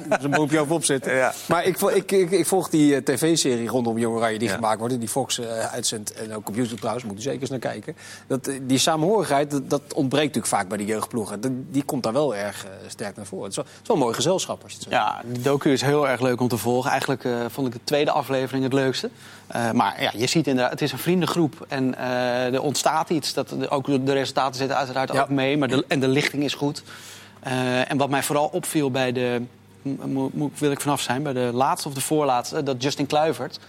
er 0.10 0.24
een 0.24 0.32
boompje 0.32 0.60
over 0.60 0.74
opzetten. 0.74 1.16
Ja. 1.16 1.34
Maar 1.48 1.66
ik, 1.66 1.80
ik, 1.80 2.12
ik, 2.12 2.32
ik 2.32 2.46
volg 2.46 2.70
die 2.70 3.04
tv-serie 3.04 3.68
rondom 3.68 3.98
Jong 3.98 4.16
Oranje 4.16 4.40
die 4.40 4.50
gemaakt 4.50 4.80
wordt. 4.80 5.00
Die 5.00 5.10
Fox 5.10 5.40
uh, 5.40 5.60
uitzendt 5.60 6.14
en 6.14 6.36
ook 6.36 6.48
op 6.50 6.56
YouTube 6.56 6.80
trouwens, 6.80 7.06
moet 7.06 7.18
u 7.18 7.22
zeker 7.22 7.42
eens 7.42 7.50
naar 7.50 7.60
kijken. 7.60 7.96
Dat, 8.28 8.50
die 8.62 8.78
samenhorigheid, 8.78 9.52
dat, 9.52 9.70
dat 9.70 9.82
ontbreekt 9.94 10.36
natuurlijk 10.36 10.54
vaak 10.54 10.68
bij 10.68 10.78
de 10.78 10.86
jeugdploegen. 10.86 11.66
Die, 11.72 11.84
komt 11.84 12.04
daar 12.04 12.14
wel 12.14 12.36
erg 12.36 12.66
sterk 12.88 13.16
naar 13.16 13.26
voren. 13.26 13.44
Het 13.44 13.52
is 13.52 13.58
wel, 13.58 13.66
het 13.66 13.82
is 13.82 13.88
wel 13.88 13.98
een 13.98 14.04
mooi 14.04 14.16
gezelschap 14.16 14.64
als 14.64 14.72
je 14.72 14.78
het 14.78 14.88
zo 14.88 14.94
Ja, 14.94 15.22
die 15.26 15.42
docu 15.42 15.72
is 15.72 15.82
heel 15.82 16.10
erg 16.10 16.22
leuk 16.22 16.42
om 16.42 16.48
te 16.48 16.58
volgen. 16.58 16.90
Eigenlijk 16.90 17.24
uh, 17.24 17.46
vond 17.48 17.68
ik 17.68 17.71
de 17.72 17.80
tweede 17.84 18.12
aflevering 18.12 18.63
het 18.63 18.74
leukste. 18.74 19.10
Uh, 19.56 19.72
maar 19.72 20.01
ja, 20.01 20.12
je 20.16 20.28
ziet 20.28 20.48
inderdaad, 20.48 20.72
het 20.72 20.82
is 20.82 20.92
een 20.92 20.98
vriendengroep 20.98 21.66
en 21.68 21.96
uh, 21.98 22.54
er 22.54 22.62
ontstaat 22.62 23.10
iets. 23.10 23.34
Dat, 23.34 23.70
ook 23.70 24.06
de 24.06 24.13
resultaten 24.13 24.56
zitten 24.56 24.78
uiteraard 24.78 25.13
ja. 25.13 25.22
ook 25.22 25.30
mee, 25.30 25.58
maar 25.58 25.68
de, 25.68 25.86
en 25.88 26.00
de 26.00 26.08
lichting 26.08 26.44
is 26.44 26.54
goed. 26.54 26.84
en 27.88 27.98
wat 27.98 28.10
mij 28.10 28.24
vooral 28.24 28.48
opviel 28.48 28.92
bij 28.92 29.12
de, 29.12 29.42
wil 30.58 30.72
ik 30.72 30.82
vanaf 30.82 31.01
zijn, 31.01 31.24
bij 31.24 31.34
de 31.34 31.50
laatste 31.54 31.88
of 31.88 31.94
de 31.94 32.01
voorlaatste, 32.01 32.63
dat 32.63 32.84
Justin 32.84 33.06
Kluivert 33.06 33.60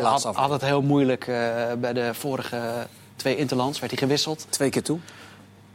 had, 0.00 0.24
had, 0.24 0.50
het 0.50 0.60
heel 0.60 0.82
moeilijk 0.82 1.24
bij 1.78 1.92
de 1.92 2.10
vorige 2.14 2.86
twee 3.16 3.36
interlands, 3.36 3.78
werd 3.78 3.92
hij 3.92 4.00
gewisseld. 4.00 4.46
Twee 4.48 4.70
keer 4.70 4.82
toe. 4.82 4.98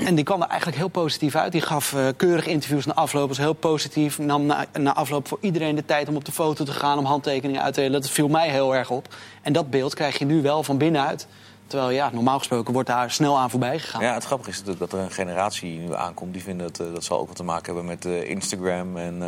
En 0.05 0.15
die 0.15 0.23
kwam 0.23 0.41
er 0.41 0.47
eigenlijk 0.47 0.77
heel 0.77 0.87
positief 0.87 1.35
uit. 1.35 1.51
Die 1.51 1.61
gaf 1.61 1.93
uh, 1.93 2.07
keurig 2.15 2.45
interviews 2.45 2.85
na 2.85 2.93
afloop, 2.93 3.27
was 3.27 3.37
heel 3.37 3.53
positief. 3.53 4.19
Nam 4.19 4.45
na, 4.73 4.93
afloop 4.93 5.27
voor 5.27 5.37
iedereen 5.41 5.75
de 5.75 5.85
tijd 5.85 6.07
om 6.07 6.15
op 6.15 6.25
de 6.25 6.31
foto 6.31 6.63
te 6.63 6.71
gaan, 6.71 6.97
om 6.97 7.05
handtekeningen 7.05 7.61
uit 7.61 7.73
te 7.73 7.81
delen. 7.81 8.01
Dat 8.01 8.09
viel 8.09 8.27
mij 8.27 8.49
heel 8.49 8.75
erg 8.75 8.89
op. 8.89 9.15
En 9.41 9.53
dat 9.53 9.69
beeld 9.69 9.93
krijg 9.93 10.19
je 10.19 10.25
nu 10.25 10.41
wel 10.41 10.63
van 10.63 10.77
binnenuit. 10.77 11.27
Terwijl 11.67 11.91
ja, 11.91 12.09
normaal 12.13 12.37
gesproken 12.37 12.73
wordt 12.73 12.87
daar 12.87 13.11
snel 13.11 13.37
aan 13.37 13.49
voorbij 13.49 13.79
gegaan. 13.79 14.01
Ja, 14.01 14.13
het 14.13 14.25
grappige 14.25 14.49
is 14.49 14.57
natuurlijk 14.57 14.91
dat 14.91 14.99
er 14.99 15.05
een 15.05 15.11
generatie 15.11 15.79
nu 15.79 15.95
aankomt... 15.95 16.33
die 16.33 16.43
vinden 16.43 16.67
dat 16.67 16.87
uh, 16.87 16.93
dat 16.93 17.03
zal 17.03 17.19
ook 17.19 17.27
wat 17.27 17.35
te 17.35 17.43
maken 17.43 17.65
hebben 17.65 17.85
met 17.85 18.05
uh, 18.05 18.29
Instagram. 18.29 18.97
En 18.97 19.21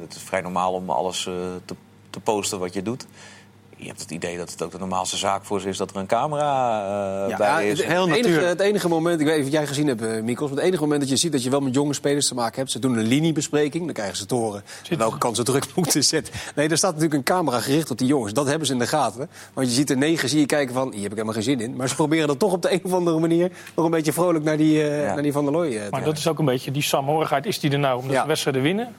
het 0.00 0.14
is 0.14 0.22
vrij 0.22 0.40
normaal 0.40 0.72
om 0.72 0.90
alles 0.90 1.22
te, 1.22 1.74
te 2.10 2.20
posten 2.20 2.58
wat 2.58 2.74
je 2.74 2.82
doet 2.82 3.06
je 3.86 3.92
hebt 3.92 4.04
het 4.04 4.10
idee 4.10 4.36
dat 4.36 4.50
het 4.50 4.62
ook 4.62 4.70
de 4.70 4.78
normaalste 4.78 5.16
zaak 5.16 5.44
voor 5.44 5.60
ze 5.60 5.68
is 5.68 5.76
dat 5.76 5.90
er 5.90 5.96
een 5.96 6.06
camera 6.06 6.82
uh, 7.24 7.28
ja, 7.28 7.36
bij 7.36 7.68
is. 7.68 7.78
Het, 7.78 7.86
heel 7.86 8.08
het, 8.08 8.16
enige, 8.16 8.40
het 8.40 8.60
enige 8.60 8.88
moment, 8.88 9.20
ik 9.20 9.26
weet 9.26 9.36
niet 9.36 9.46
of 9.46 9.52
jij 9.52 9.66
gezien 9.66 9.86
hebt, 9.86 10.02
uh, 10.02 10.22
Mikos, 10.22 10.50
het 10.50 10.58
enige 10.58 10.82
moment 10.82 11.00
dat 11.00 11.10
je 11.10 11.16
ziet 11.16 11.32
dat 11.32 11.42
je 11.42 11.50
wel 11.50 11.60
met 11.60 11.74
jonge 11.74 11.94
spelers 11.94 12.28
te 12.28 12.34
maken 12.34 12.56
hebt, 12.56 12.70
ze 12.70 12.78
doen 12.78 12.96
een 12.96 13.06
liniebespreking, 13.06 13.84
dan 13.84 13.94
krijgen 13.94 14.16
ze 14.16 14.26
te 14.26 14.34
horen 14.34 14.62
welke 14.98 15.18
kant 15.18 15.36
ze 15.36 15.42
druk 15.42 15.66
moeten 15.76 16.04
zetten. 16.04 16.34
Nee, 16.54 16.68
er 16.68 16.76
staat 16.76 16.94
natuurlijk 16.94 17.18
een 17.18 17.34
camera 17.34 17.60
gericht 17.60 17.90
op 17.90 17.98
die 17.98 18.06
jongens. 18.06 18.32
Dat 18.32 18.46
hebben 18.46 18.66
ze 18.66 18.72
in 18.72 18.78
de 18.78 18.86
gaten. 18.86 19.28
Want 19.52 19.68
je 19.68 19.74
ziet 19.74 19.90
er 19.90 19.96
negen, 19.96 20.28
zie 20.28 20.40
je 20.40 20.46
kijken 20.46 20.74
van, 20.74 20.92
hier 20.92 21.02
heb 21.02 21.10
ik 21.10 21.18
helemaal 21.18 21.34
geen 21.34 21.42
zin 21.42 21.60
in. 21.60 21.76
Maar 21.76 21.88
ze 21.88 21.94
proberen 21.94 22.26
dat 22.26 22.38
toch 22.38 22.52
op 22.52 22.62
de 22.62 22.72
een 22.72 22.80
of 22.82 22.92
andere 22.92 23.18
manier 23.18 23.50
nog 23.74 23.84
een 23.84 23.90
beetje 23.90 24.12
vrolijk 24.12 24.44
naar 24.44 24.56
die, 24.56 24.90
uh, 24.90 24.90
naar 24.90 25.22
die 25.22 25.32
Van 25.32 25.44
der 25.44 25.52
Looy 25.52 25.80
Maar 25.90 26.04
dat 26.04 26.16
is 26.16 26.28
ook 26.28 26.38
een 26.38 26.44
beetje, 26.44 26.70
die 26.70 26.82
saamhorigheid, 26.82 27.46
is 27.46 27.60
die 27.60 27.70
er 27.70 27.78
nou 27.78 27.98
omdat 27.98 28.12
ja. 28.12 28.22
de 28.22 28.28
wedstrijden 28.28 28.62
winnen? 28.62 28.94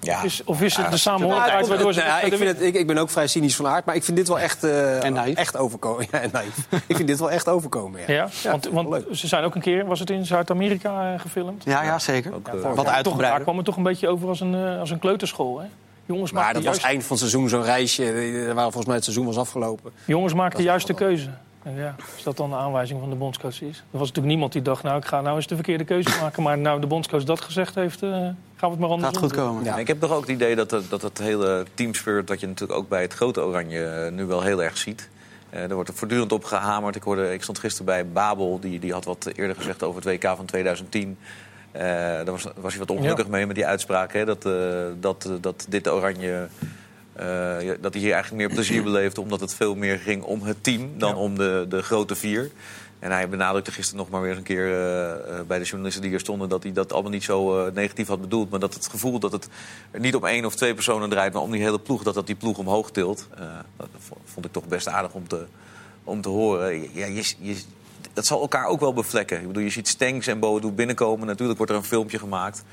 Ja. 0.00 0.16
Of 0.16 0.24
is, 0.24 0.44
of 0.44 0.62
is 0.62 0.76
het 0.76 0.90
de 0.90 0.96
samenhorigheid 0.96 1.68
waardoor 1.68 1.92
ze... 1.92 2.00
Nou, 2.00 2.26
ik, 2.26 2.34
vind 2.34 2.48
het, 2.48 2.62
ik, 2.62 2.74
ik, 2.74 2.86
ben 2.86 2.98
ook 2.98 3.10
vrij 3.10 3.26
cynisch 3.26 3.56
van 3.56 3.66
aard, 3.66 3.84
maar 3.84 3.94
ik 3.94 4.04
vind 4.04 4.16
dit 4.16 4.28
wel 4.28 4.38
echt, 4.38 4.64
uh, 4.64 5.36
echt 5.38 5.56
overkomen. 5.56 6.06
Ja, 6.10 6.20
en 6.20 6.30
naïef. 6.32 6.56
ik 6.86 6.96
vind 6.96 7.08
dit 7.08 7.18
wel 7.18 7.30
echt 7.30 7.48
overkomen. 7.48 8.00
Ja, 8.06 8.28
ja? 8.42 8.50
want, 8.50 8.68
want 8.68 9.04
ze 9.12 9.26
zijn 9.26 9.44
ook 9.44 9.54
een 9.54 9.60
keer, 9.60 9.86
was 9.86 10.00
het 10.00 10.10
in 10.10 10.26
Zuid-Amerika 10.26 11.12
uh, 11.12 11.20
gefilmd? 11.20 11.64
Ja, 11.64 11.82
ja 11.82 11.98
zeker. 11.98 12.34
Ook, 12.34 12.48
uh, 12.54 12.74
wat 12.74 12.86
uitgebreid. 12.86 13.32
Daar 13.32 13.40
kwam 13.40 13.56
het 13.56 13.64
toch 13.64 13.76
een 13.76 13.82
beetje 13.82 14.08
over 14.08 14.28
als 14.28 14.40
een, 14.40 14.54
als 14.54 14.90
een 14.90 14.98
kleuterschool, 14.98 15.58
hè? 15.58 15.66
Jongens 16.06 16.32
maar 16.32 16.52
dat 16.54 16.64
was 16.64 16.80
eind 16.80 17.02
van 17.02 17.10
het 17.10 17.18
seizoen 17.18 17.48
zo'n 17.48 17.62
reisje, 17.62 18.52
waar 18.54 18.62
volgens 18.62 18.86
mij 18.86 18.94
het 18.94 19.04
seizoen 19.04 19.26
was 19.26 19.38
afgelopen. 19.38 19.92
Jongens 20.04 20.34
maken 20.34 20.56
de 20.56 20.62
juiste 20.62 20.94
keuze. 20.94 21.30
Ja, 21.62 21.94
als 22.14 22.22
dat 22.22 22.36
dan 22.36 22.50
de 22.50 22.56
aanwijzing 22.56 23.00
van 23.00 23.10
de 23.10 23.16
bondscoach 23.16 23.62
is. 23.62 23.76
Er 23.78 23.98
was 23.98 24.00
natuurlijk 24.00 24.26
niemand 24.26 24.52
die 24.52 24.62
dacht, 24.62 24.82
nou, 24.82 24.96
ik 24.96 25.04
ga 25.04 25.20
nou 25.20 25.36
eens 25.36 25.46
de 25.46 25.54
verkeerde 25.54 25.84
keuze 25.84 26.18
maken. 26.20 26.42
Maar 26.42 26.58
nou 26.58 26.80
de 26.80 26.86
bondscoach 26.86 27.24
dat 27.24 27.40
gezegd 27.40 27.74
heeft, 27.74 28.02
uh, 28.02 28.10
gaan 28.10 28.36
we 28.56 28.66
het 28.66 28.78
maar 28.78 28.88
anders 28.88 29.08
Gaat 29.08 29.18
goed 29.18 29.32
komen. 29.32 29.64
Ja. 29.64 29.76
Ik 29.76 29.86
heb 29.86 30.00
toch 30.00 30.12
ook 30.12 30.20
het 30.20 30.30
idee 30.30 30.56
dat, 30.56 30.70
dat 30.88 31.02
het 31.02 31.18
hele 31.18 31.66
teamspirit... 31.74 32.26
dat 32.26 32.40
je 32.40 32.46
natuurlijk 32.46 32.78
ook 32.78 32.88
bij 32.88 33.02
het 33.02 33.14
grote 33.14 33.44
Oranje 33.44 33.84
eh, 33.84 34.12
nu 34.12 34.24
wel 34.24 34.42
heel 34.42 34.62
erg 34.62 34.76
ziet... 34.76 35.08
Uh, 35.54 35.62
er 35.62 35.74
wordt 35.74 35.88
er 35.88 35.94
voortdurend 35.94 36.32
op 36.32 36.44
gehamerd. 36.44 36.96
Ik, 36.96 37.02
hoorde, 37.02 37.32
ik 37.32 37.42
stond 37.42 37.58
gisteren 37.58 37.86
bij 37.86 38.08
Babel, 38.08 38.60
die, 38.60 38.78
die 38.78 38.92
had 38.92 39.04
wat 39.04 39.30
eerder 39.34 39.56
gezegd 39.56 39.82
over 39.82 40.02
het 40.02 40.22
WK 40.22 40.36
van 40.36 40.44
2010. 40.44 41.18
Uh, 41.72 41.82
daar 41.82 42.24
was, 42.24 42.46
was 42.56 42.70
hij 42.70 42.78
wat 42.78 42.96
ongelukkig 42.96 43.28
mee 43.28 43.46
met 43.46 43.56
die 43.56 43.66
uitspraak. 43.66 44.12
Hè, 44.12 44.24
dat, 44.24 44.46
uh, 44.46 44.52
dat, 45.00 45.30
dat 45.40 45.66
dit 45.68 45.88
Oranje 45.88 46.48
uh, 47.20 47.72
dat 47.80 47.92
hij 47.92 48.02
hier 48.02 48.12
eigenlijk 48.12 48.46
meer 48.46 48.54
plezier 48.54 48.82
beleefde 48.82 49.20
omdat 49.20 49.40
het 49.40 49.54
veel 49.54 49.74
meer 49.74 49.98
ging 49.98 50.22
om 50.22 50.42
het 50.42 50.64
team 50.64 50.98
dan 50.98 51.14
om 51.14 51.34
de, 51.34 51.66
de 51.68 51.82
grote 51.82 52.14
vier. 52.14 52.50
En 52.98 53.10
hij 53.10 53.28
benadrukte 53.28 53.72
gisteren 53.72 53.98
nog 53.98 54.10
maar 54.10 54.22
weer 54.22 54.36
een 54.36 54.42
keer 54.42 54.66
uh, 54.66 55.40
bij 55.46 55.58
de 55.58 55.64
journalisten 55.64 56.02
die 56.02 56.10
hier 56.10 56.20
stonden... 56.20 56.48
dat 56.48 56.62
hij 56.62 56.72
dat 56.72 56.92
allemaal 56.92 57.10
niet 57.10 57.24
zo 57.24 57.66
uh, 57.66 57.72
negatief 57.72 58.08
had 58.08 58.20
bedoeld. 58.20 58.50
Maar 58.50 58.60
dat 58.60 58.74
het 58.74 58.88
gevoel 58.88 59.18
dat 59.18 59.32
het 59.32 59.48
niet 59.98 60.14
om 60.14 60.26
één 60.26 60.44
of 60.44 60.54
twee 60.54 60.74
personen 60.74 61.08
draait... 61.08 61.32
maar 61.32 61.42
om 61.42 61.50
die 61.50 61.62
hele 61.62 61.78
ploeg, 61.78 62.02
dat 62.02 62.14
dat 62.14 62.26
die 62.26 62.36
ploeg 62.36 62.58
omhoog 62.58 62.90
tilt. 62.90 63.28
dat 63.76 63.88
vond 64.24 64.46
ik 64.46 64.52
toch 64.52 64.66
best 64.66 64.88
aardig 64.88 65.12
om 65.12 65.28
te, 65.28 65.44
om 66.04 66.20
te 66.20 66.28
horen. 66.28 66.94
Ja, 66.94 67.06
je, 67.06 67.34
je, 67.38 67.56
dat 68.12 68.26
zal 68.26 68.40
elkaar 68.40 68.66
ook 68.66 68.80
wel 68.80 68.92
bevlekken. 68.92 69.40
Ik 69.40 69.46
bedoel, 69.46 69.62
je 69.62 69.70
ziet 69.70 69.88
Stenks 69.88 70.26
en 70.26 70.38
Boadu 70.38 70.70
binnenkomen. 70.70 71.26
Natuurlijk 71.26 71.58
wordt 71.58 71.72
er 71.72 71.78
een 71.78 71.84
filmpje 71.84 72.18
gemaakt. 72.18 72.64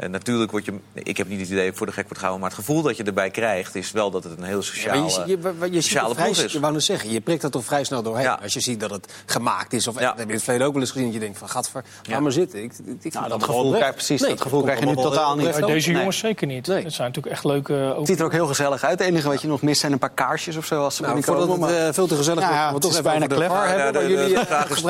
Uh, 0.00 0.08
natuurlijk 0.08 0.50
word 0.50 0.64
je, 0.64 0.72
ik 0.92 1.16
heb 1.16 1.28
niet 1.28 1.40
het 1.40 1.48
idee 1.48 1.72
voor 1.72 1.86
de 1.86 1.92
gek 1.92 2.02
wordt 2.02 2.18
gehouden, 2.18 2.40
maar 2.40 2.50
het 2.56 2.66
gevoel 2.66 2.82
dat 2.82 2.96
je 2.96 3.02
erbij 3.02 3.30
krijgt 3.30 3.74
is 3.74 3.90
wel 3.92 4.10
dat 4.10 4.24
het 4.24 4.38
een 4.38 4.44
heel 4.44 4.62
sociale, 4.62 5.08
ja, 5.08 5.24
je, 5.26 5.38
je, 5.60 5.70
je, 5.70 5.80
sociale 5.80 6.14
vrij, 6.14 6.30
is. 6.30 6.52
Je 6.52 6.60
wou 6.60 6.80
zeggen, 6.80 7.10
je 7.10 7.20
prikt 7.20 7.42
dat 7.42 7.52
toch 7.52 7.64
vrij 7.64 7.84
snel 7.84 8.02
doorheen. 8.02 8.24
Ja. 8.24 8.38
Als 8.42 8.52
je 8.52 8.60
ziet 8.60 8.80
dat 8.80 8.90
het 8.90 9.12
gemaakt 9.26 9.72
is, 9.72 9.86
of 9.86 9.94
ja. 9.94 10.00
dat 10.00 10.10
heb 10.10 10.18
je 10.18 10.28
in 10.28 10.34
het 10.34 10.42
verleden 10.42 10.66
ook 10.66 10.72
wel 10.72 10.82
eens 10.82 10.90
gezien, 10.90 11.06
dat 11.06 11.14
je 11.14 11.20
denkt 11.20 11.38
van, 11.38 11.48
gadver, 11.48 11.84
ga 12.02 12.20
maar 12.20 12.32
zitten. 12.32 12.62
Ik, 12.62 12.72
ik 13.00 13.12
nou, 13.12 13.28
dat, 13.28 13.44
gevoel 13.44 13.72
krijg, 13.72 13.94
precies, 13.94 14.20
nee, 14.20 14.30
dat 14.30 14.40
gevoel 14.40 14.62
krijg 14.62 14.78
je 14.78 14.86
nu 14.86 14.94
totaal 14.94 15.36
niet. 15.36 15.66
Deze 15.66 15.90
jongens 15.90 16.18
zeker 16.18 16.46
niet. 16.46 16.66
Het 16.66 16.92
zijn 16.92 17.06
natuurlijk 17.06 17.26
echt 17.34 17.44
leuke... 17.44 17.72
Het 17.72 18.06
ziet 18.06 18.18
er 18.18 18.24
ook 18.24 18.32
heel 18.32 18.46
gezellig 18.46 18.84
uit. 18.84 18.98
Het 18.98 19.08
enige 19.08 19.28
wat 19.28 19.40
je 19.40 19.48
nog 19.48 19.62
mist 19.62 19.80
zijn 19.80 19.92
een 19.92 19.98
paar 19.98 20.10
kaarsjes 20.10 20.56
of 20.56 20.66
zo. 20.66 20.82
Als 20.82 20.96
ze 20.96 21.02
nou, 21.02 21.22
voordat 21.22 21.48
het 21.48 21.70
uh, 21.70 21.88
veel 21.92 22.06
te 22.06 22.16
gezellig 22.16 22.48
wordt, 22.48 22.72
we 22.72 22.80
toch 22.80 22.90
even 22.90 23.02
bijna 23.02 23.26
clever 23.26 23.92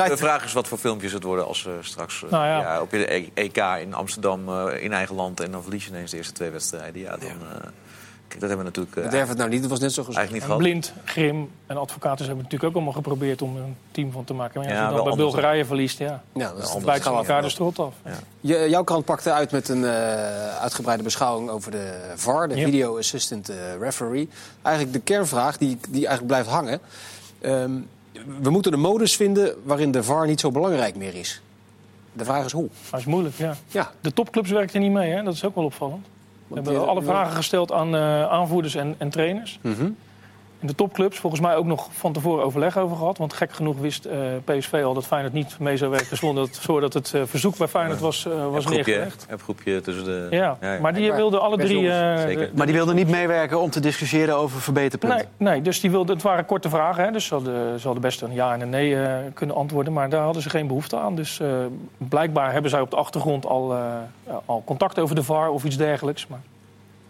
De 0.09 0.17
vraag 0.17 0.43
is 0.43 0.53
wat 0.53 0.67
voor 0.67 0.77
filmpjes 0.77 1.11
het 1.11 1.23
worden 1.23 1.47
als 1.47 1.67
straks 1.81 2.23
nou 2.29 2.81
op 2.81 2.91
je 2.91 3.31
EK 3.33 3.57
in 3.81 3.93
Amsterdam 3.93 4.69
in 4.69 4.93
eigen 5.01 5.15
land 5.15 5.39
en 5.39 5.51
dan 5.51 5.61
verlies 5.61 5.81
verlies 5.81 5.87
ineens 5.87 6.11
de 6.11 6.17
eerste 6.17 6.33
twee 6.33 6.49
wedstrijden. 6.49 7.01
Ja, 7.01 7.17
dan, 7.17 7.29
uh, 7.29 7.51
kijk, 8.27 8.39
dat 8.39 8.49
hebben 8.49 8.57
we 8.57 8.63
natuurlijk... 8.63 8.95
Uh, 8.95 9.27
het 9.27 9.37
nou 9.37 9.49
niet, 9.49 9.61
dat 9.61 9.69
was 9.69 9.79
net 9.79 9.93
zo 9.93 10.03
gezegd. 10.03 10.31
Niet 10.31 10.57
Blind, 10.57 10.93
Grim 11.05 11.49
en 11.65 11.77
advocaten 11.77 12.25
hebben 12.25 12.43
natuurlijk 12.43 12.69
ook 12.69 12.75
allemaal 12.75 12.93
geprobeerd 12.93 13.41
om 13.41 13.57
een 13.57 13.75
team 13.91 14.11
van 14.11 14.23
te 14.23 14.33
maken. 14.33 14.61
Maar 14.61 14.69
ja, 14.69 14.81
als 14.81 14.89
je 14.89 14.95
dan 14.95 15.05
bij 15.05 15.15
Bulgarije 15.15 15.65
verliest, 15.65 15.97
ja, 15.97 16.23
ja 16.33 16.53
dan 16.53 16.83
bijt 16.83 17.03
van 17.03 17.15
elkaar 17.15 17.41
de 17.41 17.49
strot 17.49 17.79
af. 17.79 17.93
Ja. 18.05 18.11
Je, 18.39 18.69
jouw 18.69 18.83
krant 18.83 19.05
pakte 19.05 19.31
uit 19.31 19.51
met 19.51 19.69
een 19.69 19.81
uh, 19.81 20.57
uitgebreide 20.57 21.03
beschouwing 21.03 21.49
over 21.49 21.71
de 21.71 22.11
VAR, 22.15 22.47
de 22.47 22.55
Video 22.55 22.97
Assistant 22.97 23.51
Referee. 23.79 24.29
Eigenlijk 24.61 24.95
de 24.95 25.01
kernvraag 25.01 25.57
die, 25.57 25.77
die 25.89 26.07
eigenlijk 26.07 26.27
blijft 26.27 26.49
hangen. 26.49 26.79
Um, 27.41 27.87
we 28.41 28.49
moeten 28.49 28.71
de 28.71 28.77
modus 28.77 29.15
vinden 29.15 29.55
waarin 29.63 29.91
de 29.91 30.03
VAR 30.03 30.27
niet 30.27 30.39
zo 30.39 30.51
belangrijk 30.51 30.95
meer 30.95 31.15
is. 31.15 31.41
De 32.13 32.25
vraag 32.25 32.45
is 32.45 32.51
hoe. 32.51 32.69
Dat 32.89 32.99
is 32.99 33.05
moeilijk, 33.05 33.35
ja. 33.35 33.55
ja. 33.67 33.91
De 34.01 34.13
topclubs 34.13 34.49
werken 34.49 34.81
niet 34.81 34.91
mee, 34.91 35.11
hè? 35.11 35.23
dat 35.23 35.33
is 35.33 35.45
ook 35.45 35.55
wel 35.55 35.63
opvallend. 35.63 36.07
We 36.47 36.55
hebben 36.55 36.87
alle 36.87 37.01
vragen 37.01 37.35
gesteld 37.35 37.71
aan 37.71 37.95
uh, 37.95 38.23
aanvoerders 38.23 38.75
en, 38.75 38.95
en 38.97 39.09
trainers. 39.09 39.59
Mm 39.61 39.95
in 40.61 40.67
de 40.67 40.75
topclubs 40.75 41.17
volgens 41.17 41.41
mij 41.41 41.55
ook 41.55 41.65
nog 41.65 41.87
van 41.91 42.13
tevoren 42.13 42.45
overleg 42.45 42.77
over 42.77 42.97
gehad. 42.97 43.17
Want 43.17 43.33
gek 43.33 43.53
genoeg 43.53 43.77
wist 43.77 44.05
uh, 44.05 44.13
PSV 44.45 44.81
al 44.83 44.93
dat 44.93 45.05
Feyenoord 45.05 45.33
niet 45.33 45.59
mee 45.59 45.77
zou 45.77 45.91
werken... 45.91 46.17
zonder 46.17 46.45
dat, 46.45 46.55
zodat 46.55 46.93
het 46.93 47.11
uh, 47.15 47.21
verzoek 47.25 47.57
bij 47.57 47.67
Feyenoord 47.67 47.99
was, 47.99 48.25
uh, 48.25 48.51
was 48.51 48.65
neergelegd. 48.65 49.25
Een 49.29 49.39
groepje 49.39 49.81
tussen 49.81 50.03
de... 50.03 50.27
Ja, 50.29 50.57
ja, 50.61 50.79
maar 50.79 50.93
die 50.93 51.13
wilden 51.13 51.41
alle 51.41 51.57
drie... 51.57 51.87
maar 52.55 52.65
die 52.65 52.75
wilden 52.75 52.95
niet 52.95 53.09
meewerken 53.09 53.59
om 53.59 53.69
te 53.69 53.79
discussiëren 53.79 54.35
over 54.35 54.61
verbeterpunten? 54.61 55.27
Nee, 55.37 55.49
nee 55.51 55.61
dus 55.61 55.79
die 55.79 55.91
wilden, 55.91 56.15
het 56.15 56.23
waren 56.23 56.45
korte 56.45 56.69
vragen. 56.69 57.03
Hè, 57.03 57.11
dus 57.11 57.25
ze 57.25 57.33
hadden, 57.33 57.79
ze 57.79 57.85
hadden 57.85 58.01
best 58.01 58.21
een 58.21 58.33
ja 58.33 58.53
en 58.53 58.61
een 58.61 58.69
nee 58.69 58.97
kunnen 59.33 59.55
antwoorden. 59.55 59.93
Maar 59.93 60.09
daar 60.09 60.23
hadden 60.23 60.41
ze 60.41 60.49
geen 60.49 60.67
behoefte 60.67 60.97
aan. 60.97 61.15
Dus 61.15 61.41
blijkbaar 61.97 62.51
hebben 62.51 62.71
zij 62.71 62.81
op 62.81 62.89
de 62.89 62.95
achtergrond 62.95 63.45
al, 63.45 63.75
al 64.45 64.63
contact 64.65 64.99
over 64.99 65.15
de 65.15 65.23
VAR 65.23 65.49
of 65.49 65.63
iets 65.63 65.77
dergelijks. 65.77 66.27
Maar 66.27 66.39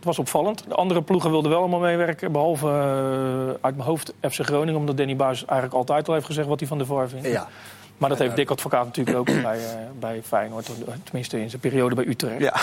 het 0.02 0.10
was 0.10 0.20
opvallend. 0.20 0.64
De 0.68 0.76
andere 0.76 1.02
ploegen 1.02 1.32
wilden 1.32 1.52
wel 1.52 1.60
allemaal 1.60 1.80
meewerken. 1.80 2.32
Behalve 2.32 2.66
uh, 2.66 3.54
uit 3.62 3.76
mijn 3.76 3.88
hoofd 3.88 4.14
FC 4.22 4.40
Groningen. 4.40 4.80
Omdat 4.80 4.98
Danny 4.98 5.16
Buis 5.16 5.46
eigenlijk 5.46 5.74
altijd 5.74 6.08
al 6.08 6.14
heeft 6.14 6.26
gezegd 6.26 6.48
wat 6.48 6.60
hij 6.60 6.68
van 6.68 6.78
de 6.78 6.86
VAR 6.86 7.10
vindt. 7.10 7.28
Ja. 7.28 7.48
Maar 7.98 8.10
dat 8.10 8.20
heeft 8.20 8.36
Dick 8.36 8.50
Advocaat 8.50 8.86
natuurlijk 8.86 9.18
ook 9.18 9.26
bij, 9.26 9.58
uh, 9.58 9.64
bij 10.00 10.22
Feyenoord. 10.24 10.70
Tenminste 11.04 11.42
in 11.42 11.50
zijn 11.50 11.62
periode 11.62 11.96
bij 11.96 12.06
Utrecht. 12.06 12.40
Ja. 12.40 12.54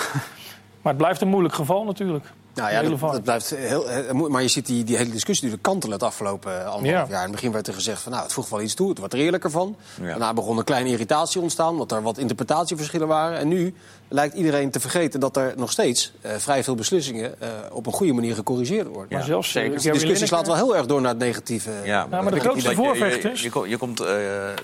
Maar 0.83 0.93
het 0.93 0.97
blijft 0.97 1.21
een 1.21 1.29
moeilijk 1.29 1.55
geval 1.55 1.85
natuurlijk. 1.85 2.25
Nou 2.59 2.73
ja, 2.73 2.83
dat, 2.83 3.01
dat, 3.01 3.23
blijft 3.23 3.51
heel, 3.57 3.87
maar 4.29 4.43
je 4.43 4.49
ziet 4.49 4.67
die, 4.67 4.85
die 4.85 4.97
hele 4.97 5.11
discussie 5.11 5.49
die 5.49 5.59
kantelen 5.59 5.95
het 5.95 6.03
afgelopen 6.03 6.67
anderhalf 6.67 7.09
jaar. 7.09 7.19
In 7.19 7.23
het 7.23 7.31
begin 7.31 7.53
werd 7.53 7.67
er 7.67 7.75
gezegd 7.75 8.03
van 8.03 8.13
nou, 8.13 8.25
het 8.25 8.33
voegt 8.33 8.51
wel 8.51 8.61
iets 8.61 8.75
toe, 8.75 8.89
het 8.89 8.99
wordt 8.99 9.15
er 9.15 9.21
eerlijker 9.21 9.51
van. 9.51 9.77
Daarna 10.01 10.35
begon 10.35 10.59
een 10.59 10.65
kleine 10.65 10.91
irritatie 10.91 11.41
ontstaan, 11.41 11.71
omdat 11.71 11.93
er 11.93 12.03
wat 12.03 12.19
interpretatieverschillen 12.19 13.09
waren. 13.09 13.39
En 13.39 13.49
nu 13.49 13.75
lijkt 14.09 14.35
iedereen 14.35 14.71
te 14.71 14.81
vergeten 14.81 15.21
dat 15.21 15.37
er 15.37 15.53
nog 15.57 15.71
steeds 15.71 16.13
uh, 16.27 16.33
vrij 16.33 16.65
veel 16.65 16.75
beslissingen 16.75 17.35
uh, 17.43 17.49
op 17.73 17.87
een 17.87 17.93
goede 17.93 18.13
manier 18.13 18.35
gecorrigeerd 18.35 18.87
worden. 18.87 19.07
Maar 19.11 19.23
zelfs 19.23 19.51
zeker. 19.51 19.73
Dus 19.73 19.83
de 19.83 19.93
discussie 19.93 20.27
slaat 20.27 20.47
wel 20.47 20.57
heel 20.57 20.77
erg 20.77 20.87
door 20.87 21.01
naar 21.01 21.11
het 21.11 21.19
negatieve. 21.19 21.71
Ja, 21.85 22.07
maar, 22.11 22.23
maar 22.23 22.33
de 22.33 22.41
grootste 22.41 22.75
voorvechters. 22.75 23.43
Je, 23.43 23.51
je, 23.55 23.69
je, 23.69 23.77
komt, 23.77 24.01
uh, 24.01 24.09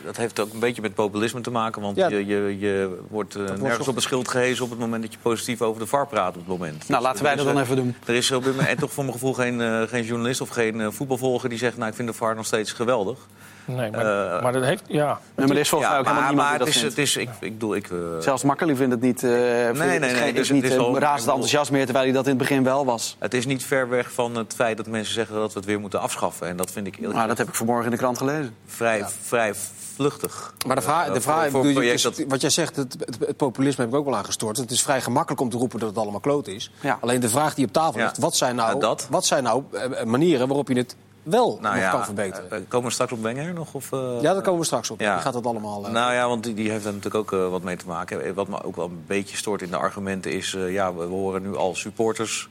dat 0.04 0.16
heeft 0.16 0.40
ook 0.40 0.52
een 0.52 0.59
beetje 0.59 0.83
met 0.83 0.94
populisme 0.94 1.40
te 1.40 1.50
maken, 1.50 1.83
want 1.83 1.96
ja. 1.96 2.09
je, 2.09 2.26
je, 2.26 2.59
je 2.59 2.98
wordt 3.09 3.37
nergens 3.61 3.88
op 3.88 3.96
een 3.96 4.02
schild 4.02 4.28
gehezen 4.28 4.64
op 4.64 4.70
het 4.70 4.78
moment 4.78 5.02
dat 5.02 5.12
je 5.12 5.18
positief 5.22 5.62
over 5.62 5.80
de 5.80 5.87
VAR 5.87 6.07
praat 6.07 6.28
op 6.28 6.35
het 6.35 6.46
moment. 6.46 6.88
Nou, 6.88 7.02
laten 7.02 7.24
wij 7.24 7.37
dat 7.37 7.46
dan 7.46 7.61
even 7.61 7.76
doen. 7.84 7.96
Er 8.06 8.14
is 8.14 8.30
op 8.30 8.46
en 8.58 8.76
toch 8.76 8.92
voor 8.92 9.04
mijn 9.04 9.14
gevoel 9.16 9.32
geen, 9.32 9.88
geen 9.88 10.04
journalist 10.04 10.40
of 10.40 10.48
geen 10.48 10.92
voetbalvolger 10.92 11.48
die 11.48 11.58
zegt, 11.58 11.76
nou, 11.76 11.88
ik 11.88 11.96
vind 11.96 12.08
de 12.08 12.14
VAR 12.14 12.34
nog 12.34 12.46
steeds 12.46 12.72
geweldig. 12.72 13.18
Nee, 13.64 13.90
maar, 13.90 14.34
uh, 14.34 14.42
maar 14.42 14.52
dat 14.52 14.64
heeft... 14.64 14.82
Ja. 14.86 15.20
Nee, 15.34 15.46
maar 15.46 15.56
er 15.56 15.62
is 15.62 15.68
volgens 15.68 15.90
mij 15.90 15.98
ook 15.98 16.06
helemaal 16.06 16.28
niemand 16.28 16.48
maar 16.50 16.58
het 16.58 16.68
is, 16.68 16.82
het 16.82 16.98
is, 16.98 17.16
ik, 17.16 17.28
ik 17.40 17.52
bedoel, 17.52 17.74
ik... 17.74 17.90
Uh... 17.90 17.98
Zelfs 18.20 18.42
Makkeli 18.42 18.76
vindt 18.76 18.92
het 18.92 19.00
niet, 19.00 19.22
uh, 19.22 19.30
nee, 19.30 19.72
nee, 19.72 19.98
nee, 19.98 20.14
nee, 20.14 20.32
is 20.32 20.50
niet 20.50 20.64
razend 20.64 21.30
enthousiast 21.30 21.70
meer... 21.70 21.84
terwijl 21.84 22.04
hij 22.04 22.14
dat 22.14 22.24
in 22.24 22.30
het 22.30 22.38
begin 22.38 22.64
wel 22.64 22.84
was. 22.84 23.16
Het 23.18 23.34
is 23.34 23.46
niet 23.46 23.64
ver 23.64 23.88
weg 23.88 24.12
van 24.12 24.36
het 24.36 24.54
feit 24.54 24.76
dat 24.76 24.86
mensen 24.86 25.14
zeggen 25.14 25.34
dat 25.34 25.52
we 25.52 25.58
het 25.58 25.68
weer 25.68 25.80
moeten 25.80 26.00
afschaffen. 26.00 26.48
En 26.48 26.56
dat 26.56 26.70
vind 26.70 26.86
ik 26.86 26.96
eerlijk 26.96 27.14
Maar 27.14 27.28
dat 27.28 27.38
heb 27.38 27.48
ik 27.48 27.54
vanmorgen 27.54 27.84
in 27.84 27.90
de 27.90 27.96
krant 27.96 28.18
gelezen. 28.18 28.54
Vrij, 28.66 28.98
ja. 28.98 29.08
vrij 29.22 29.52
vluchtig. 29.94 30.54
Maar 30.66 30.76
de 30.76 30.83
vraag, 30.83 31.12
de 31.12 31.20
vraag 31.20 31.50
voor, 31.50 31.72
voor 31.72 31.85
je, 31.85 32.02
dat... 32.02 32.24
wat 32.28 32.40
jij 32.40 32.50
zegt, 32.50 32.76
het, 32.76 32.96
populisme 33.37 33.85
heb 33.85 33.92
ik 33.92 33.98
ook 33.98 34.04
wel 34.04 34.16
aangestort. 34.16 34.57
Het 34.57 34.70
is 34.70 34.83
vrij 34.83 35.00
gemakkelijk 35.00 35.40
om 35.40 35.50
te 35.50 35.57
roepen 35.57 35.78
dat 35.78 35.88
het 35.88 35.98
allemaal 35.98 36.20
kloot 36.20 36.46
is. 36.46 36.70
Ja. 36.80 36.98
Alleen 37.00 37.20
de 37.20 37.28
vraag 37.28 37.54
die 37.54 37.66
op 37.66 37.72
tafel 37.72 38.00
ligt, 38.00 38.18
wat 38.18 38.37
zijn 38.37 38.57
nou, 38.57 38.96
wat 39.11 39.26
zijn 39.26 39.42
nou 39.42 39.62
manieren 40.04 40.46
waarop 40.46 40.68
je 40.68 40.74
het 40.74 40.96
wel 41.22 41.59
nou, 41.61 41.78
ja, 41.78 41.90
kan 41.90 42.04
verbeteren. 42.04 42.68
Komen 42.68 42.87
we 42.87 42.92
straks 42.92 43.12
op 43.12 43.22
Wenger 43.22 43.52
nog? 43.52 43.74
Of, 43.74 43.92
uh... 43.92 44.20
Ja, 44.20 44.33
daar 44.33 44.42
komen 44.42 44.61
we 44.61 44.66
straks 44.66 44.90
op. 44.90 45.00
Ja. 45.00 45.14
Die 45.14 45.22
gaat 45.22 45.33
dat 45.33 45.46
allemaal... 45.46 45.87
Uh... 45.87 45.92
Nou 45.92 46.12
ja, 46.12 46.28
want 46.28 46.44
die, 46.44 46.54
die 46.54 46.70
heeft 46.70 46.85
er 46.85 46.92
natuurlijk 46.92 47.33
ook 47.33 47.50
wat 47.50 47.62
mee 47.62 47.76
te 47.76 47.87
maken. 47.87 48.35
Wat 48.35 48.48
me 48.48 48.62
ook 48.62 48.76
wel 48.76 48.85
een 48.85 49.04
beetje 49.07 49.37
stoort 49.37 49.62
in 49.62 49.70
de 49.70 49.76
argumenten 49.76 50.33
is... 50.33 50.57
ja, 50.68 50.94
we, 50.94 51.00
we, 51.00 51.14
horen 51.14 51.42
nu 51.42 51.57
al 51.57 51.74
supporters 51.74 52.48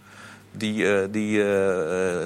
die, 0.58 1.10
die 1.10 1.44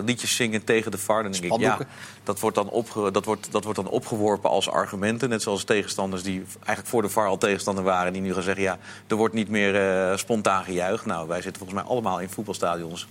liedjes 0.06 0.36
zingen 0.36 0.64
tegen 0.64 0.92
de 0.92 0.98
VAR. 0.98 1.24
Dan 1.24 1.32
denk 1.32 1.44
ik, 1.44 1.60
ja, 1.60 1.78
dat 2.24 2.40
wordt, 2.40 2.56
dan 2.56 2.70
opge, 2.70 3.12
dat, 3.12 3.26
wordt, 3.26 3.52
dat 3.52 3.64
wordt 3.64 3.80
dan 3.80 3.90
opgeworpen 3.90 4.50
als 4.50 4.70
argumenten. 4.70 5.30
Net 5.30 5.42
zoals 5.42 5.64
tegenstanders 5.64 6.24
die 6.24 6.44
eigenlijk 6.56 6.88
voor 6.88 7.02
de 7.02 7.10
VAR 7.10 7.28
al 7.28 7.38
tegenstander 7.38 7.84
waren... 7.84 8.14
die 8.14 8.22
nu 8.22 8.34
gaan 8.34 8.44
zeggen, 8.44 8.64
ja, 8.64 8.78
er 9.08 9.16
wordt 9.16 9.34
niet 9.34 9.50
meer 9.50 10.18
spontaan 10.18 10.64
gejuicht. 10.64 11.06
Nou, 11.06 11.28
wij 11.28 11.42
zitten 11.42 11.62
volgens 11.62 11.82
mij 11.82 11.92
allemaal 11.92 12.20
in 12.20 12.30
voetbalstadions. 12.30 13.08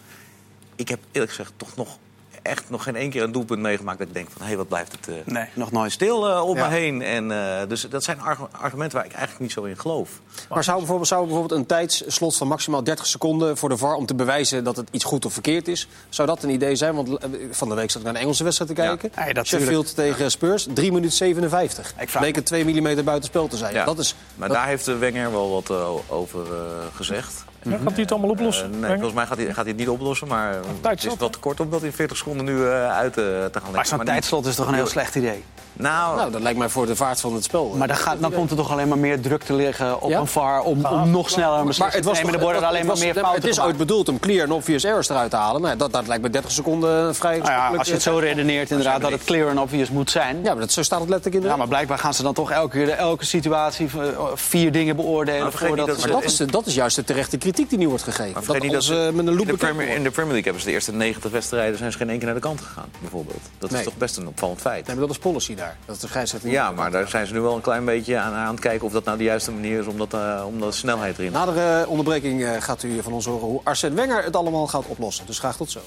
Ik 0.76 0.88
heb 0.88 1.00
eerlijk 1.12 1.32
gezegd 1.32 1.52
toch 1.56 1.76
nog 1.76 1.98
echt 2.46 2.70
nog 2.70 2.82
geen 2.82 2.96
één 2.96 3.10
keer 3.10 3.22
een 3.22 3.32
doelpunt 3.32 3.60
meegemaakt 3.60 3.98
dat 3.98 4.08
ik 4.08 4.14
denk 4.14 4.30
van 4.30 4.40
hé, 4.40 4.46
hey, 4.46 4.56
wat 4.56 4.68
blijft 4.68 4.92
het 4.92 5.08
uh, 5.08 5.14
nee, 5.24 5.44
nog 5.54 5.72
nooit 5.72 5.92
stil 5.92 6.30
uh, 6.30 6.48
om 6.48 6.56
ja. 6.56 6.68
me 6.68 6.74
heen. 6.74 7.02
En, 7.02 7.30
uh, 7.30 7.60
dus 7.68 7.86
dat 7.90 8.04
zijn 8.04 8.20
argumenten 8.50 8.96
waar 8.96 9.06
ik 9.06 9.12
eigenlijk 9.12 9.40
niet 9.40 9.52
zo 9.52 9.62
in 9.62 9.78
geloof. 9.78 10.10
Maar 10.48 10.64
zou 10.64 10.78
bijvoorbeeld, 10.78 11.08
zou 11.08 11.26
bijvoorbeeld 11.26 11.60
een 11.60 11.66
tijdsslot 11.66 12.36
van 12.36 12.48
maximaal 12.48 12.84
30 12.84 13.06
seconden 13.06 13.56
voor 13.56 13.68
de 13.68 13.76
VAR 13.76 13.94
om 13.94 14.06
te 14.06 14.14
bewijzen 14.14 14.64
dat 14.64 14.76
het 14.76 14.88
iets 14.90 15.04
goed 15.04 15.24
of 15.24 15.32
verkeerd 15.32 15.68
is? 15.68 15.88
Zou 16.08 16.28
dat 16.28 16.42
een 16.42 16.50
idee 16.50 16.76
zijn? 16.76 16.94
Want 16.94 17.18
van 17.50 17.68
de 17.68 17.74
week 17.74 17.90
zat 17.90 18.00
ik 18.00 18.06
naar 18.06 18.14
een 18.14 18.20
Engelse 18.20 18.44
wedstrijd 18.44 18.74
te 18.74 18.76
kijken. 18.82 19.10
Ja. 19.14 19.32
Nee, 19.32 19.44
Sheffield 19.44 19.94
tegen 19.94 20.30
Spurs, 20.30 20.66
3 20.74 20.92
minuten 20.92 21.16
57. 21.16 21.94
Ik 21.98 22.10
Bleek 22.18 22.34
het 22.34 22.46
2 22.46 22.64
mm 22.64 23.04
buitenspel 23.04 23.48
te 23.48 23.56
zijn. 23.56 23.74
Ja. 23.74 23.84
Dat 23.84 23.98
is, 23.98 24.14
maar 24.34 24.48
dat... 24.48 24.56
daar 24.56 24.66
heeft 24.66 24.84
de 24.84 24.96
Wenger 24.96 25.30
wel 25.30 25.50
wat 25.50 25.70
over 26.08 26.46
gezegd. 26.94 27.44
Ja, 27.70 27.76
gaat 27.76 27.92
hij 27.92 28.00
het 28.00 28.12
allemaal 28.12 28.30
oplossen? 28.30 28.70
Uh, 28.74 28.80
nee, 28.80 28.90
volgens 28.90 29.12
mij 29.12 29.26
gaat 29.26 29.36
hij, 29.36 29.46
gaat 29.46 29.56
hij 29.56 29.66
het 29.66 29.76
niet 29.76 29.88
oplossen. 29.88 30.28
Maar 30.28 30.54
het 30.82 31.04
is 31.04 31.16
wat 31.16 31.32
te 31.32 31.38
kort 31.38 31.60
om 31.60 31.70
dat 31.70 31.82
in 31.82 31.92
40 31.92 32.16
seconden 32.16 32.44
nu 32.44 32.52
uh, 32.52 32.90
uit 32.90 33.12
te 33.12 33.20
gaan 33.22 33.50
leggen. 33.52 33.72
Maar 33.72 33.86
zo'n 33.86 34.04
tijdslot 34.04 34.46
is 34.46 34.54
toch 34.54 34.66
een 34.66 34.74
heel 34.74 34.86
slecht 34.86 35.14
idee? 35.14 35.44
Nou, 35.78 36.16
nou, 36.16 36.30
dat 36.30 36.40
lijkt 36.40 36.58
mij 36.58 36.68
voor 36.68 36.86
de 36.86 36.96
vaart 36.96 37.20
van 37.20 37.34
het 37.34 37.44
spel. 37.44 37.74
Maar 37.76 37.88
dan, 37.88 37.96
gaat, 37.96 38.20
dan 38.20 38.32
komt 38.32 38.50
er 38.50 38.56
toch 38.56 38.70
alleen 38.70 38.88
maar 38.88 38.98
meer 38.98 39.20
druk 39.20 39.42
te 39.42 39.54
liggen 39.54 40.00
op 40.00 40.10
ja? 40.10 40.20
een 40.20 40.26
VAR 40.26 40.60
om, 40.60 40.84
om 40.84 41.10
nog 41.10 41.30
sneller 41.30 41.58
een 41.58 41.66
beslissing 41.66 42.04
te 42.04 42.12
nemen. 42.12 42.34
Er 42.34 42.40
worden 42.40 42.64
alleen 42.64 42.86
maar 42.86 42.98
meer 42.98 43.14
fouten 43.14 43.42
Het 43.42 43.50
is 43.50 43.60
ooit 43.60 43.76
bedoeld 43.76 44.08
om 44.08 44.18
clear 44.18 44.44
en 44.44 44.52
obvious 44.52 44.84
errors 44.84 45.08
eruit 45.08 45.30
te 45.30 45.36
halen. 45.36 45.60
Nou, 45.60 45.76
dat, 45.76 45.92
dat 45.92 46.06
lijkt 46.06 46.22
me 46.22 46.30
30 46.30 46.50
seconden 46.50 47.14
vrij... 47.14 47.38
Nou 47.38 47.50
ja, 47.50 47.68
als 47.78 47.86
je 47.86 47.92
het 47.92 48.02
zo 48.02 48.18
redeneert 48.18 48.70
inderdaad 48.70 49.00
dat 49.00 49.10
het 49.10 49.24
clear 49.24 49.48
en 49.48 49.58
obvious 49.58 49.90
moet 49.90 50.10
zijn. 50.10 50.36
Ja, 50.42 50.50
maar 50.50 50.60
dat, 50.60 50.72
zo 50.72 50.82
staat 50.82 51.00
het 51.00 51.08
letterlijk 51.08 51.36
in 51.36 51.42
de... 51.42 51.48
Ja, 51.48 51.56
maar 51.56 51.68
blijkbaar 51.68 51.98
gaan 51.98 52.14
ze 52.14 52.22
dan 52.22 52.34
toch 52.34 52.50
elke 52.50 52.76
keer 52.76 52.90
elke 52.90 53.24
situatie 53.24 53.88
vier 54.34 54.72
dingen 54.72 54.96
beoordelen. 54.96 55.42
Maar, 55.42 55.52
voordat 55.52 55.86
dat, 55.86 55.98
maar 55.98 56.08
dat, 56.08 56.24
is, 56.24 56.36
dat 56.36 56.66
is 56.66 56.74
juist 56.74 56.96
de 56.96 57.04
terechte 57.04 57.36
kritiek 57.36 57.55
die 57.56 57.78
nu 57.78 57.88
wordt 57.88 58.02
gegeven. 58.02 58.32
Maar 58.46 58.60
dat, 58.60 58.70
dat 58.70 58.84
ze 58.84 59.10
met 59.14 59.26
een 59.26 59.34
loop 59.34 59.46
in 59.46 59.52
de, 59.52 59.56
Premier, 59.56 59.88
in 59.88 60.02
de 60.02 60.10
Premier 60.10 60.32
League 60.32 60.44
hebben 60.44 60.60
ze 60.60 60.68
de 60.68 60.74
eerste 60.74 60.92
90 60.92 61.30
wedstrijden 61.30 61.78
zijn 61.78 61.92
ze 61.92 61.98
geen 61.98 62.08
één 62.08 62.16
keer 62.16 62.26
naar 62.26 62.34
de 62.34 62.40
kant 62.40 62.60
gegaan, 62.60 62.88
bijvoorbeeld. 63.00 63.40
Dat 63.58 63.72
is 63.72 63.82
toch 63.82 63.96
best 63.96 64.16
een 64.16 64.26
opvallend 64.26 64.60
feit. 64.60 64.86
Nee, 64.86 64.96
maar 64.96 65.06
dat 65.06 65.16
is 65.16 65.22
policy 65.22 65.54
daar. 65.54 65.76
Dat 65.84 65.94
is 65.94 66.00
de 66.00 66.08
scheidsrechter 66.08 66.50
ja, 66.50 66.70
maar 66.70 66.90
daar 66.90 67.08
zijn 67.08 67.26
ze 67.26 67.32
nu 67.32 67.40
wel 67.40 67.54
een 67.54 67.60
klein 67.60 67.84
beetje 67.84 68.16
aan, 68.16 68.32
aan 68.32 68.50
het 68.50 68.60
kijken 68.60 68.86
of 68.86 68.92
dat 68.92 69.04
nou 69.04 69.18
de 69.18 69.24
juiste 69.24 69.52
manier 69.52 69.78
is 69.80 69.86
om, 69.86 69.98
dat, 69.98 70.14
uh, 70.14 70.42
om 70.46 70.60
dat 70.60 70.74
snelheid 70.74 71.18
erin 71.18 71.32
te 71.32 71.38
Na 71.38 71.44
de 71.44 71.82
uh, 71.84 71.90
onderbreking 71.90 72.40
uh, 72.40 72.50
gaat 72.60 72.82
u 72.82 73.02
van 73.02 73.12
ons 73.12 73.26
horen 73.26 73.46
hoe 73.46 73.60
Arsène 73.64 73.94
Wenger 73.94 74.24
het 74.24 74.36
allemaal 74.36 74.66
gaat 74.66 74.86
oplossen. 74.86 75.26
Dus 75.26 75.38
graag 75.38 75.56
tot 75.56 75.70
zo. 75.70 75.80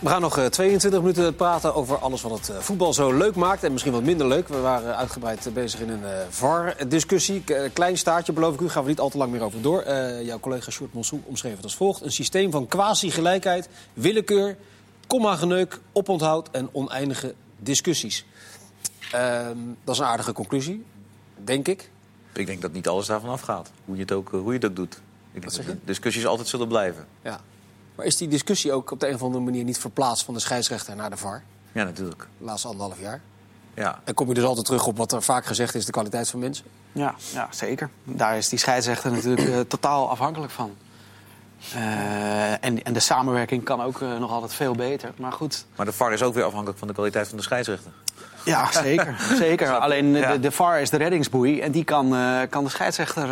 We 0.00 0.08
gaan 0.08 0.20
nog 0.20 0.48
22 0.48 1.00
minuten 1.00 1.34
praten 1.34 1.74
over 1.74 1.98
alles 1.98 2.22
wat 2.22 2.46
het 2.46 2.64
voetbal 2.64 2.92
zo 2.92 3.12
leuk 3.12 3.34
maakt. 3.34 3.64
En 3.64 3.72
misschien 3.72 3.92
wat 3.92 4.02
minder 4.02 4.26
leuk. 4.26 4.48
We 4.48 4.60
waren 4.60 4.96
uitgebreid 4.96 5.50
bezig 5.54 5.80
in 5.80 5.88
een 5.88 6.02
VAR-discussie. 6.30 7.44
Klein 7.72 7.98
staartje, 7.98 8.32
beloof 8.32 8.54
ik 8.54 8.60
u. 8.60 8.68
Gaan 8.68 8.82
we 8.82 8.88
niet 8.88 9.00
al 9.00 9.08
te 9.08 9.18
lang 9.18 9.32
meer 9.32 9.42
over 9.42 9.62
door. 9.62 9.84
Uh, 9.86 10.22
jouw 10.22 10.40
collega 10.40 10.70
Sjoerd 10.70 10.92
Monsou 10.92 11.22
omschreef 11.24 11.54
het 11.54 11.64
als 11.64 11.76
volgt. 11.76 12.02
Een 12.02 12.12
systeem 12.12 12.50
van 12.50 12.66
quasi-gelijkheid, 12.66 13.68
willekeur, 13.92 14.56
komma-geneuk, 15.06 15.80
oponthoud 15.92 16.48
en 16.50 16.68
oneindige 16.72 17.34
discussies. 17.58 18.24
Uh, 19.14 19.46
dat 19.84 19.94
is 19.94 20.00
een 20.00 20.06
aardige 20.06 20.32
conclusie, 20.32 20.84
denk 21.44 21.68
ik. 21.68 21.90
Ik 22.32 22.46
denk 22.46 22.62
dat 22.62 22.72
niet 22.72 22.88
alles 22.88 23.06
daarvan 23.06 23.30
afgaat. 23.30 23.70
Hoe 23.84 23.94
je 23.94 24.02
het 24.02 24.12
ook, 24.12 24.28
hoe 24.30 24.52
je 24.52 24.58
het 24.58 24.64
ook 24.64 24.76
doet. 24.76 25.00
Ik 25.32 25.40
denk 25.40 25.54
dat 25.54 25.64
de 25.64 25.76
discussies 25.84 26.26
altijd 26.26 26.48
zullen 26.48 26.68
blijven. 26.68 27.06
Ja. 27.22 27.40
Maar 28.00 28.08
is 28.08 28.16
die 28.16 28.28
discussie 28.28 28.72
ook 28.72 28.90
op 28.90 29.00
de 29.00 29.08
een 29.08 29.14
of 29.14 29.22
andere 29.22 29.44
manier 29.44 29.64
niet 29.64 29.78
verplaatst 29.78 30.24
van 30.24 30.34
de 30.34 30.40
scheidsrechter 30.40 30.96
naar 30.96 31.10
de 31.10 31.16
VAR? 31.16 31.42
Ja, 31.72 31.84
natuurlijk. 31.84 32.26
De 32.38 32.44
laatste 32.44 32.68
anderhalf 32.68 33.00
jaar. 33.00 33.20
Ja. 33.74 34.00
En 34.04 34.14
kom 34.14 34.28
je 34.28 34.34
dus 34.34 34.44
altijd 34.44 34.66
terug 34.66 34.86
op 34.86 34.96
wat 34.96 35.12
er 35.12 35.22
vaak 35.22 35.46
gezegd 35.46 35.74
is, 35.74 35.84
de 35.84 35.92
kwaliteit 35.92 36.30
van 36.30 36.40
mensen? 36.40 36.64
Ja, 36.92 37.14
ja 37.32 37.48
zeker. 37.50 37.90
Daar 38.04 38.36
is 38.36 38.48
die 38.48 38.58
scheidsrechter 38.58 39.12
natuurlijk 39.12 39.48
uh, 39.48 39.60
totaal 39.60 40.10
afhankelijk 40.10 40.52
van. 40.52 40.76
Uh, 41.74 42.64
en, 42.64 42.82
en 42.82 42.92
de 42.92 43.00
samenwerking 43.00 43.64
kan 43.64 43.82
ook 43.82 44.00
uh, 44.00 44.18
nog 44.18 44.30
altijd 44.30 44.54
veel 44.54 44.74
beter. 44.74 45.12
Maar 45.16 45.32
goed. 45.32 45.64
Maar 45.76 45.86
de 45.86 45.92
VAR 45.92 46.12
is 46.12 46.22
ook 46.22 46.34
weer 46.34 46.44
afhankelijk 46.44 46.78
van 46.78 46.88
de 46.88 46.94
kwaliteit 46.94 47.28
van 47.28 47.36
de 47.36 47.42
scheidsrechter. 47.42 47.90
Ja, 48.44 48.72
zeker. 48.72 49.16
zeker. 49.46 49.78
Alleen 49.78 50.12
de, 50.12 50.40
de 50.40 50.50
VAR 50.50 50.80
is 50.80 50.90
de 50.90 50.96
reddingsboei. 50.96 51.60
En 51.60 51.72
die 51.72 51.84
kan, 51.84 52.14
uh, 52.14 52.40
kan 52.50 52.64
de 52.64 52.70
scheidsrechter 52.70 53.30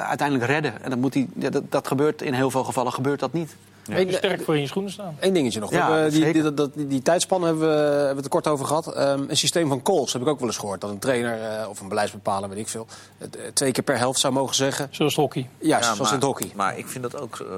uiteindelijk 0.00 0.50
redden. 0.50 0.82
En 0.82 0.90
dat, 0.90 0.98
moet 0.98 1.12
die, 1.12 1.28
dat, 1.34 1.62
dat 1.70 1.86
gebeurt 1.86 2.22
in 2.22 2.34
heel 2.34 2.50
veel 2.50 2.64
gevallen 2.64 2.92
gebeurt 2.92 3.20
dat 3.20 3.32
niet. 3.32 3.56
Ja. 3.88 3.98
Eén, 3.98 4.12
sterk 4.12 4.42
voor 4.42 4.54
in 4.54 4.60
je 4.60 4.66
schoenen 4.66 4.92
staan. 4.92 5.16
Eén 5.20 5.32
dingetje 5.32 5.60
nog. 5.60 5.70
Ja, 5.70 6.02
we, 6.02 6.10
die, 6.10 6.32
die, 6.32 6.54
die, 6.54 6.86
die, 6.86 7.02
tijdspan 7.02 7.42
hebben 7.42 7.68
we, 7.68 7.74
hebben 7.74 8.08
we 8.08 8.14
het 8.14 8.24
er 8.24 8.30
kort 8.30 8.46
over 8.46 8.66
gehad. 8.66 8.98
Um, 8.98 9.24
een 9.28 9.36
systeem 9.36 9.68
van 9.68 9.82
calls 9.82 10.12
heb 10.12 10.22
ik 10.22 10.28
ook 10.28 10.38
wel 10.38 10.48
eens 10.48 10.56
gehoord. 10.56 10.80
Dat 10.80 10.90
een 10.90 10.98
trainer 10.98 11.60
uh, 11.60 11.68
of 11.68 11.80
een 11.80 11.88
beleidsbepaler, 11.88 12.48
weet 12.48 12.58
ik 12.58 12.68
veel, 12.68 12.86
uh, 13.18 13.28
twee 13.52 13.72
keer 13.72 13.84
per 13.84 13.98
helft 13.98 14.20
zou 14.20 14.32
mogen 14.32 14.54
zeggen. 14.54 14.88
Zoals 14.90 15.14
hockey. 15.14 15.48
Ja, 15.58 15.68
ja 15.68 15.82
zoals 15.82 15.98
maar, 15.98 16.08
in 16.08 16.14
het 16.14 16.24
hockey. 16.24 16.52
Maar 16.54 16.78
ik 16.78 16.88
vind 16.88 17.02
dat 17.02 17.20
ook 17.20 17.38
uh, 17.38 17.48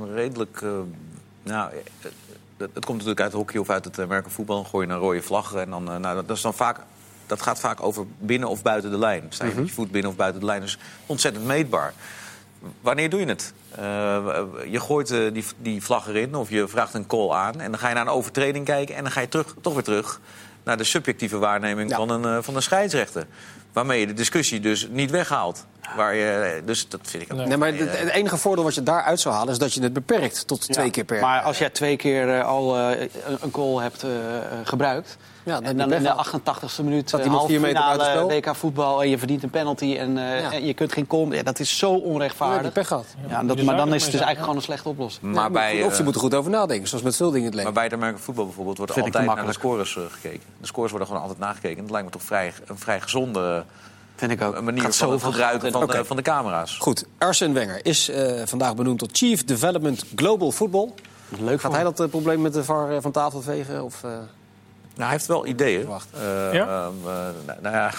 een 0.00 0.14
redelijk... 0.14 0.62
nou, 1.42 1.70
het, 2.00 2.12
het, 2.56 2.84
komt 2.84 2.98
natuurlijk 2.98 3.20
uit 3.20 3.32
hockey 3.32 3.60
of 3.60 3.70
uit 3.70 3.84
het 3.84 4.08
merken 4.08 4.30
voetbal. 4.30 4.56
Dan 4.56 4.66
gooi 4.66 4.86
je 4.86 4.92
een 4.92 4.98
rode 4.98 5.22
vlag. 5.22 5.54
En 5.54 5.70
dan, 5.70 5.84
nou, 5.84 6.26
dat, 6.26 6.36
is 6.36 6.42
dan 6.42 6.54
vaak, 6.54 6.78
dat 7.26 7.42
gaat 7.42 7.60
vaak 7.60 7.82
over 7.82 8.04
binnen 8.18 8.48
of 8.48 8.62
buiten 8.62 8.90
de 8.90 8.98
lijn. 8.98 9.26
Sta 9.28 9.46
je 9.46 9.54
met 9.54 9.66
je 9.66 9.72
voet 9.72 9.90
binnen 9.90 10.10
of 10.10 10.16
buiten 10.16 10.40
de 10.40 10.46
lijn. 10.46 10.60
Dus 10.60 10.78
ontzettend 11.06 11.44
meetbaar. 11.44 11.94
Wanneer 12.80 13.10
doe 13.10 13.20
je 13.20 13.26
het? 13.26 13.52
Uh, 13.78 13.82
je 14.70 14.80
gooit 14.80 15.10
uh, 15.10 15.32
die, 15.32 15.44
die 15.58 15.82
vlag 15.82 16.08
erin 16.08 16.34
of 16.34 16.50
je 16.50 16.68
vraagt 16.68 16.94
een 16.94 17.06
call 17.06 17.30
aan... 17.30 17.60
en 17.60 17.70
dan 17.70 17.80
ga 17.80 17.88
je 17.88 17.94
naar 17.94 18.06
een 18.06 18.12
overtreding 18.12 18.64
kijken... 18.64 18.94
en 18.94 19.02
dan 19.02 19.12
ga 19.12 19.20
je 19.20 19.28
terug, 19.28 19.54
toch 19.60 19.74
weer 19.74 19.82
terug 19.82 20.20
naar 20.62 20.76
de 20.76 20.84
subjectieve 20.84 21.38
waarneming 21.38 21.90
ja. 21.90 21.96
van, 21.96 22.10
een, 22.10 22.22
uh, 22.22 22.42
van 22.42 22.56
een 22.56 22.62
scheidsrechter. 22.62 23.26
Waarmee 23.72 24.00
je 24.00 24.06
de 24.06 24.12
discussie 24.12 24.60
dus 24.60 24.88
niet 24.90 25.10
weghaalt. 25.10 25.66
Waar 25.96 26.14
je, 26.14 26.62
dus 26.64 26.88
dat 26.88 27.00
vind 27.02 27.22
ik 27.22 27.32
ook 27.32 27.46
nee, 27.46 27.56
maar 27.56 27.68
het, 27.74 27.98
het, 27.98 28.08
enige 28.08 28.36
voordeel 28.36 28.64
wat 28.64 28.74
je 28.74 28.82
daaruit 28.82 29.20
zou 29.20 29.34
halen... 29.34 29.52
is 29.52 29.58
dat 29.58 29.72
je 29.74 29.82
het 29.82 29.92
beperkt 29.92 30.46
tot 30.46 30.60
twee 30.60 30.84
ja. 30.84 30.90
keer 30.90 31.04
per... 31.04 31.20
Maar 31.20 31.40
als 31.40 31.58
jij 31.58 31.70
twee 31.70 31.96
keer 31.96 32.42
al 32.42 32.78
een 33.40 33.50
call 33.50 33.82
hebt 33.82 34.04
gebruikt... 34.64 35.16
Ja, 35.48 35.60
en 35.60 35.76
dan 35.76 35.92
in 35.92 36.02
de 36.02 36.14
88e 36.26 36.84
minuut 36.84 37.10
dat 37.10 37.24
halve 37.24 37.60
finale 37.60 38.26
WK 38.26 38.56
voetbal 38.56 39.02
en 39.02 39.08
je 39.08 39.18
verdient 39.18 39.42
een 39.42 39.50
penalty 39.50 39.96
en, 39.96 40.16
uh, 40.16 40.40
ja. 40.40 40.52
en 40.52 40.66
je 40.66 40.74
kunt 40.74 40.92
geen 40.92 41.06
kom. 41.06 41.32
Ja, 41.32 41.42
dat 41.42 41.58
is 41.58 41.78
zo 41.78 41.92
onrechtvaardig. 41.92 42.62
Ja, 42.62 42.70
pech 42.70 42.86
gehad. 42.86 43.06
Ja, 43.28 43.42
dat, 43.42 43.62
maar 43.62 43.76
dan 43.76 43.94
is 43.94 44.02
het 44.02 44.12
dus 44.12 44.20
eigenlijk 44.20 44.40
gewoon 44.40 44.56
een 44.56 44.62
slechte 44.62 44.88
oplossing. 44.88 45.34
Maar 45.34 45.50
bij, 45.50 45.82
of 45.82 45.96
je 45.96 46.02
moet 46.02 46.14
er 46.14 46.20
goed 46.20 46.34
over 46.34 46.50
nadenken, 46.50 46.88
zoals 46.88 47.04
met 47.04 47.16
veel 47.16 47.30
dingen 47.30 47.40
in 47.40 47.46
het 47.46 47.54
leven. 47.54 47.72
Maar 47.72 47.80
bij 47.80 47.88
de 47.88 47.94
Amerikaanse 47.94 48.24
voetbal 48.24 48.44
bijvoorbeeld 48.44 48.78
wordt 48.78 48.92
altijd 48.92 49.26
naar 49.26 49.46
de 49.46 49.52
scores 49.52 49.94
uh, 49.94 50.04
gekeken. 50.10 50.42
De 50.60 50.66
scores 50.66 50.90
worden 50.90 51.08
gewoon 51.08 51.22
altijd 51.22 51.40
nagekeken. 51.40 51.82
Dat 51.82 51.90
lijkt 51.90 52.06
me 52.06 52.12
toch 52.12 52.22
vrij, 52.22 52.52
een 52.66 52.78
vrij 52.78 53.00
gezonde 53.00 53.64
Vind 54.18 54.32
ik 54.32 54.42
ook. 54.42 54.56
een 54.56 54.64
manier 54.64 54.92
van 54.92 55.10
het 55.12 55.22
gebruiken 55.22 55.72
van, 55.72 55.86
de, 55.86 56.04
van 56.04 56.16
de 56.16 56.22
camera's. 56.22 56.76
Goed, 56.78 57.04
Arsene 57.18 57.52
Wenger 57.54 57.80
is 57.86 58.08
eh, 58.08 58.42
vandaag 58.44 58.74
benoemd 58.76 58.98
tot 58.98 59.16
Chief 59.16 59.44
Development 59.44 60.04
Global 60.16 60.52
Football. 60.52 60.90
Leuk 61.38 61.60
Gaat 61.60 61.72
hij 61.72 61.82
dat 61.82 62.00
eh, 62.00 62.06
probleem 62.08 62.40
met 62.40 62.52
de 62.52 62.64
VAR 62.64 62.90
eh, 62.90 62.96
van 63.00 63.12
tafel 63.12 63.42
vegen? 63.42 63.84
Of, 63.84 63.94
eh, 64.04 64.10
Nou, 64.10 64.22
hij 64.96 65.08
heeft 65.08 65.26
wel 65.26 65.46
ideeën. 65.46 65.86
Wacht. 65.86 66.08
Eh, 66.14 66.52
Ja? 66.52 66.66
ehm, 66.66 67.08
eh, 67.08 67.12
nou, 67.46 67.58
nou 67.62 67.74
ja, 67.74 67.90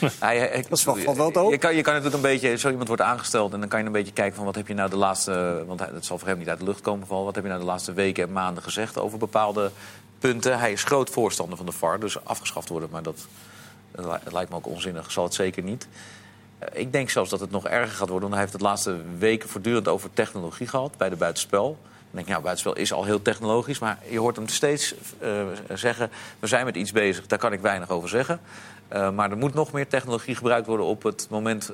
hij, 0.18 0.38
hij- 0.38 0.64
Dat 0.68 0.80
valt 0.80 1.16
wel 1.16 1.30
te 1.30 1.38
hoop. 1.38 1.50
Je 1.50 1.58
kan, 1.58 1.74
je 1.76 1.82
kan 1.82 1.92
natuurlijk 1.94 2.24
een 2.24 2.30
beetje, 2.30 2.56
zo 2.56 2.68
iemand 2.70 2.88
wordt 2.88 3.02
aangesteld 3.02 3.52
en 3.52 3.60
dan 3.60 3.68
kan 3.68 3.80
je 3.80 3.86
een 3.86 3.92
beetje 3.92 4.12
kijken 4.12 4.36
van 4.36 4.44
wat 4.44 4.54
heb 4.54 4.66
je 4.68 4.74
nou 4.74 4.90
de 4.90 4.96
laatste, 4.96 5.64
want 5.66 5.80
het 5.80 6.04
zal 6.04 6.18
voor 6.18 6.28
hem 6.28 6.38
niet 6.38 6.48
uit 6.48 6.58
de 6.58 6.64
lucht 6.64 6.80
komen 6.80 7.06
vooral, 7.06 7.24
wat 7.24 7.34
heb 7.34 7.44
je 7.44 7.50
nou 7.50 7.60
de 7.62 7.66
laatste 7.68 7.92
weken 7.92 8.24
en 8.24 8.32
maanden 8.32 8.62
gezegd 8.62 8.98
over 8.98 9.18
bepaalde 9.18 9.70
punten. 10.18 10.58
Hij 10.58 10.72
is 10.72 10.84
groot 10.84 11.10
voorstander 11.10 11.56
van 11.56 11.66
de 11.66 11.72
VAR, 11.72 12.00
dus 12.00 12.24
afgeschaft 12.24 12.68
worden, 12.68 12.88
maar 12.92 13.02
dat, 13.02 13.26
dat 13.94 14.04
li- 14.04 14.32
lijkt 14.32 14.50
me 14.50 14.56
ook 14.56 14.66
onzinnig, 14.66 15.10
zal 15.12 15.24
het 15.24 15.34
zeker 15.34 15.62
niet. 15.62 15.88
Eh, 16.58 16.80
Ik 16.80 16.92
denk 16.92 17.10
zelfs 17.10 17.30
dat 17.30 17.40
het 17.40 17.50
nog 17.50 17.66
erger 17.66 17.96
gaat 17.96 18.08
worden, 18.08 18.20
want 18.20 18.32
hij 18.32 18.40
heeft 18.40 18.52
het 18.52 18.62
laatste 18.62 18.96
weken 19.18 19.48
voortdurend 19.48 19.88
over 19.88 20.10
technologie 20.12 20.66
gehad 20.66 20.96
bij 20.96 21.08
de 21.08 21.16
buitenspel. 21.16 21.66
Dan 21.66 21.94
denk 22.10 22.24
ik, 22.26 22.30
nou, 22.32 22.42
buitenspel 22.42 22.76
is 22.82 22.92
al 22.92 23.04
heel 23.04 23.22
technologisch, 23.22 23.78
maar 23.78 23.98
je 24.08 24.18
hoort 24.18 24.36
hem 24.36 24.48
steeds 24.48 24.94
eh, 25.18 25.30
zeggen: 25.74 26.10
we 26.40 26.46
zijn 26.46 26.64
met 26.64 26.76
iets 26.76 26.92
bezig, 26.92 27.26
daar 27.26 27.38
kan 27.38 27.52
ik 27.52 27.60
weinig 27.60 27.90
over 27.90 28.08
zeggen. 28.08 28.40
Eh, 28.88 29.10
maar 29.10 29.30
er 29.30 29.36
moet 29.36 29.54
nog 29.54 29.72
meer 29.72 29.88
technologie 29.88 30.34
gebruikt 30.34 30.66
worden 30.66 30.86
op 30.86 31.02
het 31.02 31.26
moment 31.30 31.70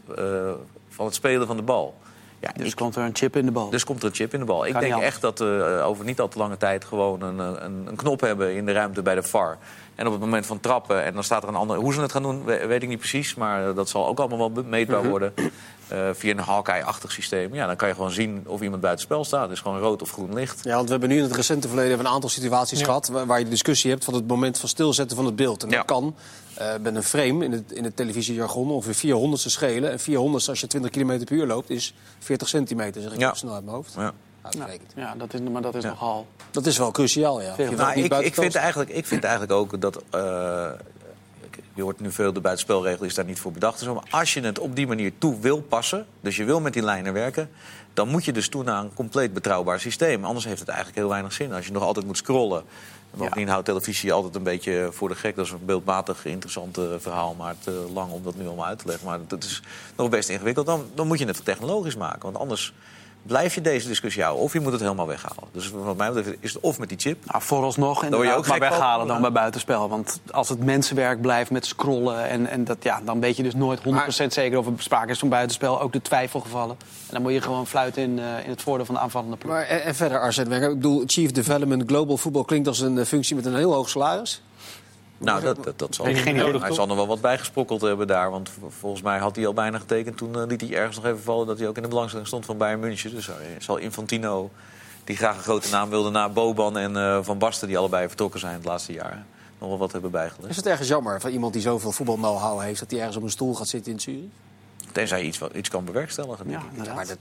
van 0.89 1.05
het 1.07 1.15
spelen 1.15 1.47
van 1.47 1.57
de 1.57 1.63
bal. 1.63 1.95
Ja, 2.41 2.51
Dus 2.57 2.67
ik- 2.69 2.77
komt 2.77 2.97
er 2.97 3.03
een 3.03 3.17
chip 3.17 3.37
in 3.37 3.45
de 3.45 3.53
bal. 3.53 3.71
dus 3.71 3.85
komt 3.85 4.03
er 4.03 4.09
een 4.09 4.15
chip 4.15 4.33
in 4.35 4.39
de 4.41 4.45
bal. 4.47 4.67
Ik 4.67 4.73
denk 4.81 4.93
echt 5.03 5.21
dat 5.21 5.39
we 5.39 5.81
over 5.85 6.05
niet 6.05 6.21
al 6.21 6.29
te 6.29 6.39
lange 6.39 6.57
tijd 6.57 6.85
gewoon 6.85 7.23
een, 7.23 7.39
een, 7.39 7.87
een 7.87 7.97
knop 7.97 8.21
hebben 8.21 8.55
in 8.55 8.67
de 8.67 8.73
ruimte 8.73 9.03
bij 9.03 9.15
de 9.15 9.23
VAR. 9.23 9.59
En 10.01 10.07
op 10.07 10.13
het 10.13 10.21
moment 10.21 10.47
van 10.47 10.61
trappen, 10.61 11.05
en 11.05 11.15
dan 11.15 11.25
staat 11.25 11.43
er 11.43 11.49
een 11.49 11.55
ander. 11.55 11.77
Hoe 11.77 11.93
ze 11.93 12.01
het 12.01 12.13
gaan 12.13 12.23
doen, 12.23 12.45
we- 12.45 12.67
weet 12.67 12.83
ik 12.83 12.89
niet 12.89 12.99
precies. 12.99 13.35
Maar 13.35 13.69
eh, 13.69 13.75
dat 13.75 13.89
zal 13.89 14.07
ook 14.07 14.19
allemaal 14.19 14.53
wel 14.53 14.65
meetbaar 14.65 15.01
Mhm. 15.01 15.09
worden. 15.09 15.35
eh, 15.89 16.09
via 16.13 16.31
een 16.31 16.39
Hawkeye-achtig 16.39 17.13
systeem. 17.13 17.55
Ja, 17.55 17.67
dan 17.67 17.77
kan 17.77 17.89
je 17.89 17.95
gewoon 17.95 18.11
zien 18.11 18.43
of 18.47 18.61
iemand 18.61 18.81
buiten 18.83 19.05
spel 19.05 19.25
staat. 19.25 19.49
Dus 19.49 19.61
gewoon 19.61 19.79
rood 19.79 20.03
of 20.03 20.11
groen 20.11 20.35
licht. 20.35 20.65
Ja, 20.65 20.75
want 20.75 20.85
we 20.85 20.91
hebben 20.91 21.09
nu 21.09 21.17
in 21.17 21.23
het 21.23 21.35
recente 21.37 21.69
verleden 21.69 21.99
een 21.99 22.09
aantal 22.09 22.29
situaties 22.31 22.79
Ja. 22.79 22.85
gehad... 22.85 23.09
Waar, 23.09 23.27
waar 23.27 23.39
je 23.39 23.45
de 23.45 23.51
discussie 23.51 23.91
hebt 23.91 24.05
van 24.05 24.15
het 24.15 24.27
moment 24.27 24.59
van 24.59 24.69
stilzetten 24.69 25.17
van 25.17 25.27
het 25.27 25.37
beeld. 25.37 25.63
En 25.63 25.69
dat 25.69 25.79
Ja. 25.79 25.85
kan 25.85 26.15
eh, 26.55 26.73
met 26.81 26.95
een 26.95 27.03
frame 27.03 27.45
in 27.45 27.53
het, 27.53 27.73
in 27.73 27.85
het 27.85 27.97
televisiejargon 27.97 28.71
ongeveer 28.71 28.95
400 28.95 29.43
schelen. 29.43 29.91
En 29.91 29.99
400 30.01 30.49
als 30.49 30.61
je 30.61 30.67
20 30.67 30.91
km 30.91 31.25
per 31.25 31.33
uur 31.37 31.47
loopt 31.47 31.71
is 31.71 31.95
40 32.19 32.49
centimeter, 32.49 33.03
zeg 33.03 33.13
ik 33.13 33.19
Ja. 33.19 33.35
snel 33.35 33.55
uit 33.55 33.65
mijn 33.65 33.77
hoofd. 33.77 33.95
Ja. 33.97 34.13
Uitgerekend. 34.43 34.93
Ja, 34.97 35.15
dat 35.15 35.35
is, 35.35 35.41
maar 35.41 35.63
dat 35.63 35.75
is 35.75 35.83
Ja. 35.83 35.89
nogal. 35.89 36.27
Dat 36.51 36.67
is 36.67 36.79
wel 36.79 36.91
cruciaal, 36.91 37.41
ja. 37.43 37.55
Nou, 37.57 38.01
ik, 38.01 38.15
ik, 38.15 38.35
vind 38.35 38.55
eigenlijk, 38.55 38.91
ik 38.91 39.07
vind 39.07 39.25
eigenlijk 39.25 39.53
ook 39.53 39.81
dat. 39.81 40.03
eh, 40.11 40.69
je 41.75 41.83
hoort 41.83 42.01
nu 42.01 42.13
veel, 42.13 42.33
de 42.33 42.41
buitenspelregel 42.41 43.05
is 43.05 43.15
daar 43.15 43.25
niet 43.25 43.41
voor 43.41 43.53
bedacht. 43.53 43.87
Maar 43.87 44.03
als 44.11 44.35
je 44.35 44.41
het 44.41 44.59
op 44.59 44.77
die 44.77 44.87
manier 44.87 45.13
toe 45.19 45.41
wil 45.41 45.61
passen, 45.61 46.07
dus 46.21 46.37
je 46.37 46.45
wil 46.45 46.61
met 46.61 46.73
die 46.73 46.83
lijnen 46.83 47.13
werken, 47.13 47.51
dan 47.95 48.09
moet 48.09 48.25
je 48.25 48.33
dus 48.33 48.49
toe 48.49 48.63
naar 48.63 48.83
een 48.83 48.95
compleet 48.95 49.33
betrouwbaar 49.35 49.81
systeem. 49.81 50.25
Anders 50.25 50.45
heeft 50.45 50.59
het 50.59 50.69
eigenlijk 50.69 50.99
heel 50.99 51.09
weinig 51.09 51.33
zin. 51.33 51.53
Als 51.53 51.67
je 51.67 51.73
nog 51.73 51.83
altijd 51.83 52.07
moet 52.07 52.17
scrollen. 52.17 52.63
Bovendien 53.11 53.49
houdt 53.49 53.65
televisie 53.65 54.13
altijd 54.13 54.35
een 54.35 54.43
beetje 54.43 54.89
voor 54.93 55.09
de 55.09 55.15
gek. 55.15 55.37
Dat 55.37 55.45
is 55.45 55.51
een 55.51 55.65
beeldmatig 55.65 56.25
interessant 56.25 56.79
eh, 56.79 56.85
verhaal, 56.99 57.35
maar 57.35 57.55
te 57.59 57.87
lang 57.95 58.13
om 58.13 58.23
dat 58.23 58.35
nu 58.37 58.47
allemaal 58.47 58.67
uit 58.67 58.79
te 58.79 58.87
leggen. 58.87 59.07
Maar 59.07 59.19
dat 59.27 59.45
is 59.45 59.63
nog 59.97 60.09
best 60.09 60.29
ingewikkeld. 60.29 60.67
Dan, 60.67 60.85
dan 60.95 61.07
moet 61.07 61.19
je 61.19 61.27
het 61.27 61.45
technologisch 61.45 61.97
maken. 61.97 62.21
Want 62.23 62.37
anders 62.37 62.73
blijf 63.23 63.55
je 63.55 63.61
deze 63.61 63.89
discussie 63.89 64.23
houden. 64.23 64.45
Of 64.45 64.53
je 64.53 64.61
moet 64.61 64.73
het 64.73 64.81
helemaal 64.81 65.07
weghalen. 65.07 65.45
Dus 65.53 65.71
wat 65.71 65.97
mij 65.97 66.13
betreft 66.13 66.37
is 66.41 66.53
het 66.53 66.63
of 66.63 66.79
met 66.79 66.89
die 66.89 66.99
chip. 66.99 67.25
Nou, 67.27 67.43
vooralsnog 67.43 68.01
word 68.01 68.01
je 68.01 68.17
inderdaad 68.17 68.37
ook 68.39 68.47
maar 68.47 68.59
weghalen 68.59 69.07
dan 69.07 69.21
bij 69.21 69.33
buitenspel. 69.33 69.89
Want 69.89 70.21
als 70.31 70.49
het 70.49 70.65
mensenwerk 70.65 71.21
blijft 71.21 71.51
met 71.51 71.67
scrollen... 71.67 72.29
En, 72.29 72.47
en 72.47 72.65
dat, 72.65 72.77
ja, 72.81 73.01
dan 73.05 73.21
weet 73.21 73.37
je 73.37 73.43
dus 73.43 73.55
nooit 73.55 73.81
100% 73.81 73.83
zeker 74.27 74.59
of 74.59 74.67
er 74.67 74.73
sprake 74.77 75.11
is 75.11 75.19
van 75.19 75.29
buitenspel. 75.29 75.81
Ook 75.81 75.93
de 75.93 76.03
twijfelgevallen. 76.03 76.77
En 76.81 77.13
dan 77.13 77.23
moet 77.23 77.33
je 77.33 77.41
gewoon 77.41 77.67
fluiten 77.67 78.03
in, 78.03 78.19
eh, 78.19 78.45
in 78.45 78.51
het 78.51 78.63
voordeel 78.63 78.87
van 78.87 78.95
de 78.95 79.01
aanvallende 79.01 79.37
ploeg. 79.37 79.53
Maar 79.53 79.67
en, 79.67 79.83
en 79.85 79.95
verder, 79.95 80.21
Arsene 80.21 80.49
Wenger. 80.49 80.71
Ik 80.71 80.75
bedoel, 80.75 81.03
Chief 81.07 81.31
Development 81.31 81.83
Global 81.87 82.17
Football 82.17 82.45
klinkt 82.45 82.69
als 82.69 82.81
een 82.81 82.99
eh, 82.99 83.05
functie 83.05 83.37
met 83.37 83.47
een 83.47 83.57
heel 83.57 83.73
hoog 83.73 83.89
salaris. 83.89 84.43
Nou, 85.21 85.43
dat, 85.43 85.65
dat, 85.65 85.79
dat 85.79 85.95
zal 85.95 86.05
hij 86.07 86.73
zal 86.73 86.87
nog 86.87 86.97
wel 86.97 87.07
wat 87.07 87.21
bijgesprokkeld 87.21 87.81
hebben 87.81 88.07
daar. 88.07 88.31
Want 88.31 88.51
volgens 88.79 89.03
mij 89.03 89.19
had 89.19 89.37
hij 89.37 89.47
al 89.47 89.53
bijna 89.53 89.79
getekend. 89.79 90.17
Toen 90.17 90.41
eh, 90.41 90.47
liet 90.47 90.61
hij 90.61 90.75
ergens 90.75 90.97
nog 90.97 91.05
even 91.05 91.23
vallen 91.23 91.47
dat 91.47 91.59
hij 91.59 91.69
ook 91.69 91.77
in 91.77 91.83
de 91.83 91.89
belangstelling 91.89 92.27
stond 92.29 92.45
van 92.45 92.57
Bayern 92.57 92.81
München. 92.81 93.11
Dus 93.11 93.29
eh, 93.29 93.35
zal 93.59 93.77
Infantino, 93.77 94.51
die 95.05 95.17
graag 95.17 95.37
een 95.37 95.43
grote 95.43 95.71
naam 95.71 95.91
wilde 95.91 96.11
na 96.11 96.29
Boban 96.29 96.79
en 96.79 96.97
eh, 96.97 97.19
Van 97.23 97.39
Basten... 97.39 97.69
die 97.69 97.79
allebei 97.79 98.07
vertrokken 98.09 98.41
zijn 98.41 98.55
het 98.55 98.65
laatste 98.65 98.93
jaar, 98.93 99.25
nog 99.59 99.69
wel 99.69 99.79
wat 99.79 99.93
hebben 99.93 100.11
bijgelegd. 100.11 100.51
Is 100.51 100.57
het 100.57 100.67
ergens 100.67 100.89
jammer 100.89 101.21
van 101.21 101.31
iemand 101.31 101.53
die 101.53 101.63
zoveel 101.63 101.93
voetbal-know-how 101.93 102.61
heeft... 102.61 102.81
dat 102.81 102.91
hij 102.91 102.99
ergens 102.99 103.17
op 103.17 103.23
een 103.23 103.31
stoel 103.31 103.55
gaat 103.55 103.69
zitten 103.69 103.93
in 103.93 104.01
Zurich? 104.01 104.21
Tenzij 104.93 105.19
hij 105.19 105.27
iets, 105.27 105.39
wat- 105.39 105.53
iets 105.53 105.69
kan 105.69 105.85
bewerkstelligen. 105.85 106.49
denk 106.49 106.63
Ja. 106.85 106.95
Maar 106.95 107.07
dat 107.07 107.19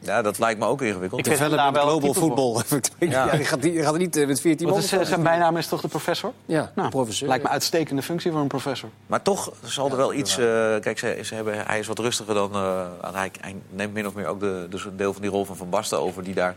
Ja, 0.00 0.22
dat 0.22 0.38
lijkt 0.38 0.60
me 0.60 0.66
ook 0.66 0.82
ingewikkeld. 0.82 1.20
Ik 1.20 1.26
vind 1.26 1.38
het 1.38 1.50
Development 1.50 1.74
daar 1.76 1.86
wel 2.00 2.12
Global. 2.12 2.62
Football. 2.68 3.08
ja. 3.08 3.36
die 3.36 3.44
gaat, 3.44 3.62
die 3.62 3.82
gaat 3.82 3.92
er 3.92 3.98
niet 3.98 4.16
eh, 4.16 4.26
met 4.26 4.40
14 4.40 4.66
Wat 4.66 4.74
man 4.74 4.84
is, 4.84 4.92
eh, 4.92 5.00
zijn 5.02 5.22
bijnaam 5.22 5.56
is 5.56 5.66
toch 5.66 5.80
de 5.80 5.88
professor? 5.88 6.32
Ja, 6.46 6.72
Nou, 6.74 6.88
professor. 6.88 7.28
Lijkt 7.28 7.44
me 7.44 7.50
uitstekende 7.50 8.02
functie 8.02 8.30
voor 8.30 8.40
een 8.40 8.46
professor. 8.46 8.88
Maar 9.06 9.22
toch 9.22 9.52
zal 9.62 9.90
er 9.90 9.96
wel 9.96 10.12
iets. 10.14 10.38
eh, 10.38 10.44
kijk, 10.80 10.98
ze, 10.98 11.20
ze 11.24 11.34
hebben, 11.34 11.66
hij 11.66 11.78
is 11.78 11.86
wat 11.86 11.98
rustiger 11.98 12.34
dan. 12.34 12.52
eh, 12.54 12.86
hij, 13.12 13.30
hij 13.40 13.56
neemt 13.70 13.92
min 13.94 14.06
of 14.06 14.14
meer 14.14 14.26
ook 14.26 14.40
de, 14.40 14.66
dus 14.70 14.84
een 14.84 14.96
deel 14.96 15.12
van 15.12 15.22
die 15.22 15.30
rol 15.30 15.44
van 15.44 15.56
Van 15.56 15.70
Basten 15.70 16.00
over. 16.00 16.22
Die 16.24 16.34
daar 16.34 16.54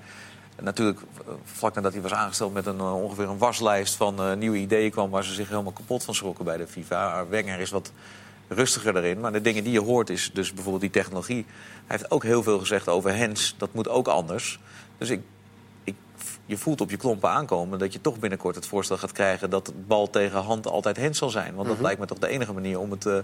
natuurlijk 0.61 0.99
vlak 1.43 1.75
nadat 1.75 1.93
hij 1.93 2.01
was 2.01 2.13
aangesteld 2.13 2.53
met 2.53 2.65
een, 2.65 2.81
ongeveer 2.81 3.29
een 3.29 3.37
waslijst 3.37 3.95
van 3.95 4.19
eh, 4.19 4.33
nieuwe 4.33 4.57
ideeën 4.57 4.91
kwam. 4.91 5.09
waar 5.09 5.23
ze 5.23 5.33
zich 5.33 5.49
helemaal 5.49 5.71
kapot 5.71 6.03
van 6.03 6.15
schrokken 6.15 6.45
bij 6.45 6.57
de 6.57 6.67
FIFA. 6.67 7.25
Wenger 7.29 7.59
is 7.59 7.69
wat 7.69 7.91
rustiger 8.53 8.93
daarin. 8.93 9.19
Maar 9.19 9.31
de 9.31 9.41
dingen 9.41 9.63
die 9.63 9.73
je 9.73 9.81
hoort 9.81 10.09
is 10.09 10.31
dus 10.33 10.53
bijvoorbeeld 10.53 10.81
die 10.81 11.01
technologie. 11.01 11.45
Hij 11.85 11.97
heeft 11.97 12.11
ook 12.11 12.23
heel 12.23 12.43
veel 12.43 12.59
gezegd 12.59 12.87
over 12.87 13.17
hands. 13.17 13.55
Dat 13.57 13.73
moet 13.73 13.87
ook 13.87 14.07
anders. 14.07 14.59
Dus 14.97 15.09
ik, 15.09 15.21
ik, 15.83 15.95
je 16.45 16.57
voelt 16.57 16.81
op 16.81 16.89
je 16.89 16.97
klompen 16.97 17.29
aankomen 17.29 17.79
dat 17.79 17.93
je 17.93 18.01
toch 18.01 18.19
binnenkort 18.19 18.55
het 18.55 18.65
voorstel 18.65 18.97
gaat 18.97 19.11
krijgen 19.11 19.49
dat 19.49 19.73
bal 19.87 20.09
tegen 20.09 20.41
hand 20.41 20.67
altijd 20.67 20.97
hands 20.97 21.17
zal 21.17 21.29
zijn. 21.29 21.55
Want 21.55 21.67
dat 21.67 21.79
lijkt 21.79 21.99
me 21.99 22.05
toch 22.05 22.19
de 22.19 22.27
enige 22.27 22.53
manier 22.53 22.79
om 22.79 22.91
het, 22.91 23.05
eh, 23.05 23.17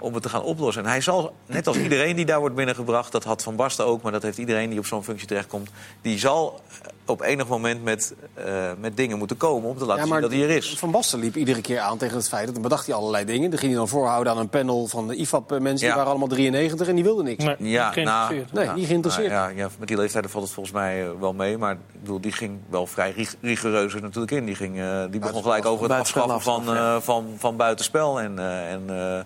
om 0.00 0.14
het 0.14 0.22
te 0.22 0.28
gaan 0.28 0.42
oplossen. 0.42 0.82
En 0.82 0.88
hij 0.88 1.00
zal, 1.00 1.34
net 1.46 1.66
als 1.66 1.76
iedereen 1.76 2.16
die 2.16 2.24
daar 2.24 2.40
wordt 2.40 2.54
binnengebracht, 2.54 3.12
dat 3.12 3.24
had 3.24 3.42
Van 3.42 3.56
Basten 3.56 3.86
ook, 3.86 4.02
maar 4.02 4.12
dat 4.12 4.22
heeft 4.22 4.38
iedereen 4.38 4.70
die 4.70 4.78
op 4.78 4.86
zo'n 4.86 5.04
functie 5.04 5.28
terechtkomt, 5.28 5.70
die 6.00 6.18
zal 6.18 6.60
op 7.06 7.22
enig 7.22 7.48
moment 7.48 7.82
met, 7.84 8.14
eh, 8.34 8.70
met 8.80 8.96
dingen 8.96 9.18
moeten 9.18 9.36
komen 9.36 9.70
om 9.70 9.78
te 9.78 9.84
laten 9.84 10.06
zien 10.06 10.20
dat 10.20 10.30
hij 10.30 10.42
er 10.42 10.50
is. 10.50 10.78
Van 10.78 10.90
Basten 10.90 11.18
liep 11.18 11.36
iedere 11.36 11.60
keer 11.60 11.78
aan 11.80 11.98
tegen 11.98 12.16
het 12.16 12.28
feit 12.28 12.44
dat 12.44 12.54
dan 12.54 12.62
bedacht 12.62 12.86
hij 12.86 12.94
allerlei 12.94 13.24
dingen. 13.24 13.50
Dan 13.50 13.58
ging 13.58 13.70
hij 13.70 13.80
dan 13.80 13.88
voorhouden 13.88 14.32
aan 14.32 14.38
een 14.38 14.48
panel 14.48 14.86
van 14.86 15.08
de 15.08 15.14
IFAP-mensen. 15.16 15.86
Die 15.86 15.94
waren 15.96 16.10
allemaal 16.10 16.28
93 16.28 16.88
en 16.88 16.94
die 16.94 17.04
wilden 17.04 17.24
niks. 17.24 17.44
Nee, 17.44 17.56
Ja, 17.58 17.84
niet 17.86 17.94
geïnteresseerd. 17.94 18.52
Nee, 18.52 18.68
niet 18.68 18.86
geïnteresseerd. 18.86 19.30
Nou, 19.30 19.50
ja, 19.50 19.56
ja, 19.56 19.68
met 19.78 19.88
die 19.88 19.96
leeftijd 19.96 20.30
valt 20.30 20.44
het 20.44 20.52
volgens 20.52 20.74
mij 20.74 21.04
eh, 21.04 21.10
wel 21.20 21.32
mee. 21.32 21.58
Maar 21.58 21.72
ik 21.72 22.00
bedoel, 22.00 22.20
die 22.20 22.32
ging 22.32 22.58
wel 22.68 22.86
vrij 22.86 23.10
rig- 23.10 23.36
rigoureus 23.40 23.94
er 23.94 24.00
natuurlijk 24.02 24.32
in. 24.32 24.44
Die, 24.44 24.54
ging, 24.54 24.78
eh, 24.80 25.04
die 25.10 25.20
begon 25.20 25.42
gelijk 25.42 25.64
over 25.66 25.82
het 25.90 25.92
afschaffen 26.00 26.40
van, 26.40 26.76
eh, 26.76 26.96
van, 27.00 27.26
van 27.38 27.56
buitenspel. 27.56 28.20
En, 28.20 28.38
eh, 28.38 28.72
en 28.72 28.82
eh, 28.88 29.20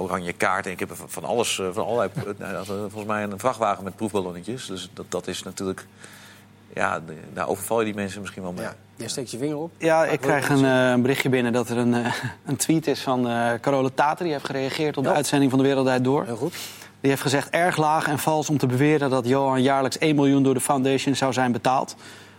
oranje 0.00 0.32
kaart. 0.32 0.66
En 0.66 0.72
ik 0.72 0.78
heb 0.78 0.90
van 1.06 1.24
alles, 1.24 1.62
van 1.72 1.84
allerlei... 1.84 2.10
volgens 2.64 3.04
mij 3.04 3.22
een 3.22 3.38
vrachtwagen 3.38 3.84
met 3.84 3.96
proefballonnetjes. 3.96 4.66
Dus 4.66 4.90
dat, 4.94 5.04
dat 5.08 5.26
is 5.26 5.42
natuurlijk... 5.42 5.86
Ja, 6.74 7.00
daar 7.32 7.48
overval 7.48 7.78
je 7.78 7.84
die 7.84 7.94
mensen 7.94 8.20
misschien 8.20 8.42
wel 8.42 8.52
mee. 8.52 8.62
Ja, 8.62 8.74
jij 8.96 9.08
steekt 9.08 9.30
je 9.30 9.38
vinger 9.38 9.56
op. 9.56 9.70
Ja, 9.78 10.04
ik 10.04 10.20
krijg 10.20 10.48
een, 10.48 10.64
eh, 10.64 10.90
een 10.90 11.02
berichtje 11.02 11.28
binnen 11.28 11.52
dat 11.52 11.68
er 11.68 11.76
een, 11.76 11.94
eh, 11.94 12.14
een 12.46 12.56
tweet 12.56 12.86
is 12.86 13.00
van 13.00 13.28
eh 13.28 13.52
Carola 13.60 13.88
Tater. 13.94 14.24
Die 14.24 14.32
heeft 14.32 14.46
gereageerd 14.46 14.96
op 14.96 15.04
de 15.04 15.12
uitzending 15.12 15.50
van 15.50 15.60
De 15.60 15.66
Wereld 15.66 15.84
Draait 15.84 16.04
Door. 16.04 16.24
Heel 16.24 16.36
goed. 16.36 16.54
Die 17.00 17.10
heeft 17.10 17.22
gezegd 17.22 17.50
erg 17.50 17.76
laag 17.76 18.08
en 18.08 18.18
vals 18.18 18.50
om 18.50 18.58
te 18.58 18.66
beweren 18.66 19.10
dat 19.10 19.26
Johan 19.26 19.62
jaarlijks 19.62 19.98
1 19.98 20.14
miljoen 20.14 20.42
door 20.42 20.54
de 20.54 20.60
foundation 20.60 21.14
zou 21.14 21.32
zijn 21.32 21.52
betaald. 21.52 21.96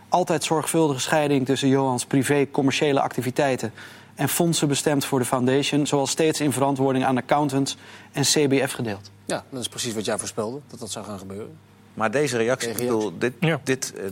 Altijd 0.10 0.44
zorgvuldige 0.44 1.00
scheiding 1.00 1.46
tussen 1.46 1.70
Johans 1.70 2.06
privé-commerciële 2.06 3.02
activiteiten 3.02 3.74
en 4.16 4.30
fondsen 4.30 4.68
bestemd 4.68 5.06
voor 5.06 5.20
de 5.20 5.26
foundation, 5.26 5.88
zoals 5.88 6.10
steeds 6.12 6.42
in 6.42 6.52
verantwoording 6.52 7.06
aan 7.06 7.18
accountants 7.18 7.78
en 8.12 8.24
CBF 8.24 8.72
gedeeld. 8.72 9.12
Ja, 9.26 9.44
dat 9.50 9.62
is 9.62 9.68
precies 9.68 9.94
wat 9.94 10.06
jij 10.06 10.18
voorspelde, 10.18 10.60
dat 10.68 10.80
dat 10.80 10.92
zou 10.92 11.06
gaan 11.06 11.20
gebeuren. 11.20 11.58
Maar 11.94 12.12
deze 12.12 12.38
reactie, 12.38 12.70
ik 12.70 12.78
bedoel, 12.78 13.18
dit, 13.18 13.34
Ja. 13.40 13.60
dit, 13.64 13.94
eh, 13.96 14.04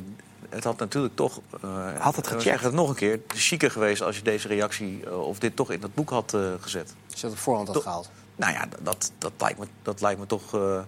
het 0.49 0.63
had 0.63 0.79
natuurlijk 0.79 1.15
toch... 1.15 1.39
eh, 1.61 1.99
Had 1.99 2.15
het 2.15 2.27
gecheckt. 2.27 2.61
het 2.61 2.73
nog 2.73 2.89
een 2.89 2.95
keer. 2.95 3.19
Chiquer 3.27 3.71
geweest 3.71 4.01
als 4.01 4.15
je 4.17 4.21
deze 4.23 4.47
reactie, 4.47 5.05
eh, 5.05 5.19
of 5.27 5.39
dit 5.39 5.55
toch 5.55 5.71
in 5.71 5.79
dat 5.79 5.93
boek 5.93 6.09
had 6.09 6.37
gezet. 6.59 6.93
Als 7.11 7.19
je 7.19 7.21
dat 7.27 7.31
op 7.31 7.37
voorhand 7.37 7.67
had 7.67 7.81
gehaald. 7.81 8.09
Nou 8.35 8.53
ja, 8.53 8.65
dat, 8.81 9.11
dat, 9.17 9.31
lijkt, 9.37 9.59
me, 9.59 9.65
dat 9.81 10.01
lijkt 10.01 10.19
me 10.19 10.25
toch... 10.25 10.53
eh, 10.55 10.79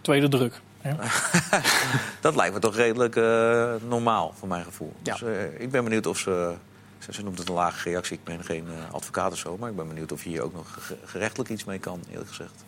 Tweede 0.00 0.28
druk. 0.28 0.60
Ja. 0.82 0.96
dat 2.20 2.36
lijkt 2.36 2.54
me 2.54 2.60
toch 2.60 2.76
redelijk 2.76 3.16
eh, 3.16 3.74
normaal, 3.88 4.32
voor 4.38 4.48
mijn 4.48 4.64
gevoel. 4.64 4.92
Ja. 5.02 5.12
Dus 5.12 5.22
eh, 5.22 5.60
ik 5.60 5.70
ben 5.70 5.84
benieuwd 5.84 6.06
of 6.06 6.18
ze... 6.18 6.54
Ze 7.10 7.22
noemt 7.22 7.38
het 7.38 7.48
een 7.48 7.54
lage 7.54 7.88
reactie. 7.90 8.16
Ik 8.16 8.24
ben 8.24 8.44
geen 8.44 8.66
advocaat 8.90 9.32
of 9.32 9.38
zo. 9.38 9.56
Maar 9.56 9.70
ik 9.70 9.76
ben 9.76 9.88
benieuwd 9.88 10.12
of 10.12 10.22
je 10.22 10.28
hier 10.28 10.42
ook 10.42 10.52
nog 10.54 10.66
ge- 10.80 10.96
gerechtelijk 11.04 11.50
iets 11.50 11.64
mee 11.64 11.78
kan, 11.78 12.00
eerlijk 12.10 12.28
gezegd. 12.28 12.64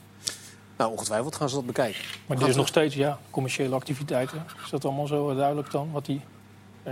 Nou, 0.76 0.90
ongetwijfeld 0.90 1.36
gaan 1.36 1.48
ze 1.48 1.54
dat 1.54 1.66
bekijken. 1.66 2.00
Maar 2.26 2.38
dit 2.38 2.48
is 2.48 2.56
nog 2.56 2.68
steeds, 2.68 2.94
ja, 2.94 3.18
commerciële 3.30 3.74
activiteiten. 3.74 4.44
Is 4.64 4.70
dat 4.70 4.84
allemaal 4.84 5.06
zo 5.06 5.34
duidelijk 5.34 5.70
dan? 5.70 5.90
Wat 5.92 6.06
die 6.06 6.20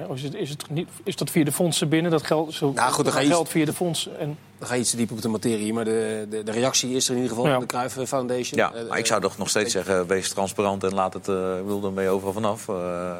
Of 0.09 0.17
is, 0.17 0.23
het, 0.23 0.35
is, 0.35 0.49
het 0.51 0.71
niet, 0.71 0.89
is 1.03 1.17
dat 1.17 1.31
via 1.31 1.45
de 1.45 1.53
fondsen 1.53 1.89
binnen? 1.89 2.11
Dat 2.11 2.27
geld, 2.27 2.55
zo, 2.55 2.73
nou, 2.73 2.93
goed, 2.93 3.05
dan 3.05 3.15
ga 3.15 3.21
je 3.21 3.29
geld 3.29 3.49
via 3.49 3.65
de 3.65 3.73
fondsen. 3.73 4.19
En... 4.19 4.39
Dan 4.59 4.69
ga 4.69 4.75
je 4.75 4.81
iets 4.81 4.91
te 4.91 4.97
diep 4.97 5.11
op 5.11 5.23
de 5.23 5.29
materie. 5.29 5.73
Maar 5.73 5.85
de, 5.85 6.27
de, 6.31 6.43
de 6.43 6.53
reactie 6.53 6.95
is 6.95 7.09
er 7.09 7.15
in 7.15 7.23
ieder 7.23 7.37
geval 7.37 7.51
van 7.51 7.61
de 7.61 7.67
Cruijff 7.67 8.09
Foundation. 8.09 8.59
Ja, 8.59 8.73
maar 8.89 8.99
ik 8.99 9.07
zou 9.07 9.21
toch 9.21 9.39
nog 9.39 9.49
steeds 9.49 9.73
zeggen, 9.73 10.07
wees 10.07 10.29
transparant 10.29 10.85
en 10.85 10.95
laat 10.95 11.15
het, 11.15 11.29
uh, 11.29 11.35
wil 11.67 11.85
er 11.85 11.93
mee 11.93 12.09
overal 12.09 12.33
vanaf. 12.33 12.69
Uh, 12.69 12.77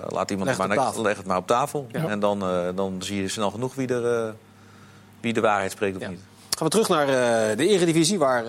laat 0.09 0.31
iemand 0.31 0.49
leg 0.49 0.59
het, 0.59 0.69
maar, 0.69 1.01
leg 1.01 1.17
het 1.17 1.27
maar 1.27 1.37
op 1.37 1.47
tafel. 1.47 1.87
En 1.93 2.21
dan, 2.21 2.43
uh, 2.43 2.69
dan 2.75 3.03
zie 3.03 3.23
je 3.23 3.29
snel 3.29 3.51
genoeg 3.51 3.75
wie, 3.75 3.89
er, 3.89 4.35
wie 5.21 5.33
de 5.33 5.41
waarheid 5.41 5.71
spreekt 5.71 5.97
of 5.97 6.09
niet. 6.09 6.21
Gaan 6.61 6.69
we 6.69 6.75
terug 6.79 6.89
naar 6.89 7.07
de 7.57 7.69
eredivisie, 7.69 8.19
waar 8.19 8.45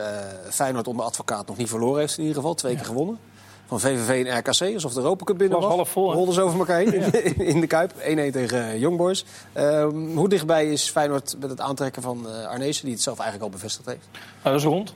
Feyenoord 0.49 0.87
onder 0.87 1.05
advocaat 1.05 1.47
nog 1.47 1.57
niet 1.57 1.69
verloren 1.69 1.99
heeft 1.99 2.17
in 2.17 2.21
ieder 2.23 2.35
geval. 2.35 2.53
Twee 2.53 2.75
keer 2.75 2.85
gewonnen 2.85 3.19
van 3.65 3.79
VVV 3.79 4.25
en 4.25 4.37
RKC. 4.37 4.73
Alsof 4.73 4.93
de 4.93 4.99
Europa 4.99 5.23
Cup 5.23 5.37
binnen 5.37 5.59
was. 5.59 5.67
was. 5.67 5.75
half 5.75 5.89
vol. 5.89 6.13
Rolden 6.13 6.33
ze 6.33 6.41
over 6.41 6.59
elkaar 6.59 6.79
heen 6.79 6.93
in, 7.53 7.59
de 7.59 7.67
Kuip. 7.67 7.91
1-1 7.91 7.95
tegen 8.31 8.79
Young 8.79 8.97
Boys. 8.97 9.25
Uh, 9.57 9.87
hoe 10.15 10.29
dichtbij 10.29 10.71
is 10.71 10.89
Feyenoord 10.89 11.35
met 11.39 11.49
het 11.49 11.59
aantrekken 11.59 12.01
van 12.01 12.25
uh, 12.27 12.47
Arnezen... 12.47 12.85
die 12.85 12.93
het 12.93 13.03
zelf 13.03 13.19
eigenlijk 13.19 13.51
al 13.51 13.57
bevestigd 13.57 13.87
heeft? 13.87 14.07
Nou, 14.11 14.55
dat 14.55 14.55
is 14.55 14.63
rond. 14.63 14.93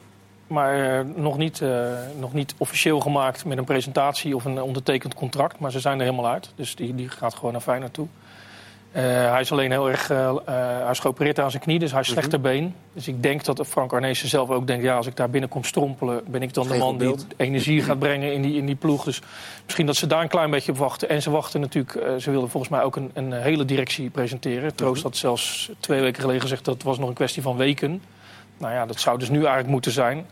Maar 0.47 1.05
uh, 1.05 1.15
nog, 1.15 1.37
niet, 1.37 1.61
nog 2.19 2.33
niet 2.33 2.53
officieel 2.57 2.99
gemaakt 2.99 3.45
met 3.45 3.57
een 3.57 3.63
presentatie 3.63 4.35
of 4.35 4.45
een 4.45 4.61
ondertekend 4.61 5.13
contract. 5.13 5.59
Maar 5.59 5.71
ze 5.71 5.79
zijn 5.79 5.99
er 5.99 6.05
helemaal 6.05 6.31
uit. 6.31 6.49
Dus 6.55 6.75
die, 6.75 6.95
die 6.95 7.09
gaat 7.09 7.35
gewoon 7.35 7.51
naar 7.51 7.61
Feyenoord 7.61 7.93
toe. 7.93 8.07
Uh, 8.95 9.01
hij 9.31 9.41
is 9.41 9.51
alleen 9.51 9.71
heel 9.71 9.89
erg. 9.89 10.09
Uh, 10.11 10.35
hij 10.45 10.91
is 10.91 10.99
geopereerd 10.99 11.39
aan 11.39 11.51
zijn 11.51 11.63
knie, 11.63 11.79
dus 11.79 11.91
hij 11.91 12.01
is 12.01 12.07
slechter 12.07 12.39
mhm. 12.39 12.47
been. 12.47 12.75
Dus 12.93 13.07
ik 13.07 13.23
denk 13.23 13.43
dat 13.43 13.67
Frank 13.67 13.93
Arnezen 13.93 14.29
zelf 14.29 14.49
ook 14.49 14.67
denkt: 14.67 14.83
ja, 14.83 14.95
als 14.95 15.07
ik 15.07 15.15
daar 15.15 15.29
binnenkom 15.29 15.63
strompelen, 15.63 16.23
ben 16.27 16.41
ik 16.41 16.53
dan 16.53 16.67
de 16.67 16.77
man 16.77 16.97
die 16.97 17.15
energie 17.37 17.81
gaat 17.81 17.99
brengen 17.99 18.33
in 18.33 18.41
die, 18.41 18.57
in 18.57 18.65
die 18.65 18.75
ploeg. 18.75 19.03
Dus 19.03 19.21
misschien 19.63 19.85
dat 19.85 19.95
ze 19.95 20.07
daar 20.07 20.21
een 20.21 20.27
klein 20.27 20.49
beetje 20.49 20.71
op 20.71 20.77
wachten. 20.77 21.09
En 21.09 21.21
ze 21.21 21.31
wachten 21.31 21.61
natuurlijk, 21.61 22.21
ze 22.21 22.31
wilden 22.31 22.49
volgens 22.49 22.71
mij 22.71 22.83
ook 22.83 22.95
een, 22.95 23.11
een 23.13 23.31
hele 23.31 23.65
directie 23.65 24.09
presenteren. 24.09 24.75
Troost 24.75 24.95
mhm. 24.95 25.03
had 25.03 25.17
zelfs 25.17 25.71
twee 25.79 26.01
weken 26.01 26.21
geleden 26.21 26.41
gezegd 26.41 26.65
dat 26.65 26.73
het 26.73 26.83
was 26.83 26.97
nog 26.97 27.09
een 27.09 27.15
kwestie 27.15 27.41
van 27.41 27.57
weken. 27.57 28.01
Nou 28.57 28.73
ja, 28.73 28.85
dat 28.85 28.99
zou 28.99 29.19
dus 29.19 29.29
nu 29.29 29.37
eigenlijk 29.37 29.69
moeten 29.69 29.91
zijn. 29.91 30.25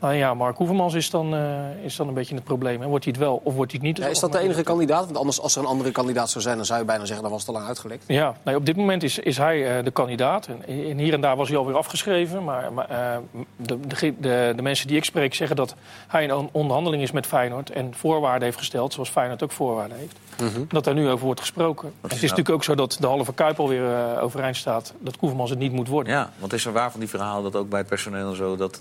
Nou 0.00 0.14
ja, 0.14 0.34
Mark 0.34 0.56
Hoevermans 0.56 0.94
is 0.94 1.10
dan, 1.10 1.34
uh, 1.34 1.84
is 1.84 1.96
dan 1.96 2.08
een 2.08 2.14
beetje 2.14 2.34
het 2.34 2.44
probleem. 2.44 2.82
Wordt 2.82 3.04
hij 3.04 3.12
het 3.16 3.22
wel 3.22 3.40
of 3.44 3.54
wordt 3.54 3.72
hij 3.72 3.80
het 3.80 3.88
niet? 3.88 4.06
Ja, 4.06 4.10
is 4.10 4.20
dat 4.20 4.32
de 4.32 4.38
enige 4.38 4.62
kandidaat? 4.62 5.04
Want 5.04 5.16
anders, 5.16 5.40
als 5.40 5.56
er 5.56 5.62
een 5.62 5.68
andere 5.68 5.90
kandidaat 5.90 6.30
zou 6.30 6.44
zijn, 6.44 6.56
dan 6.56 6.66
zou 6.66 6.78
je 6.78 6.84
bijna 6.84 7.04
zeggen 7.04 7.22
dat 7.22 7.32
was 7.32 7.40
het 7.40 7.48
al 7.48 7.54
lang 7.54 7.66
uitgelekt. 7.66 8.04
Ja, 8.06 8.34
nou, 8.42 8.56
op 8.56 8.66
dit 8.66 8.76
moment 8.76 9.02
is, 9.02 9.18
is 9.18 9.36
hij 9.36 9.78
uh, 9.78 9.84
de 9.84 9.90
kandidaat. 9.90 10.46
En, 10.46 10.98
hier 10.98 11.12
en 11.12 11.20
daar 11.20 11.36
was 11.36 11.48
hij 11.48 11.58
alweer 11.58 11.76
afgeschreven. 11.76 12.44
Maar, 12.44 12.72
maar 12.72 12.90
uh, 12.90 13.16
de, 13.56 13.80
de, 13.80 14.14
de, 14.18 14.52
de, 14.56 14.62
mensen 14.62 14.86
die 14.86 14.96
ik 14.96 15.04
spreek 15.04 15.34
zeggen 15.34 15.56
dat 15.56 15.74
hij 16.06 16.24
in 16.24 16.48
onderhandeling 16.52 17.02
is 17.02 17.12
met 17.12 17.26
Feyenoord. 17.26 17.70
En 17.70 17.94
voorwaarden 17.94 18.44
heeft 18.44 18.58
gesteld, 18.58 18.92
zoals 18.92 19.08
Feyenoord 19.08 19.42
ook 19.42 19.52
voorwaarden 19.52 19.98
heeft. 19.98 20.16
Mm 20.40 20.48
-hmm. 20.48 20.64
Dat 20.68 20.84
daar 20.84 20.94
nu 20.94 21.08
over 21.08 21.24
wordt 21.24 21.40
gesproken. 21.40 21.92
Het 22.00 22.12
is 22.12 22.20
natuurlijk 22.20 22.50
ook 22.50 22.64
zo 22.64 22.74
dat 22.74 22.96
de 23.00 23.06
halve 23.06 23.32
Kuip 23.32 23.58
alweer 23.58 23.82
uh, 23.82 24.22
overeind 24.22 24.56
staat. 24.56 24.94
Dat 24.98 25.16
Koevermans 25.16 25.50
het 25.50 25.58
niet 25.58 25.72
moet 25.72 25.88
worden. 25.88 26.12
Ja, 26.12 26.30
want 26.38 26.52
is 26.52 26.64
er 26.64 26.72
waar 26.72 26.90
van 26.90 27.00
die 27.00 27.08
verhalen 27.08 27.42
dat 27.52 27.60
ook 27.60 27.68
bij 27.68 27.78
het 27.78 27.88
personeel 27.88 28.28
en 28.28 28.36
zo... 28.36 28.56
dat, 28.56 28.76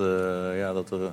ja, 0.56 0.74
dat 0.74 0.92
er 0.92 1.05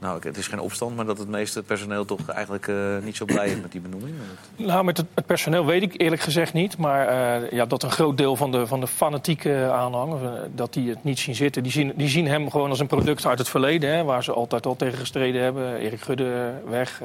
nou, 0.00 0.20
het 0.22 0.36
is 0.36 0.46
geen 0.46 0.60
opstand, 0.60 0.96
maar 0.96 1.04
dat 1.04 1.18
het 1.18 1.28
meeste 1.28 1.62
personeel 1.62 2.04
toch 2.04 2.28
eigenlijk 2.28 2.66
uh, 2.66 2.98
niet 3.02 3.16
zo 3.16 3.24
blij 3.24 3.46
is 3.46 3.60
met 3.60 3.72
die 3.72 3.80
benoeming? 3.80 4.14
Nou, 4.56 4.84
met 4.84 4.96
het, 4.96 5.26
personeel 5.26 5.66
weet 5.66 5.82
ik 5.82 6.00
eerlijk 6.00 6.22
gezegd 6.22 6.52
niet. 6.52 6.76
Maar 6.76 7.08
uh, 7.42 7.50
ja, 7.50 7.66
dat 7.66 7.82
een 7.82 7.90
groot 7.90 8.16
deel 8.16 8.36
van 8.36 8.50
de, 8.50 8.66
van 8.66 8.80
de 8.80 8.86
fanatieke 8.86 9.70
aanhang, 9.72 10.14
dat 10.54 10.72
die 10.72 10.88
het 10.88 11.04
niet 11.04 11.18
zien 11.18 11.34
zitten. 11.34 11.62
Die 11.62 11.72
zien, 11.72 11.92
die 11.96 12.08
zien 12.08 12.26
hem 12.26 12.50
gewoon 12.50 12.70
als 12.70 12.80
een 12.80 12.86
product 12.86 13.26
uit 13.26 13.38
het 13.38 13.48
verleden, 13.48 13.94
hè, 13.94 14.04
waar 14.04 14.24
ze 14.24 14.32
altijd 14.32 14.66
al 14.66 14.76
tegen 14.76 14.98
gestreden 14.98 15.42
hebben. 15.42 15.76
Erik 15.76 16.00
Gudde 16.00 16.52
weg. 16.68 17.02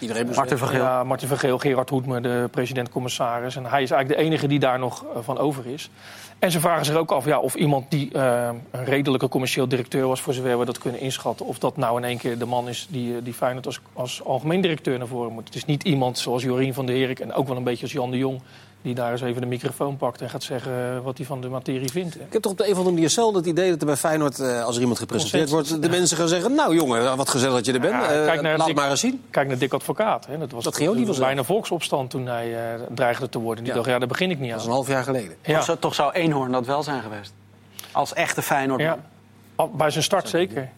Iedereen 0.00 0.26
Martin 0.34 0.58
van 0.58 0.68
Geel. 0.68 0.82
Ja, 0.82 1.04
Martin 1.04 1.28
van 1.28 1.38
Geel, 1.38 1.58
Gerard 1.58 1.90
Hoedme, 1.90 2.20
de 2.20 2.48
president-commissaris. 2.50 3.56
En 3.56 3.66
hij 3.66 3.82
is 3.82 3.90
eigenlijk 3.90 4.20
de 4.20 4.26
enige 4.26 4.46
die 4.46 4.58
daar 4.58 4.78
nog 4.78 5.04
van 5.22 5.38
over 5.38 5.66
is. 5.66 5.90
En 6.38 6.50
ze 6.50 6.60
vragen 6.60 6.84
zich 6.84 6.94
ook 6.94 7.10
af 7.10 7.24
ja, 7.24 7.38
of 7.38 7.54
iemand 7.54 7.90
die 7.90 8.10
uh, 8.12 8.48
een 8.70 8.84
redelijke 8.84 9.28
commercieel 9.28 9.68
directeur 9.68 10.06
was, 10.06 10.20
voor 10.20 10.32
zover 10.32 10.58
we 10.58 10.64
dat 10.64 10.78
kunnen 10.78 11.00
inschatten, 11.00 11.46
of 11.46 11.58
dat 11.58 11.76
nou 11.76 11.96
in 11.96 12.04
één 12.04 12.18
keer 12.18 12.38
de 12.38 12.46
man 12.46 12.68
is 12.68 12.86
die, 12.90 13.22
die 13.22 13.34
Feyenoord 13.34 13.66
als, 13.66 13.80
als 13.92 14.24
algemeen 14.24 14.60
directeur 14.60 14.98
naar 14.98 15.06
voren 15.06 15.32
moet. 15.32 15.44
Het 15.44 15.54
is 15.54 15.64
niet 15.64 15.82
iemand 15.82 16.18
zoals 16.18 16.42
Jorien 16.42 16.74
van 16.74 16.86
der 16.86 16.96
Herik 16.96 17.20
en 17.20 17.32
ook 17.32 17.48
wel 17.48 17.56
een 17.56 17.64
beetje 17.64 17.82
als 17.82 17.92
Jan 17.92 18.10
de 18.10 18.16
Jong, 18.16 18.40
die 18.86 18.94
daar 18.94 19.12
eens 19.12 19.20
even 19.20 19.40
de 19.40 19.46
microfoon 19.46 19.96
pakt 19.96 20.20
en 20.20 20.30
gaat 20.30 20.42
zeggen 20.42 20.72
eh, 20.72 21.04
wat 21.04 21.16
hij 21.16 21.26
van 21.26 21.40
de 21.40 21.48
materie 21.48 21.90
vindt. 21.90 22.14
Ik 22.14 22.32
heb 22.32 22.42
toch 22.42 22.52
op 22.52 22.58
de 22.58 22.64
een 22.64 22.70
of 22.70 22.76
andere 22.76 22.94
manier 22.94 23.10
zelden 23.10 23.40
het 23.40 23.50
idee 23.50 23.70
dat 23.70 23.80
er 23.80 23.86
bij 23.86 23.96
Feyenoord, 23.96 24.38
uh, 24.38 24.64
als 24.64 24.74
er 24.74 24.80
iemand 24.80 24.98
gepresenteerd 24.98 25.50
wordt, 25.50 25.82
de 25.82 25.88
mensen 25.88 26.16
gaan 26.16 26.28
zeggen: 26.28 26.54
Nou 26.54 26.74
jongen, 26.74 27.16
wat 27.16 27.28
gezellig 27.28 27.54
dat 27.54 27.66
je 27.66 27.72
er 27.72 27.80
bent. 27.80 27.92
Ja, 27.92 28.06
kijk 28.06 28.42
naar 28.42 28.58
laat 28.58 28.74
maar 28.74 28.90
eens 28.90 29.00
zien. 29.00 29.22
Kijk 29.30 29.48
naar 29.48 29.58
Dick 29.58 29.72
Advocaat. 29.72 30.26
Hè. 30.26 30.38
Dat 30.38 30.50
was, 30.50 30.64
dat 30.64 30.76
ging 30.76 30.88
ook 30.88 30.96
niet 30.96 31.06
was 31.06 31.18
bijna 31.18 31.44
volksopstand 31.44 32.10
toen 32.10 32.26
hij 32.26 32.56
dreigde 32.94 33.28
te 33.28 33.38
worden. 33.38 33.64
Die 33.64 33.72
ja. 33.72 33.78
dacht: 33.78 33.90
Ja, 33.90 33.98
daar 33.98 34.08
begin 34.08 34.30
ik 34.30 34.38
niet 34.38 34.50
aan. 34.50 34.56
Dat 34.56 34.66
was 34.66 34.66
een 34.66 34.72
half 34.72 34.88
jaar 34.88 35.04
geleden. 35.04 35.36
Ja. 35.42 35.76
Toch 35.76 35.94
zou 35.94 36.12
Eenhoorn 36.12 36.52
dat 36.52 36.66
wel 36.66 36.82
zijn 36.82 37.02
geweest. 37.02 37.32
Als 37.92 38.12
echte 38.12 38.42
Feyenoord. 38.42 38.80
Ja. 38.80 38.98
Bij 39.76 39.90
zijn 39.90 40.04
start 40.04 40.28
zeker. 40.28 40.68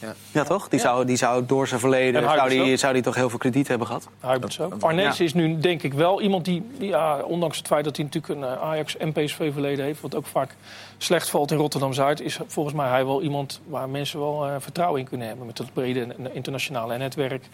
Ja, 0.00 0.14
ja 0.32 0.44
toch? 0.44 0.68
Die, 0.68 0.80
Zou, 0.80 1.04
die 1.04 1.16
zou 1.16 1.46
door 1.46 1.68
zijn 1.68 1.80
verleden 1.80 2.22
zou 2.22 2.48
die, 2.48 2.76
zou 2.76 2.92
die 2.92 3.02
toch 3.02 3.14
heel 3.14 3.28
veel 3.28 3.38
krediet 3.38 3.68
hebben 3.68 3.86
gehad? 3.86 4.08
Huibert 4.20 4.52
zo. 4.52 4.72
Arnees 4.80 5.18
ja. 5.18 5.24
is 5.24 5.34
nu 5.34 5.58
denk 5.58 5.82
ik 5.82 5.94
wel 5.94 6.20
iemand 6.20 6.44
die, 6.44 6.62
ja, 6.78 7.18
ondanks 7.18 7.58
het 7.58 7.66
feit 7.66 7.84
dat 7.84 7.96
hij 7.96 8.04
natuurlijk 8.04 8.42
een 8.42 8.58
Ajax 8.58 8.96
en 8.96 9.12
PSV 9.12 9.52
verleden 9.52 9.84
heeft, 9.84 10.00
wat 10.00 10.14
ook 10.14 10.26
vaak 10.26 10.54
slecht 10.98 11.30
valt 11.30 11.50
in 11.50 11.56
Rotterdam-Zuid, 11.56 12.20
is 12.20 12.38
volgens 12.46 12.74
mij 12.74 12.88
hij 12.88 13.04
wel 13.04 13.22
iemand 13.22 13.60
waar 13.66 13.88
mensen 13.88 14.18
wel 14.18 14.46
uh, 14.46 14.54
vertrouwen 14.58 15.00
in 15.00 15.08
kunnen 15.08 15.26
hebben. 15.26 15.46
Met 15.46 15.56
dat 15.56 15.72
brede 15.72 16.06
internationale 16.32 16.96
netwerk. 16.96 17.44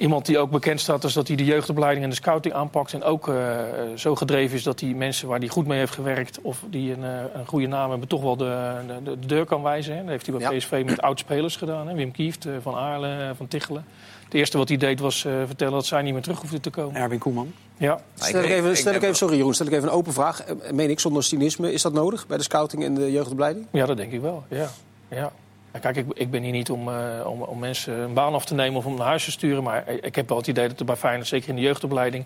Iemand 0.00 0.26
die 0.26 0.38
ook 0.38 0.50
bekend 0.50 0.80
staat 0.80 1.04
als 1.04 1.12
dat 1.12 1.28
hij 1.28 1.36
de 1.36 1.44
jeugdopleiding 1.44 2.04
en 2.04 2.10
de 2.10 2.16
scouting 2.16 2.54
aanpakt. 2.54 2.92
En 2.92 3.02
ook 3.02 3.28
uh, 3.28 3.58
zo 3.94 4.14
gedreven 4.14 4.56
is 4.56 4.62
dat 4.62 4.80
hij 4.80 4.88
mensen 4.88 5.28
waar 5.28 5.38
hij 5.38 5.48
goed 5.48 5.66
mee 5.66 5.78
heeft 5.78 5.92
gewerkt. 5.92 6.40
of 6.42 6.64
die 6.70 6.92
een, 6.92 7.02
uh, 7.02 7.20
een 7.34 7.46
goede 7.46 7.66
naam 7.66 7.90
hebben, 7.90 8.08
toch 8.08 8.22
wel 8.22 8.36
de, 8.36 8.74
de, 9.04 9.18
de 9.18 9.26
deur 9.26 9.44
kan 9.44 9.62
wijzen. 9.62 9.94
Hè. 9.94 10.00
Dat 10.00 10.10
heeft 10.10 10.26
hij 10.26 10.36
bij 10.36 10.50
ja. 10.50 10.56
PSV 10.56 10.82
met 10.86 11.00
oud-spelers 11.00 11.56
gedaan. 11.56 11.88
Hè. 11.88 11.94
Wim 11.94 12.12
Kieft, 12.12 12.46
uh, 12.46 12.52
Van 12.62 12.74
Aarle, 12.74 13.32
Van 13.36 13.48
Tichelen. 13.48 13.84
Het 14.24 14.34
eerste 14.34 14.58
wat 14.58 14.68
hij 14.68 14.76
deed 14.76 15.00
was 15.00 15.20
vertellen 15.20 15.72
dat 15.72 15.86
zij 15.86 16.02
niet 16.02 16.12
meer 16.12 16.22
terug 16.22 16.40
hoefden 16.40 16.60
te 16.60 16.70
komen. 16.70 17.00
Erwin 17.00 17.18
Koeman. 17.18 17.52
Ja. 17.76 18.00
Stel 18.14 18.42
ik 18.42 18.50
even, 18.50 18.76
stel 18.76 18.94
ik 18.94 19.02
even, 19.02 19.16
sorry 19.16 19.36
Jeroen, 19.36 19.54
stel 19.54 19.66
ik 19.66 19.72
even 19.72 19.88
een 19.88 19.94
open 19.94 20.12
vraag. 20.12 20.44
Meen 20.72 20.90
ik 20.90 21.00
zonder 21.00 21.24
cynisme, 21.24 21.72
is 21.72 21.82
dat 21.82 21.92
nodig 21.92 22.26
bij 22.26 22.36
de 22.36 22.42
scouting 22.42 22.84
en 22.84 22.94
de 22.94 23.12
jeugdopleiding? 23.12 23.66
Ja, 23.70 23.86
dat 23.86 23.96
denk 23.96 24.12
ik 24.12 24.20
wel. 24.20 24.44
Ja. 24.48 24.68
ja. 25.08 25.32
Kijk, 25.80 26.04
ik, 26.12 26.30
ben 26.30 26.42
hier 26.42 26.52
niet 26.52 26.70
om, 26.70 26.88
uh, 26.88 26.94
om, 27.24 27.42
om, 27.42 27.58
mensen 27.58 27.98
een 27.98 28.14
baan 28.14 28.34
af 28.34 28.44
te 28.44 28.54
nemen 28.54 28.78
of 28.78 28.86
om 28.86 28.96
naar 28.96 29.06
huis 29.06 29.24
te 29.24 29.30
sturen. 29.30 29.62
Maar 29.62 29.88
ik 29.88 30.14
heb 30.14 30.28
wel 30.28 30.38
het 30.38 30.46
idee 30.46 30.68
dat 30.68 30.78
er 30.78 30.84
bij 30.84 30.96
Feyenoord, 30.96 31.28
zeker 31.28 31.48
in 31.48 31.54
de 31.54 31.60
jeugdopleiding... 31.60 32.24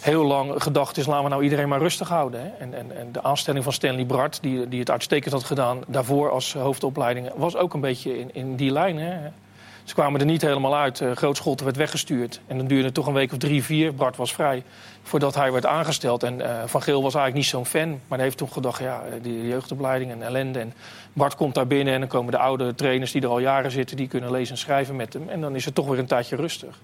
heel 0.00 0.24
lang 0.24 0.62
gedacht 0.62 0.96
is, 0.96 1.06
laten 1.06 1.24
we 1.24 1.30
nou 1.30 1.42
iedereen 1.42 1.68
maar 1.68 1.78
rustig 1.78 2.08
houden. 2.08 2.40
Hè? 2.40 2.48
En, 2.48 2.74
en, 2.74 2.96
en, 2.96 3.12
de 3.12 3.22
aanstelling 3.22 3.64
van 3.64 3.72
Stanley 3.72 4.06
Bart, 4.06 4.38
die, 4.42 4.68
die 4.68 4.80
het 4.80 4.90
uitstekend 4.90 5.32
had 5.32 5.44
gedaan... 5.44 5.80
daarvoor 5.86 6.30
als 6.30 6.52
hoofdopleiding, 6.52 7.30
was 7.36 7.56
ook 7.56 7.74
een 7.74 7.80
beetje 7.80 8.18
in, 8.18 8.30
in 8.32 8.56
die 8.56 8.72
lijn. 8.72 8.98
Hè? 8.98 9.28
Ze 9.90 9.96
kwamen 9.96 10.20
er 10.20 10.26
niet 10.26 10.42
helemaal 10.42 10.76
uit. 10.76 11.00
Uh, 11.00 11.54
werd 11.64 11.76
weggestuurd. 11.76 12.40
En 12.46 12.56
dan 12.56 12.66
duurde 12.66 12.84
het 12.84 12.94
toch 12.94 13.06
een 13.06 13.12
week 13.12 13.32
of 13.32 13.38
drie, 13.38 13.64
vier. 13.64 13.94
Bart 13.94 14.16
was 14.16 14.32
vrij 14.32 14.62
voordat 15.02 15.34
hij 15.34 15.52
werd 15.52 15.66
aangesteld. 15.66 16.22
En 16.22 16.38
uh, 16.38 16.62
Van 16.66 16.82
Geel 16.82 17.02
was 17.02 17.14
eigenlijk 17.14 17.34
niet 17.34 17.44
zo'n 17.44 17.66
fan. 17.66 17.88
Maar 17.88 18.18
hij 18.18 18.26
heeft 18.26 18.36
toen 18.36 18.52
gedacht, 18.52 18.80
ja, 18.80 19.02
die 19.22 19.46
jeugdopleiding 19.46 20.10
en 20.10 20.22
ellende. 20.22 20.58
En 20.58 20.72
Bart 21.12 21.34
komt 21.34 21.54
daar 21.54 21.66
binnen 21.66 21.94
en 21.94 22.00
dan 22.00 22.08
komen 22.08 22.32
de 22.32 22.38
oude 22.38 22.74
trainers 22.74 23.12
die 23.12 23.22
er 23.22 23.28
al 23.28 23.38
jaren 23.38 23.70
zitten... 23.70 23.96
die 23.96 24.08
kunnen 24.08 24.30
lezen 24.30 24.54
en 24.54 24.60
schrijven 24.60 24.96
met 24.96 25.12
hem. 25.12 25.28
En 25.28 25.40
dan 25.40 25.54
is 25.54 25.64
het 25.64 25.74
toch 25.74 25.86
weer 25.86 25.98
een 25.98 26.06
tijdje 26.06 26.36
rustig. 26.36 26.78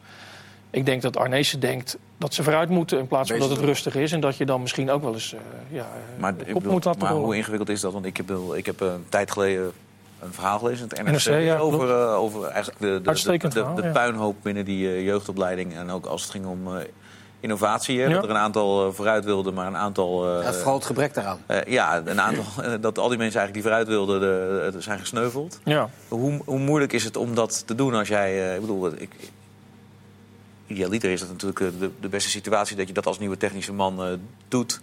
Ik 0.71 0.87
denk 0.87 1.03
dat 1.03 1.17
Arnezen 1.17 1.61
denkt 1.61 1.99
dat 2.19 2.35
ze 2.35 2.43
vooruit 2.43 2.69
moeten 2.69 2.99
in 2.99 3.07
plaats 3.07 3.31
van 3.31 3.39
dat 3.39 3.51
het 3.51 3.61
rustig 3.61 3.95
is. 3.95 4.13
En 4.13 4.21
dat 4.21 4.37
je 4.37 4.47
dan 4.47 4.61
misschien 4.61 4.91
ook 4.91 5.03
wel 5.03 5.13
eens 5.13 5.33
uh, 5.33 5.41
ja, 5.69 5.87
maar, 6.19 6.33
op 6.33 6.39
bedoel, 6.39 6.73
moet 6.73 6.85
laten 6.85 7.01
Maar 7.01 7.13
hoe 7.13 7.37
ingewikkeld 7.37 7.69
is 7.69 7.81
dat? 7.81 7.93
Want 7.93 8.05
ik 8.05 8.17
heb, 8.17 8.31
ik 8.55 8.67
heb 8.67 8.81
een 8.81 9.05
tijd 9.09 9.31
geleden 9.31 9.73
een 10.21 10.33
verhaal 10.33 10.59
gelezen 10.59 10.89
in 10.89 11.07
het 11.07 11.13
NRC, 11.13 11.25
NRC 11.25 11.43
ja, 11.43 11.57
over, 11.59 11.89
uh, 11.89 12.15
over 12.15 12.45
eigenlijk 12.45 12.79
de, 12.81 13.13
de, 13.13 13.39
de, 13.39 13.49
de, 13.49 13.83
de 13.83 13.91
puinhoop 13.93 14.37
binnen 14.43 14.65
die 14.65 14.87
uh, 14.87 15.05
jeugdopleiding. 15.05 15.75
En 15.75 15.91
ook 15.91 16.07
als 16.07 16.23
het 16.23 16.31
ging 16.31 16.47
om 16.47 16.69
uh, 16.69 16.81
innovatie. 17.41 18.01
Hè, 18.01 18.09
Dat 18.09 18.25
er 18.25 18.31
een 18.31 18.37
aantal 18.37 18.93
vooruit 18.93 19.25
wilden, 19.25 19.55
maar 19.55 19.67
een 19.67 19.77
aantal... 19.77 20.41
ja, 20.43 20.53
vooral 20.53 20.75
het 20.75 20.85
gebrek 20.85 21.15
daaraan. 21.15 21.39
ja, 21.67 22.03
een 22.05 22.21
aantal, 22.21 22.45
dat 22.81 22.99
al 22.99 23.09
die 23.09 23.19
mensen 23.19 23.41
eigenlijk 23.41 23.53
die 23.53 23.63
vooruit 23.63 23.89
wilden, 23.89 24.21
de, 24.21 24.81
zijn 24.81 24.99
gesneuveld. 24.99 25.61
Ja. 25.65 25.91
Hoe, 26.09 26.41
hoe 26.45 26.59
moeilijk 26.59 26.93
is 26.93 27.05
het 27.05 27.17
om 27.17 27.35
dat 27.35 27.67
te 27.67 27.75
doen 27.75 27.95
als 27.95 28.09
jij... 28.09 28.55
ik 28.55 28.61
bedoel, 28.61 28.93
ik, 28.97 29.11
idealiter 30.67 31.11
is 31.11 31.21
dat 31.21 31.29
natuurlijk 31.29 31.79
de, 31.79 31.91
de, 32.01 32.09
beste 32.09 32.31
situatie 32.31 32.77
dat 32.77 32.89
je 32.89 32.95
dat 32.95 33.07
als 33.07 33.19
nieuwe 33.19 33.37
technische 33.37 33.73
man 33.73 34.19
doet. 34.49 34.81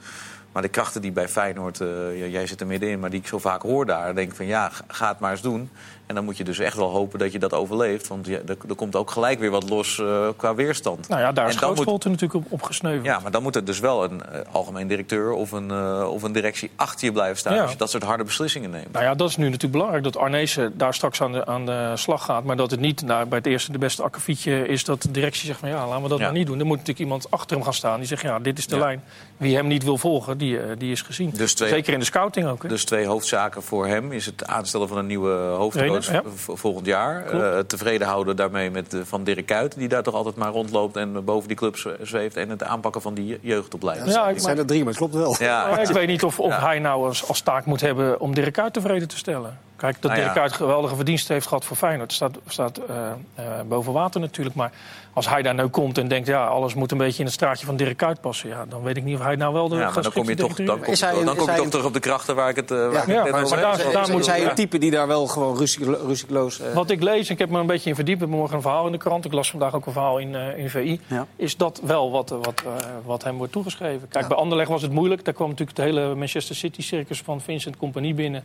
Maar 0.53 0.61
de 0.61 0.67
krachten 0.67 1.01
die 1.01 1.11
bij 1.11 1.27
Feyenoord, 1.27 1.79
uh, 1.79 1.87
ja, 2.19 2.25
jij 2.25 2.47
zit 2.47 2.61
er 2.61 2.67
middenin, 2.67 2.99
maar 2.99 3.09
die 3.09 3.19
ik 3.19 3.27
zo 3.27 3.37
vaak 3.37 3.61
hoor 3.61 3.85
daar, 3.85 4.15
denk 4.15 4.29
ik 4.29 4.35
van 4.35 4.45
ja, 4.45 4.71
ga 4.87 5.07
het 5.07 5.19
maar 5.19 5.31
eens 5.31 5.41
doen. 5.41 5.69
En 6.05 6.15
dan 6.15 6.23
moet 6.23 6.37
je 6.37 6.43
dus 6.43 6.59
echt 6.59 6.75
wel 6.75 6.89
hopen 6.89 7.19
dat 7.19 7.31
je 7.31 7.39
dat 7.39 7.53
overleeft. 7.53 8.07
Want 8.07 8.27
ja, 8.27 8.37
er, 8.47 8.57
er 8.69 8.75
komt 8.75 8.95
ook 8.95 9.11
gelijk 9.11 9.39
weer 9.39 9.49
wat 9.49 9.69
los 9.69 9.97
uh, 9.97 10.27
qua 10.35 10.55
weerstand. 10.55 11.07
Nou 11.07 11.21
ja, 11.21 11.31
daar 11.31 11.47
is 11.47 11.59
moet... 11.59 12.03
natuurlijk 12.03 12.33
op, 12.33 12.45
op 12.49 12.61
gesneuveld. 12.61 13.05
Ja, 13.05 13.19
maar 13.19 13.31
dan 13.31 13.43
moet 13.43 13.55
er 13.55 13.65
dus 13.65 13.79
wel 13.79 14.03
een 14.03 14.21
uh, 14.33 14.39
algemeen 14.51 14.87
directeur 14.87 15.31
of 15.31 15.51
een, 15.51 15.69
uh, 15.69 16.09
of 16.11 16.23
een 16.23 16.31
directie 16.31 16.71
achter 16.75 17.05
je 17.05 17.11
blijven 17.11 17.37
staan... 17.37 17.55
Ja. 17.55 17.61
als 17.61 17.71
je 17.71 17.77
dat 17.77 17.89
soort 17.89 18.03
harde 18.03 18.23
beslissingen 18.23 18.69
neemt. 18.69 18.91
Nou 18.91 19.05
ja, 19.05 19.15
dat 19.15 19.29
is 19.29 19.37
nu 19.37 19.45
natuurlijk 19.45 19.71
belangrijk. 19.71 20.03
Dat 20.03 20.17
Arnezen 20.17 20.77
daar 20.77 20.93
straks 20.93 21.21
aan 21.21 21.31
de, 21.31 21.45
aan 21.45 21.65
de 21.65 21.91
slag 21.95 22.25
gaat. 22.25 22.43
Maar 22.43 22.55
dat 22.55 22.71
het 22.71 22.79
niet 22.79 23.01
nou, 23.01 23.25
bij 23.25 23.37
het 23.37 23.47
eerste 23.47 23.71
de 23.71 23.77
beste 23.77 24.03
akkefietje 24.03 24.67
is... 24.67 24.84
dat 24.84 25.01
de 25.01 25.11
directie 25.11 25.45
zegt 25.45 25.59
van 25.59 25.69
ja, 25.69 25.88
laten 25.88 26.03
we 26.03 26.09
dat 26.09 26.19
ja. 26.19 26.25
maar 26.25 26.34
niet 26.34 26.47
doen. 26.47 26.57
Dan 26.57 26.67
moet 26.67 26.78
natuurlijk 26.78 27.05
iemand 27.05 27.32
achter 27.32 27.55
hem 27.55 27.65
gaan 27.65 27.73
staan 27.73 27.97
die 27.97 28.07
zegt... 28.07 28.21
ja, 28.21 28.39
dit 28.39 28.57
is 28.57 28.67
de 28.67 28.78
lijn. 28.78 29.03
Wie 29.43 29.55
hem 29.55 29.67
niet 29.67 29.83
wil 29.83 29.97
volgen, 29.97 30.37
die, 30.37 30.77
die 30.77 30.91
is 30.91 31.01
gezien. 31.01 31.29
Dus 31.35 31.53
twee, 31.53 31.69
Zeker 31.69 31.93
in 31.93 31.99
de 31.99 32.05
scouting 32.05 32.47
ook. 32.47 32.63
Hè? 32.63 32.69
Dus 32.69 32.85
twee 32.85 33.05
hoofdzaken 33.05 33.63
voor 33.63 33.87
hem 33.87 34.11
is 34.11 34.25
het 34.25 34.45
aanstellen 34.45 34.87
van 34.87 34.97
een 34.97 35.05
nieuwe 35.05 35.33
hoofdcoach 35.33 36.11
ja. 36.11 36.21
volgend 36.35 36.85
jaar. 36.85 37.33
Uh, 37.33 37.59
tevreden 37.59 38.07
houden 38.07 38.35
daarmee 38.35 38.71
met 38.71 38.93
uh, 38.93 39.01
van 39.03 39.23
Dirk 39.23 39.45
Kuyt, 39.45 39.77
die 39.77 39.87
daar 39.87 40.03
toch 40.03 40.13
altijd 40.13 40.35
maar 40.35 40.51
rondloopt 40.51 40.95
en 40.95 41.25
boven 41.25 41.47
die 41.47 41.57
club 41.57 41.97
zweeft. 42.01 42.37
En 42.37 42.49
het 42.49 42.63
aanpakken 42.63 43.01
van 43.01 43.13
die 43.13 43.39
jeugdopleiding. 43.41 44.11
Ja, 44.11 44.29
ik 44.29 44.39
zijn 44.39 44.57
er 44.57 44.65
drie, 44.65 44.79
maar 44.79 44.87
het 44.87 44.97
klopt 44.97 45.13
wel. 45.13 45.35
Ja. 45.39 45.79
ik 45.79 45.87
weet 45.87 46.07
niet 46.07 46.23
of, 46.23 46.39
of 46.39 46.57
hij 46.57 46.79
nou 46.79 47.05
als, 47.05 47.27
als 47.27 47.41
taak 47.41 47.65
moet 47.65 47.81
hebben 47.81 48.19
om 48.19 48.33
Dirk 48.33 48.53
Kuyt 48.53 48.73
tevreden 48.73 49.07
te 49.07 49.17
stellen. 49.17 49.59
Kijk, 49.75 50.01
dat 50.01 50.11
nou 50.11 50.23
Dirk 50.23 50.33
Kuyt 50.33 50.53
geweldige 50.53 50.95
verdiensten 50.95 51.33
heeft 51.33 51.47
gehad 51.47 51.65
voor 51.65 51.77
Feyenoord... 51.77 52.13
staat, 52.13 52.37
staat 52.47 52.79
uh, 52.89 52.95
uh, 53.39 53.45
boven 53.67 53.93
water 53.93 54.21
natuurlijk. 54.21 54.55
Maar 54.55 54.71
als 55.14 55.30
hij 55.30 55.41
daar 55.41 55.55
nou 55.55 55.70
komt 55.70 55.97
en 55.97 56.07
denkt... 56.07 56.28
ja, 56.28 56.45
alles 56.45 56.74
moet 56.74 56.91
een 56.91 56.97
beetje 56.97 57.20
in 57.20 57.26
het 57.26 57.34
straatje 57.34 57.66
van 57.66 57.76
Dirk 57.76 57.97
Kuyt 57.97 58.22
passen... 58.22 58.49
Ja, 58.49 58.66
dan 58.70 58.84
weet 58.84 58.97
ik 58.97 59.03
niet 59.03 59.16
of 59.16 59.24
hij 59.24 59.36
nou 59.36 59.53
wel 59.53 59.68
de 59.70 59.76
ja, 59.76 59.91
maar 59.91 60.03
dan 60.03 60.11
kom 60.11 60.30
je 60.30 60.36
toch, 60.36 60.53
dan 60.53 60.80
kom, 60.80 60.93
is 60.93 61.01
hij, 61.01 61.24
dan 61.24 61.36
kom 61.36 61.49
je 61.49 61.55
toch 61.55 61.70
terug 61.70 61.86
op 61.86 61.93
de 61.93 61.99
krachten 61.99 62.36
waar 62.36 62.49
ik 62.49 62.55
het, 62.55 62.72
uh, 62.72 62.91
waar 62.91 63.11
ja, 63.11 63.26
ik 63.26 63.32
maar, 63.32 63.49
daar, 63.49 63.91
daar 63.91 64.11
moet 64.11 64.26
hij 64.26 64.49
een 64.49 64.55
type 64.55 64.78
die 64.78 64.91
daar 64.91 65.07
wel 65.07 65.28
gewoon 65.28 65.57
ruzieloos... 65.57 66.59
Uh... 66.59 66.74
Wat 66.74 66.89
ik 66.89 67.03
lees, 67.03 67.30
ik 67.30 67.39
heb 67.39 67.49
me 67.49 67.59
een 67.59 67.66
beetje 67.66 67.89
in 67.89 67.95
verdiept... 67.95 68.26
morgen 68.26 68.55
een 68.55 68.61
verhaal 68.61 68.86
in 68.86 68.91
de 68.91 68.97
krant... 68.97 69.26
ik 69.26 69.34
las 69.34 69.49
vandaag 69.49 69.76
ook 69.76 69.86
een 69.86 69.93
verhaal 69.93 70.18
in, 70.18 70.30
uh, 70.30 70.57
in 70.57 70.70
VI... 70.70 70.99
Ja. 71.07 71.28
is 71.36 71.57
dat 71.57 71.82
wel 71.84 72.11
wat, 72.11 72.30
wat, 72.30 72.64
wat 73.05 73.24
hem 73.24 73.38
wordt 73.38 73.51
toegeschreven. 73.51 74.07
Kijk, 74.07 74.28
bij 74.28 74.38
Anderlecht 74.38 74.70
was 74.70 74.82
het 74.82 74.91
moeilijk. 74.91 75.26
Daar 75.26 75.34
kwam 75.34 75.49
natuurlijk 75.49 75.78
het 75.78 75.86
hele 75.88 76.16
Manchester 76.16 76.55
City-circus 76.55 77.22
van 77.22 77.41
Vincent 77.41 77.78
Compagnie 77.78 78.14
binnen... 78.14 78.43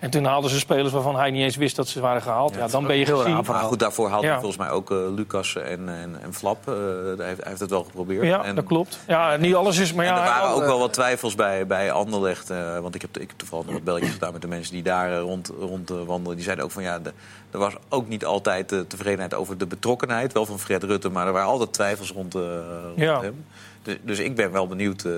En 0.00 0.10
toen 0.10 0.24
haalden 0.24 0.50
ze 0.50 0.58
spelers 0.58 0.92
waarvan 0.92 1.16
hij 1.16 1.30
niet 1.30 1.42
eens 1.42 1.56
wist 1.56 1.76
dat 1.76 1.88
ze 1.88 2.00
waren 2.00 2.22
gehaald. 2.22 2.54
Ja, 2.54 2.66
dan 2.66 2.86
ben 2.86 2.96
je 2.96 3.04
heel 3.04 3.18
gezien. 3.18 3.44
Maar 3.46 3.62
goed, 3.62 3.78
daarvoor 3.78 4.08
haalde 4.08 4.26
ja. 4.26 4.34
volgens 4.34 4.56
mij 4.56 4.70
ook 4.70 4.90
uh, 4.90 4.98
Lucas 5.14 5.56
en, 5.56 5.88
en, 6.14 6.22
en 6.22 6.34
Flap. 6.34 6.68
Uh, 6.68 6.74
hij, 6.74 7.26
heeft, 7.26 7.40
hij 7.40 7.48
heeft 7.48 7.60
het 7.60 7.70
wel 7.70 7.84
geprobeerd. 7.84 8.26
Ja, 8.26 8.44
en, 8.44 8.54
dat 8.54 8.64
klopt. 8.64 8.98
Ja, 9.06 9.36
niet 9.36 9.54
alles 9.54 9.78
is... 9.78 9.92
Maar 9.92 10.04
ja, 10.04 10.18
er 10.18 10.24
waren 10.24 10.54
ook 10.54 10.64
wel 10.64 10.78
wat 10.78 10.92
twijfels 10.92 11.34
bij, 11.34 11.66
bij 11.66 11.92
Anderlecht. 11.92 12.50
Uh, 12.50 12.78
want 12.78 12.94
ik 12.94 13.00
heb, 13.00 13.18
ik 13.18 13.28
heb 13.28 13.38
toevallig 13.38 13.64
nog 13.64 13.74
wat 13.74 13.84
belletjes 13.84 14.12
gedaan 14.12 14.32
met 14.32 14.42
de 14.42 14.48
mensen 14.48 14.74
die 14.74 14.82
daar 14.82 15.18
rond, 15.18 15.52
rond 15.60 15.88
wandelen. 15.88 16.36
Die 16.36 16.44
zeiden 16.44 16.64
ook 16.64 16.70
van 16.70 16.82
ja, 16.82 16.98
de, 16.98 17.12
er 17.50 17.58
was 17.58 17.74
ook 17.88 18.08
niet 18.08 18.24
altijd 18.24 18.68
de 18.68 18.86
tevredenheid 18.86 19.34
over 19.34 19.58
de 19.58 19.66
betrokkenheid. 19.66 20.32
Wel 20.32 20.46
van 20.46 20.58
Fred 20.58 20.82
Rutte, 20.82 21.10
maar 21.10 21.26
er 21.26 21.32
waren 21.32 21.48
altijd 21.48 21.72
twijfels 21.72 22.10
rond, 22.12 22.34
rond 22.34 22.44
ja. 22.96 23.20
hem. 23.20 23.44
Dus, 23.82 23.96
dus, 24.02 24.18
ik 24.18 24.36
ben 24.36 24.52
wel 24.52 24.66
benieuwd 24.66 25.04
uh, 25.04 25.12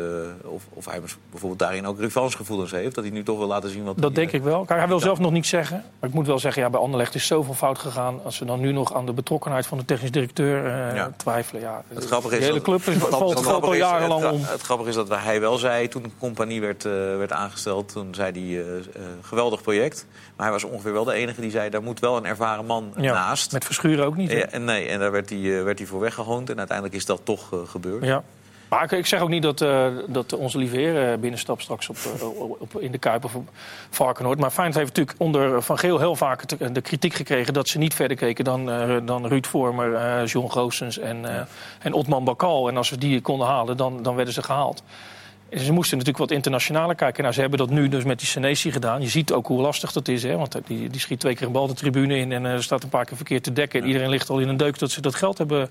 of, 0.44 0.62
of, 0.72 0.84
hij 0.84 1.00
bijvoorbeeld 1.30 1.60
daarin 1.60 1.86
ook 1.86 2.00
revanchegevoelens 2.00 2.70
heeft. 2.70 2.94
Dat 2.94 3.04
hij 3.04 3.12
nu 3.12 3.22
toch 3.22 3.38
wil 3.38 3.46
laten 3.46 3.70
zien 3.70 3.84
wat 3.84 3.98
Dat 3.98 4.14
denk 4.14 4.32
ik 4.32 4.42
wel. 4.42 4.64
Kijk, 4.64 4.78
hij 4.78 4.88
wil 4.88 5.00
zelf 5.00 5.18
nog 5.18 5.30
niets 5.30 5.48
zeggen. 5.48 5.84
Maar 6.00 6.08
ik 6.08 6.14
moet 6.14 6.26
wel 6.26 6.38
zeggen, 6.38 6.62
ja, 6.62 6.70
bij 6.70 6.80
Anderlecht 6.80 7.14
is 7.14 7.26
zoveel 7.26 7.54
fout 7.54 7.78
gegaan. 7.78 8.20
Als 8.24 8.38
we 8.38 8.44
dan 8.44 8.60
nu 8.60 8.72
nog 8.72 8.94
aan 8.94 9.06
de 9.06 9.12
betrokkenheid 9.12 9.66
van 9.66 9.78
de 9.78 9.84
technisch 9.84 10.10
directeur 10.10 10.64
uh, 10.64 10.94
ja. 10.96 11.12
twijfelen. 11.16 11.62
Ja, 11.62 11.82
het 11.88 12.04
grappige 12.04 12.34
is 12.34 12.40
de 12.40 12.46
hele 12.46 12.60
club 12.60 12.80
is, 12.80 12.94
het 12.94 13.04
valt, 13.04 13.34
het 13.34 13.42
valt 13.42 13.64
al 13.64 13.74
jarenlang 13.74 14.30
om. 14.30 14.40
Het 14.44 14.62
grappige 14.62 14.88
is 14.88 14.94
dat 14.94 15.08
hij 15.08 15.40
wel 15.40 15.56
zei, 15.56 15.88
toen 15.88 16.02
de 16.02 16.10
compagnie 16.18 16.60
werd, 16.60 16.84
uh, 16.84 16.92
werd 16.92 17.32
aangesteld... 17.32 17.92
toen 17.92 18.14
zei 18.14 18.54
hij, 18.54 18.82
geweldig 19.22 19.62
project. 19.62 20.06
Maar 20.36 20.46
hij 20.46 20.54
was 20.60 20.64
ongeveer 20.64 20.92
wel 20.92 21.04
de 21.04 21.12
enige 21.12 21.40
die 21.40 21.50
zei... 21.50 21.70
daar 21.70 21.82
moet 21.82 22.00
wel 22.00 22.16
een 22.16 22.26
ervaren 22.26 22.66
man 22.66 22.92
ja, 22.96 23.12
naast. 23.12 23.52
Met 23.52 23.64
verschuren 23.64 24.06
ook 24.06 24.16
niet. 24.16 24.30
Ja, 24.30 24.46
en, 24.46 24.64
nee, 24.64 24.88
en 24.88 24.98
daar 24.98 25.12
werd 25.12 25.30
hij, 25.30 25.64
werd 25.64 25.78
hij 25.78 25.86
voor 25.86 26.00
weggehoond. 26.00 26.50
En 26.50 26.58
uiteindelijk 26.58 26.96
is 26.96 27.06
dat 27.06 27.20
toch 27.24 27.48
gebeurd. 27.66 28.04
Ja. 28.04 28.22
Maar 28.72 28.92
ik 28.92 29.06
zeg 29.06 29.20
ook 29.20 29.28
niet 29.28 29.42
dat, 29.42 29.60
uh, 29.60 29.86
dat 30.06 30.32
onze 30.32 30.58
lieve 30.58 30.76
heer 30.76 31.18
binnenstapt 31.18 31.62
straks 31.62 31.88
op, 31.88 31.96
op, 32.58 32.80
in 32.80 32.92
de 32.92 32.98
Kuip 32.98 33.24
of 33.24 33.34
op 33.34 33.48
Varkenoord. 33.90 34.38
Maar 34.38 34.50
Feyenoord 34.50 34.78
heeft 34.78 34.96
natuurlijk 34.96 35.20
onder 35.20 35.62
Van 35.62 35.78
Geel 35.78 35.98
heel 35.98 36.16
vaak 36.16 36.72
de 36.74 36.80
kritiek 36.80 37.14
gekregen... 37.14 37.52
dat 37.52 37.68
ze 37.68 37.78
niet 37.78 37.94
verder 37.94 38.16
keken 38.16 38.44
dan, 38.44 38.66
dan 39.06 39.26
Ruud 39.26 39.46
Vormer, 39.46 40.24
John 40.24 40.50
Goossens 40.50 40.98
en, 40.98 41.48
en 41.78 41.92
Otman 41.92 42.24
Bakal. 42.24 42.68
En 42.68 42.76
als 42.76 42.90
we 42.90 42.98
die 42.98 43.20
konden 43.20 43.46
halen, 43.46 43.76
dan, 43.76 44.02
dan 44.02 44.14
werden 44.14 44.34
ze 44.34 44.42
gehaald. 44.42 44.82
Ze 45.50 45.72
moesten 45.72 45.98
natuurlijk 45.98 46.24
wat 46.24 46.36
internationaler 46.36 46.94
kijken. 46.94 47.22
Nou, 47.22 47.34
ze 47.34 47.40
hebben 47.40 47.58
dat 47.58 47.70
nu 47.70 47.88
dus 47.88 48.04
met 48.04 48.18
die 48.18 48.28
Senesi 48.28 48.72
gedaan. 48.72 49.00
Je 49.00 49.08
ziet 49.08 49.32
ook 49.32 49.46
hoe 49.46 49.60
lastig 49.60 49.92
dat 49.92 50.08
is. 50.08 50.22
Hè? 50.22 50.36
Want 50.36 50.58
die, 50.66 50.88
die 50.88 51.00
schiet 51.00 51.20
twee 51.20 51.34
keer 51.34 51.46
een 51.46 51.52
bal 51.52 51.66
de 51.66 51.74
tribune 51.74 52.16
in 52.16 52.32
en 52.32 52.44
er 52.44 52.62
staat 52.62 52.82
een 52.82 52.88
paar 52.88 53.04
keer 53.04 53.16
verkeerd 53.16 53.42
te 53.42 53.52
dekken. 53.52 53.80
En 53.80 53.86
iedereen 53.86 54.08
ligt 54.08 54.30
al 54.30 54.38
in 54.38 54.48
een 54.48 54.56
deuk 54.56 54.78
dat 54.78 54.90
ze 54.90 55.00
dat 55.00 55.14
geld 55.14 55.38
hebben 55.38 55.70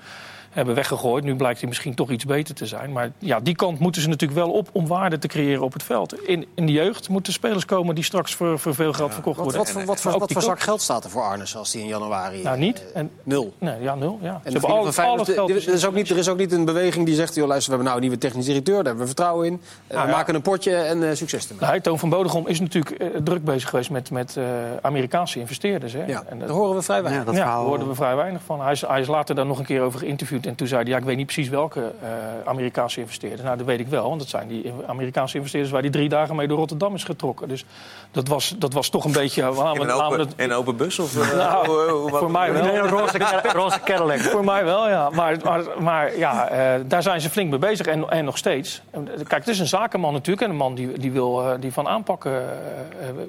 hebben 0.51 0.75
weggegooid. 0.75 1.23
Nu 1.23 1.35
blijkt 1.35 1.59
hij 1.59 1.67
misschien 1.67 1.95
toch 1.95 2.09
iets 2.09 2.25
beter 2.25 2.55
te 2.55 2.65
zijn. 2.65 2.91
Maar 2.91 3.11
ja, 3.17 3.39
die 3.39 3.55
kant 3.55 3.79
moeten 3.79 4.01
ze 4.01 4.07
natuurlijk 4.07 4.39
wel 4.39 4.51
op 4.51 4.69
om 4.71 4.87
waarde 4.87 5.17
te 5.17 5.27
creëren 5.27 5.63
op 5.63 5.73
het 5.73 5.83
veld. 5.83 6.27
In, 6.27 6.45
in 6.55 6.65
de 6.65 6.71
jeugd 6.71 7.09
moeten 7.09 7.33
spelers 7.33 7.65
komen 7.65 7.95
die 7.95 8.03
straks 8.03 8.35
voor, 8.35 8.59
voor 8.59 8.75
veel 8.75 8.93
geld 8.93 9.13
verkocht 9.13 9.37
worden. 9.37 9.57
Wat, 9.57 9.71
wat, 9.71 9.85
wat, 9.85 10.01
wat, 10.01 10.19
wat 10.19 10.31
voor 10.31 10.41
zak 10.41 10.59
geld 10.59 10.81
staat 10.81 11.03
er 11.03 11.09
voor 11.09 11.21
Arnes 11.21 11.55
als 11.55 11.71
die 11.71 11.81
in 11.81 11.87
januari... 11.87 12.43
Nou, 12.43 12.57
niet. 12.57 12.83
Uh, 12.89 12.97
en, 12.97 13.11
nul. 13.23 13.53
Nee, 13.57 13.81
ja, 13.81 13.95
nul. 13.95 14.19
Ja. 14.21 14.41
En 14.43 14.61
al, 14.61 14.69
al 14.69 14.85
het 14.85 14.95
geld 14.95 15.27
er, 15.27 15.73
is 15.73 15.85
ook 15.85 15.93
niet, 15.93 16.09
er 16.09 16.17
is 16.17 16.29
ook 16.29 16.37
niet 16.37 16.51
een 16.51 16.65
beweging 16.65 17.05
die 17.05 17.15
zegt... 17.15 17.35
Joh, 17.35 17.47
luister, 17.47 17.71
we 17.71 17.75
hebben 17.77 17.85
nou 17.85 17.95
een 17.95 18.09
nieuwe 18.09 18.17
technisch 18.17 18.45
directeur, 18.45 18.75
daar 18.75 18.85
hebben 18.85 19.01
we 19.01 19.07
vertrouwen 19.07 19.45
in. 19.45 19.53
Uh, 19.53 19.59
nou, 19.87 20.01
we 20.05 20.11
ja. 20.11 20.15
maken 20.17 20.35
een 20.35 20.41
potje 20.41 20.75
en 20.75 21.01
uh, 21.01 21.09
succes 21.13 21.49
ermee. 21.49 21.69
Nou, 21.69 21.81
Toon 21.81 21.99
van 21.99 22.09
Bodegom 22.09 22.47
is 22.47 22.59
natuurlijk 22.59 23.09
druk 23.23 23.43
bezig 23.43 23.69
geweest 23.69 23.89
met, 23.89 24.11
met 24.11 24.37
Amerikaanse 24.81 25.39
investeerders. 25.39 25.93
Hè. 25.93 26.05
Ja, 26.05 26.23
en 26.29 26.39
daar 26.39 26.49
horen 26.49 26.75
we 26.75 26.81
vrij 26.81 27.03
weinig. 27.03 27.25
Ja, 27.25 27.31
daar 27.31 27.55
hoorden 27.55 27.87
we 27.87 27.95
vrij 27.95 28.15
weinig 28.15 28.41
van. 28.45 28.61
Hij 28.61 28.71
is, 28.71 28.81
hij 28.81 28.99
is 28.99 29.07
later 29.07 29.35
daar 29.35 29.45
nog 29.45 29.59
een 29.59 29.65
keer 29.65 29.81
over 29.81 29.99
geïnterviewd 29.99 30.40
en 30.45 30.55
toen 30.55 30.67
zei 30.67 30.81
hij... 30.81 30.91
Ja, 30.91 30.97
ik 30.97 31.03
weet 31.03 31.17
niet 31.17 31.25
precies 31.25 31.49
welke 31.49 31.79
uh, 31.79 32.09
Amerikaanse 32.45 32.99
investeerders. 32.99 33.41
Nou, 33.41 33.57
dat 33.57 33.65
weet 33.65 33.79
ik 33.79 33.87
wel, 33.87 34.07
want 34.07 34.19
dat 34.19 34.29
zijn 34.29 34.47
die 34.47 34.73
Amerikaanse 34.87 35.35
investeerders 35.35 35.73
waar 35.73 35.81
die 35.81 35.91
drie 35.91 36.09
dagen 36.09 36.35
mee 36.35 36.47
door 36.47 36.57
Rotterdam 36.57 36.95
is 36.95 37.03
getrokken. 37.03 37.47
Dus 37.47 37.65
dat 38.11 38.27
was, 38.27 38.55
dat 38.57 38.73
was 38.73 38.89
toch 38.89 39.05
een 39.05 39.11
beetje. 39.11 39.41
In, 39.41 39.47
een 39.47 39.91
open, 39.91 40.19
het... 40.19 40.33
in 40.35 40.43
een 40.49 40.55
open 40.55 40.75
bus? 40.75 40.99
Of, 40.99 41.15
uh, 41.15 41.37
nou, 41.37 41.65
voor 42.09 42.31
mij 42.31 42.53
wel. 42.53 42.65
Een 42.65 42.87
roze, 42.87 43.41
roze 43.53 43.79
Cadillac. 43.83 44.19
voor 44.19 44.45
mij 44.45 44.63
wel, 44.63 44.89
ja. 44.89 45.09
Maar, 45.09 45.37
maar, 45.43 45.63
maar 45.79 46.17
ja, 46.17 46.49
daar 46.87 47.03
zijn 47.03 47.21
ze 47.21 47.29
flink 47.29 47.49
mee 47.49 47.59
bezig 47.59 47.85
en, 47.85 48.09
en 48.09 48.25
nog 48.25 48.37
steeds. 48.37 48.81
Kijk, 49.15 49.31
het 49.31 49.47
is 49.47 49.59
een 49.59 49.67
zakenman 49.67 50.13
natuurlijk 50.13 50.41
en 50.41 50.49
een 50.49 50.55
man 50.55 50.75
die, 50.75 50.99
die, 50.99 51.11
wil, 51.11 51.43
die 51.59 51.73
van 51.73 51.87
aanpakken 51.87 52.45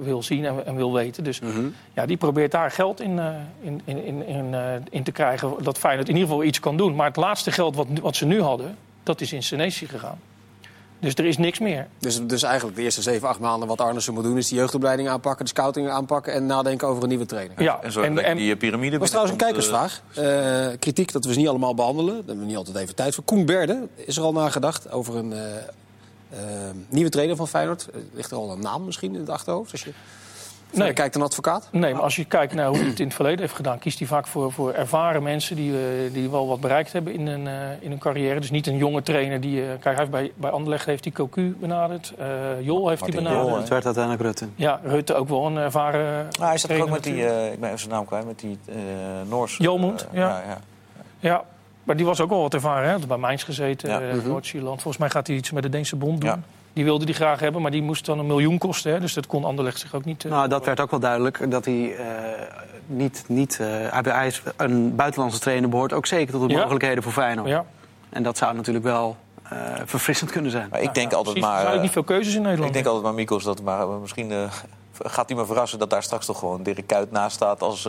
wil 0.00 0.22
zien 0.22 0.44
en, 0.44 0.66
en, 0.66 0.76
wil 0.76 0.92
weten. 0.92 1.24
Dus 1.24 1.40
mm 1.40 1.50
-hmm. 1.50 1.74
ja, 1.92 2.06
die 2.06 2.16
probeert 2.16 2.50
daar 2.50 2.70
geld 2.70 3.00
in, 3.00 3.20
in, 3.60 3.80
in, 3.84 4.26
in, 4.26 4.54
in 4.90 5.02
te 5.02 5.12
krijgen. 5.12 5.54
Dat 5.60 5.78
Feyenoord 5.78 6.08
in 6.08 6.14
ieder 6.14 6.28
geval 6.28 6.44
iets 6.44 6.60
kan 6.60 6.76
doen. 6.76 6.94
Maar 7.02 7.10
het 7.10 7.20
laatste 7.20 7.52
geld 7.52 7.76
wat, 7.76 7.86
wat 8.00 8.16
ze 8.16 8.26
nu 8.26 8.40
hadden, 8.40 8.76
dat 9.02 9.20
is 9.20 9.32
in 9.32 9.42
Senesi 9.42 9.86
gegaan. 9.86 10.20
Dus 10.98 11.14
er 11.14 11.24
is 11.24 11.38
niks 11.38 11.58
meer. 11.58 11.88
Dus, 11.98 12.26
dus 12.26 12.42
eigenlijk 12.42 12.76
de 12.76 12.82
eerste 12.82 13.02
zeven, 13.02 13.28
acht 13.28 13.38
maanden 13.38 13.68
wat 13.68 13.80
Arnessen 13.80 14.14
moet 14.14 14.22
doen... 14.22 14.36
is 14.36 14.48
die 14.48 14.58
jeugdopleiding 14.58 15.08
aanpakken, 15.08 15.44
de 15.44 15.50
scouting 15.50 15.88
aanpakken... 15.88 16.32
en 16.32 16.46
nadenken 16.46 16.88
over 16.88 17.02
een 17.02 17.08
nieuwe 17.08 17.26
trainer. 17.26 17.62
Ja, 17.62 17.78
en, 17.82 17.92
zo 17.92 18.02
en, 18.02 18.24
en 18.24 18.36
die 18.36 18.56
piramide... 18.56 18.90
Dat 18.90 19.00
was 19.00 19.08
trouwens 19.08 19.34
een 19.34 19.44
kijkersvraag. 19.44 20.02
Uh, 20.18 20.66
kritiek 20.78 21.12
dat 21.12 21.24
we 21.24 21.32
ze 21.32 21.38
niet 21.38 21.48
allemaal 21.48 21.74
behandelen. 21.74 22.14
Daar 22.14 22.24
hebben 22.26 22.38
we 22.38 22.44
niet 22.44 22.56
altijd 22.56 22.76
even 22.76 22.94
tijd 22.94 23.14
voor. 23.14 23.24
Koen 23.24 23.46
Berde 23.46 23.88
is 23.94 24.16
er 24.16 24.22
al 24.22 24.32
nagedacht 24.32 24.90
over 24.90 25.16
een 25.16 25.30
uh, 25.30 25.38
uh, 25.38 26.38
nieuwe 26.88 27.10
trainer 27.10 27.36
van 27.36 27.48
Feyenoord. 27.48 27.88
ligt 28.12 28.30
er 28.30 28.36
al 28.36 28.52
een 28.52 28.60
naam 28.60 28.84
misschien 28.84 29.14
in 29.14 29.20
het 29.20 29.30
achterhoofd? 29.30 29.72
Als 29.72 29.84
je... 29.84 29.92
Nee. 30.72 30.92
Kijkt 30.92 31.14
een 31.14 31.22
advocaat? 31.22 31.68
Nee, 31.70 31.92
maar 31.92 32.02
als 32.02 32.16
je 32.16 32.24
kijkt 32.24 32.54
naar 32.54 32.66
hoe 32.66 32.76
hij 32.76 32.86
het 32.86 33.00
in 33.00 33.06
het 33.06 33.14
verleden 33.14 33.40
heeft 33.40 33.54
gedaan... 33.54 33.78
kiest 33.78 33.98
hij 33.98 34.08
vaak 34.08 34.26
voor, 34.26 34.52
voor 34.52 34.72
ervaren 34.72 35.22
mensen 35.22 35.56
die, 35.56 35.70
uh, 35.70 35.78
die 36.12 36.30
wel 36.30 36.48
wat 36.48 36.60
bereikt 36.60 36.92
hebben 36.92 37.12
in 37.12 37.26
een, 37.26 37.44
uh, 37.46 37.52
in 37.80 37.92
een 37.92 37.98
carrière. 37.98 38.40
Dus 38.40 38.50
niet 38.50 38.66
een 38.66 38.76
jonge 38.76 39.02
trainer 39.02 39.40
die... 39.40 39.60
Uh, 39.60 39.66
kijk, 39.66 39.84
hij 39.84 39.94
heeft 39.94 40.10
bij, 40.10 40.32
bij 40.34 40.50
Anderlecht 40.50 40.86
heeft 40.86 41.04
hij 41.04 41.12
Cocu 41.12 41.56
benaderd. 41.60 42.14
Jol 42.60 42.88
heeft 42.88 43.00
hij 43.00 43.10
benaderd. 43.10 43.46
Jol, 43.46 43.56
het 43.56 43.68
werd 43.68 43.84
uiteindelijk 43.84 44.24
Rutte. 44.24 44.48
Ja, 44.54 44.80
Rutte 44.84 45.14
ook 45.14 45.28
wel 45.28 45.46
een 45.46 45.56
ervaren 45.56 46.28
nou, 46.30 46.48
Hij 46.48 46.58
zat 46.58 46.72
ook 46.72 46.90
met 46.90 47.04
die... 47.04 47.24
ik 47.52 47.60
ben 47.60 47.68
even 47.68 47.78
zijn 47.78 47.90
naam 47.90 48.04
kwijt, 48.04 48.26
met 48.26 48.38
die 48.40 48.58
Noors... 49.28 49.56
Jolmond, 49.56 50.06
ja. 50.12 50.28
Ja, 50.28 50.42
ja. 50.48 50.58
ja. 51.20 51.44
Maar 51.84 51.96
die 51.96 52.06
was 52.06 52.20
ook 52.20 52.28
wel 52.28 52.40
wat 52.40 52.54
ervaren. 52.54 52.82
Hè? 52.82 52.88
Hij 52.88 52.98
had 52.98 53.08
bij 53.08 53.16
Mainz 53.16 53.44
gezeten, 53.44 53.90
ja. 53.90 54.14
Noord-Ierland. 54.24 54.82
Volgens 54.82 54.96
mij 54.96 55.10
gaat 55.10 55.26
hij 55.26 55.36
iets 55.36 55.50
met 55.50 55.62
de 55.62 55.68
Deense 55.68 55.96
bond 55.96 56.20
doen. 56.20 56.30
Ja. 56.30 56.38
Die 56.72 56.84
wilde 56.84 57.04
die 57.04 57.14
graag 57.14 57.40
hebben, 57.40 57.62
maar 57.62 57.70
die 57.70 57.82
moest 57.82 58.06
dan 58.06 58.18
een 58.18 58.26
miljoen 58.26 58.58
kosten. 58.58 58.92
Hè? 58.92 59.00
Dus 59.00 59.14
dat 59.14 59.26
kon 59.26 59.44
Anderlecht 59.44 59.78
zich 59.78 59.94
ook 59.94 60.04
niet... 60.04 60.24
Uh, 60.24 60.32
nou, 60.32 60.48
dat 60.48 60.64
werd 60.64 60.80
ook 60.80 60.90
wel 60.90 61.00
duidelijk. 61.00 61.50
Dat 61.50 61.64
hij 61.64 61.74
uh, 61.74 61.96
niet... 62.86 63.24
niet 63.26 63.58
uh, 63.60 63.66
hij 64.02 64.26
is 64.26 64.42
een 64.56 64.96
buitenlandse 64.96 65.38
trainer 65.38 65.68
behoort 65.68 65.92
ook 65.92 66.06
zeker 66.06 66.32
tot 66.32 66.48
de 66.48 66.54
ja. 66.54 66.60
mogelijkheden 66.60 67.02
voor 67.02 67.12
Feyenoord. 67.12 67.48
Ja. 67.48 67.64
En 68.08 68.22
dat 68.22 68.38
zou 68.38 68.54
natuurlijk 68.54 68.84
wel 68.84 69.16
verfrissend 69.84 70.30
kunnen 70.30 70.50
zijn. 70.50 70.68
Maar 70.70 70.80
ik 70.80 70.94
denk 70.94 71.10
ja, 71.10 71.16
altijd 71.16 71.40
maar... 71.40 71.60
Er 71.60 71.66
zijn 71.68 71.80
niet 71.80 71.90
veel 71.90 72.02
keuzes 72.02 72.34
in 72.34 72.42
Nederland. 72.42 72.68
Ik 72.68 72.74
denk 72.74 72.86
altijd 72.86 73.04
maar, 73.04 73.14
Mikos, 73.14 73.44
dat 73.44 73.62
maar 73.62 73.88
misschien... 73.88 74.32
gaat 74.92 75.28
hij 75.28 75.38
me 75.38 75.46
verrassen 75.46 75.78
dat 75.78 75.90
daar 75.90 76.02
straks 76.02 76.26
toch 76.26 76.38
gewoon 76.38 76.62
Dirk 76.62 76.86
Kuyt 76.86 77.10
naast 77.10 77.34
staat 77.34 77.62
als 77.62 77.88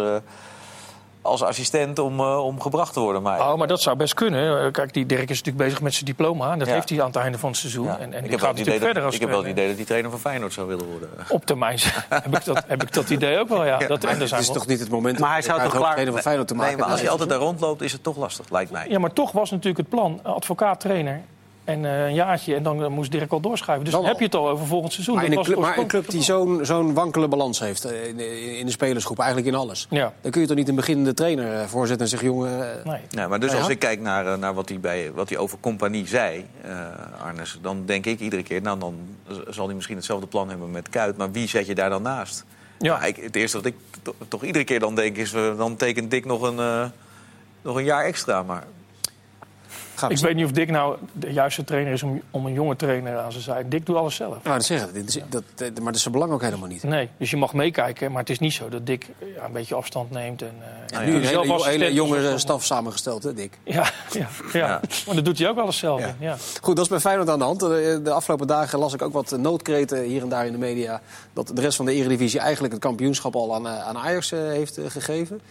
als 1.24 1.44
assistent 1.44 2.00
om, 2.00 2.20
uh, 2.20 2.46
om 2.46 2.62
gebracht 2.62 2.94
te 2.94 3.00
worden. 3.00 3.22
Maar... 3.22 3.40
Oh, 3.40 3.56
maar 3.58 3.68
dat 3.68 3.82
zou 3.82 3.96
best 3.96 4.14
kunnen. 4.14 4.72
Kijk, 4.72 4.94
die 4.94 5.06
Dirk 5.06 5.30
is 5.30 5.38
natuurlijk 5.38 5.66
bezig 5.66 5.82
met 5.82 5.94
zijn 5.94 6.06
diploma. 6.06 6.56
Dat 6.56 6.68
heeft 6.68 6.90
hij 6.90 7.02
aan 7.02 7.08
het 7.08 7.16
einde 7.16 7.38
van 7.38 7.50
het 7.50 7.60
seizoen. 7.60 7.86
Ja. 7.86 7.98
En, 7.98 8.14
en 8.14 8.24
ik 8.24 8.32
heb, 8.32 8.40
gaat 8.40 8.56
natuurlijk 8.56 8.84
verder 8.84 9.04
als 9.04 9.16
ik 9.16 9.22
heb 9.22 9.30
wel 9.30 9.40
het 9.40 9.48
idee 9.48 9.68
dat 9.68 9.76
hij 9.76 9.86
trainer 9.86 10.12
van 10.12 10.20
Feyenoord 10.20 10.54
zou 10.54 10.68
willen 10.68 10.86
worden. 10.86 11.10
Op 11.30 11.46
termijn 11.46 11.78
heb, 12.10 12.36
ik 12.36 12.46
dat, 12.46 12.64
heb 12.68 12.82
ik 12.84 12.94
dat 12.94 13.10
idee 13.10 13.40
ook 13.40 13.50
wel, 13.50 13.66
ja. 13.66 13.78
Dat, 13.94 14.04
maar 14.04 14.20
het 14.20 14.32
is 14.32 14.52
toch 14.52 14.68
niet 14.68 14.80
het 14.80 14.90
moment 14.90 15.20
maar 15.20 15.32
hij 15.32 15.42
zou 15.42 15.62
toch 15.62 15.72
klaar 15.72 15.92
trainer 15.92 16.14
van 16.14 16.22
Feyenoord 16.22 16.48
te 16.48 16.56
maken? 16.56 16.72
Nee, 16.72 16.82
maar 16.82 16.92
als 16.92 17.02
hij 17.02 17.10
altijd 17.10 17.30
daar 17.30 17.40
rondloopt 17.40 17.82
is 17.82 17.92
het 17.92 18.04
toch 18.04 18.18
lastig, 18.18 18.50
lijkt 18.50 18.72
mij. 18.72 18.86
Ja, 18.90 19.00
maar 19.00 19.14
toch 19.14 19.32
was 19.32 19.52
natuurlijk 19.52 19.78
het 19.78 19.90
plan, 19.90 20.20
advocaat-trainer... 20.24 21.22
En 21.64 21.84
uh, 21.84 22.06
een 22.06 22.14
jaartje 22.14 22.56
en 22.56 22.64
dan 22.64 22.92
moest 22.92 23.12
Dirk 23.12 23.32
al 23.32 23.40
doorschuiven. 23.40 23.86
Dus 23.86 23.94
dan 23.94 24.06
heb 24.06 24.20
je 24.20 24.26
het 24.26 24.36
al 24.36 24.50
over 24.50 24.66
volgend 24.66 24.94
seizoen. 24.94 25.16
Maar, 25.16 25.26
in 25.26 25.32
een, 25.32 25.44
club, 25.44 25.60
maar 25.60 25.78
een 25.78 25.88
club 25.88 26.10
die 26.10 26.22
zo'n 26.22 26.60
zo'n 26.66 26.94
wankele 26.94 27.28
balans 27.28 27.60
heeft 27.60 27.86
uh, 27.86 28.08
in, 28.08 28.18
de, 28.18 28.58
in, 28.58 28.66
de 28.66 28.72
spelersgroep, 28.72 29.20
eigenlijk 29.20 29.48
in 29.48 29.56
alles. 29.56 29.88
Ja. 29.90 30.14
Dan 30.22 30.32
kun 30.32 30.42
je 30.42 30.48
toch 30.48 30.58
niet 30.58 30.68
een 30.68 30.76
beginnende 30.76 31.14
trainer 31.14 31.54
uh, 31.54 31.64
voorzetten 31.66 32.04
en 32.04 32.10
zeggen: 32.10 32.28
jongen. 32.28 32.82
nee. 32.84 33.02
nee. 33.10 33.28
maar 33.28 33.40
dus 33.40 33.54
als 33.54 33.68
ik 33.68 33.80
kijk 33.80 34.00
naar, 34.00 34.40
naar 34.40 34.54
wat 34.54 34.70
hij 34.70 34.80
bij 34.80 35.12
wat 35.12 35.30
hij 35.30 35.38
over 35.38 35.58
compagnie 35.60 36.08
zei, 36.08 36.46
Arnes, 37.22 37.60
dan 37.62 37.86
denk 37.86 38.06
ik 38.06 38.20
iedere 38.20 38.44
keer: 38.44 38.62
nou, 38.62 38.80
dan 38.80 38.96
zal 39.50 39.66
hij 39.66 39.76
misschien 39.76 39.96
hetzelfde 39.96 40.28
plan 40.28 40.50
hebben 40.50 40.72
met 40.72 40.90
Kuit. 40.90 41.18
Maar 41.18 41.32
wie 41.32 41.48
zet 41.48 41.66
je 41.66 41.76
daar 41.76 41.90
dan 41.90 42.02
naast? 42.02 42.46
Ja. 42.80 43.04
ik, 43.04 43.16
het 43.16 43.36
eerste 43.36 43.58
wat 43.58 43.66
ik 43.66 43.76
to, 44.02 44.16
toch 44.28 44.44
iedere 44.44 44.64
keer 44.64 44.80
dan 44.80 44.96
denk 44.96 45.18
is: 45.18 45.32
dan 45.32 45.76
tekent 45.76 46.12
Dick 46.12 46.26
nog 46.26 46.42
een, 46.42 46.92
nog 47.62 47.76
een 47.76 47.84
jaar 47.84 48.04
extra. 48.04 48.44
Maar 48.44 48.64
ik 50.08 50.18
weet 50.18 50.36
niet 50.36 50.46
of 50.46 50.52
Dick 50.52 50.70
nou 50.70 50.98
de 51.12 51.34
juiste 51.34 51.64
trainer 51.64 51.94
is 51.94 52.04
om, 52.04 52.22
om 52.32 52.46
een 52.46 52.54
jonge 52.54 52.76
trainer 52.76 53.18
aan 53.18 53.32
zijn 53.32 53.44
zijde. 53.44 53.70
Dick 53.70 53.86
doet 53.86 53.96
alles 53.96 54.16
zelf. 54.16 54.44
Nou, 54.44 54.56
dat 54.56 54.66
zeggen 54.66 55.06
dat, 55.30 55.44
dat, 55.56 55.76
maar 55.76 55.86
dat 55.86 55.96
is 55.96 56.02
zijn 56.02 56.14
belang 56.14 56.32
ook 56.32 56.42
helemaal 56.42 56.68
niet. 56.68 56.84
Nee, 56.84 57.10
dus 57.18 57.30
je 57.30 57.38
mag 57.38 57.54
meekijken, 57.54 58.12
maar 58.12 58.20
het 58.20 58.30
is 58.30 58.40
niet 58.40 58.54
zo 58.54 58.70
dat 58.70 58.86
Dick 58.86 59.08
ja, 59.36 59.46
een 59.46 59.52
beetje 59.52 59.76
afstand 59.76 60.12
neemt. 60.12 60.42
En, 60.42 60.56
uh, 60.60 60.66
ja, 60.88 61.06
nu 61.06 61.16
een 61.16 61.22
hele, 61.22 61.64
hele 61.64 61.94
jonge 61.94 62.38
staf 62.38 62.64
samengesteld, 62.64 63.24
hè, 63.24 63.34
Dick? 63.34 63.58
Ja, 63.64 63.92
ja, 64.12 64.28
ja. 64.54 64.82
maar 65.06 65.16
dat 65.16 65.26
doet 65.26 65.40
hij 65.40 65.50
ook 65.50 65.58
alles 65.58 65.78
zelf. 65.78 66.02
Ja. 66.20 66.38
Goed, 66.62 66.76
dat 66.76 66.86
is 66.86 66.92
bij 66.92 67.00
Feyenoord 67.00 67.30
aan 67.30 67.40
de 67.40 67.46
hand. 67.46 67.60
De, 67.60 68.12
afgelopen 68.12 68.48
dagen 68.48 68.80
las 68.80 68.94
ik 68.94 69.02
ook 69.02 69.14
wat 69.14 69.38
noodkreten 69.38 70.04
hier 70.04 70.22
en 70.22 70.30
daar 70.30 70.46
in 70.46 70.52
de 70.52 70.58
media... 70.58 71.02
dat 71.34 71.52
de 71.54 71.62
rest 71.62 71.76
van 71.76 71.86
de 71.86 71.94
eredivisie 71.94 72.40
eigenlijk 72.40 72.74
het 72.74 72.82
kampioenschap 72.82 73.36
al 73.36 73.56
aan, 73.56 73.68
aan 73.68 73.98
Ajax 73.98 74.30
heeft 74.30 74.80
gegeven. 74.88 75.42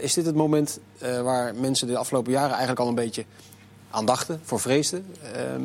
is 0.00 0.14
dit 0.14 0.26
het 0.26 0.34
moment 0.34 0.78
waar 1.22 1.54
mensen 1.54 1.86
de 1.86 1.96
afgelopen 1.96 2.32
jaren 2.32 2.50
eigenlijk 2.50 2.80
al 2.80 2.88
een 2.88 2.94
beetje 2.94 3.24
aandachten, 3.92 4.40
voor 4.44 4.60
vreesden. 4.60 5.06
Ehm, 5.34 5.62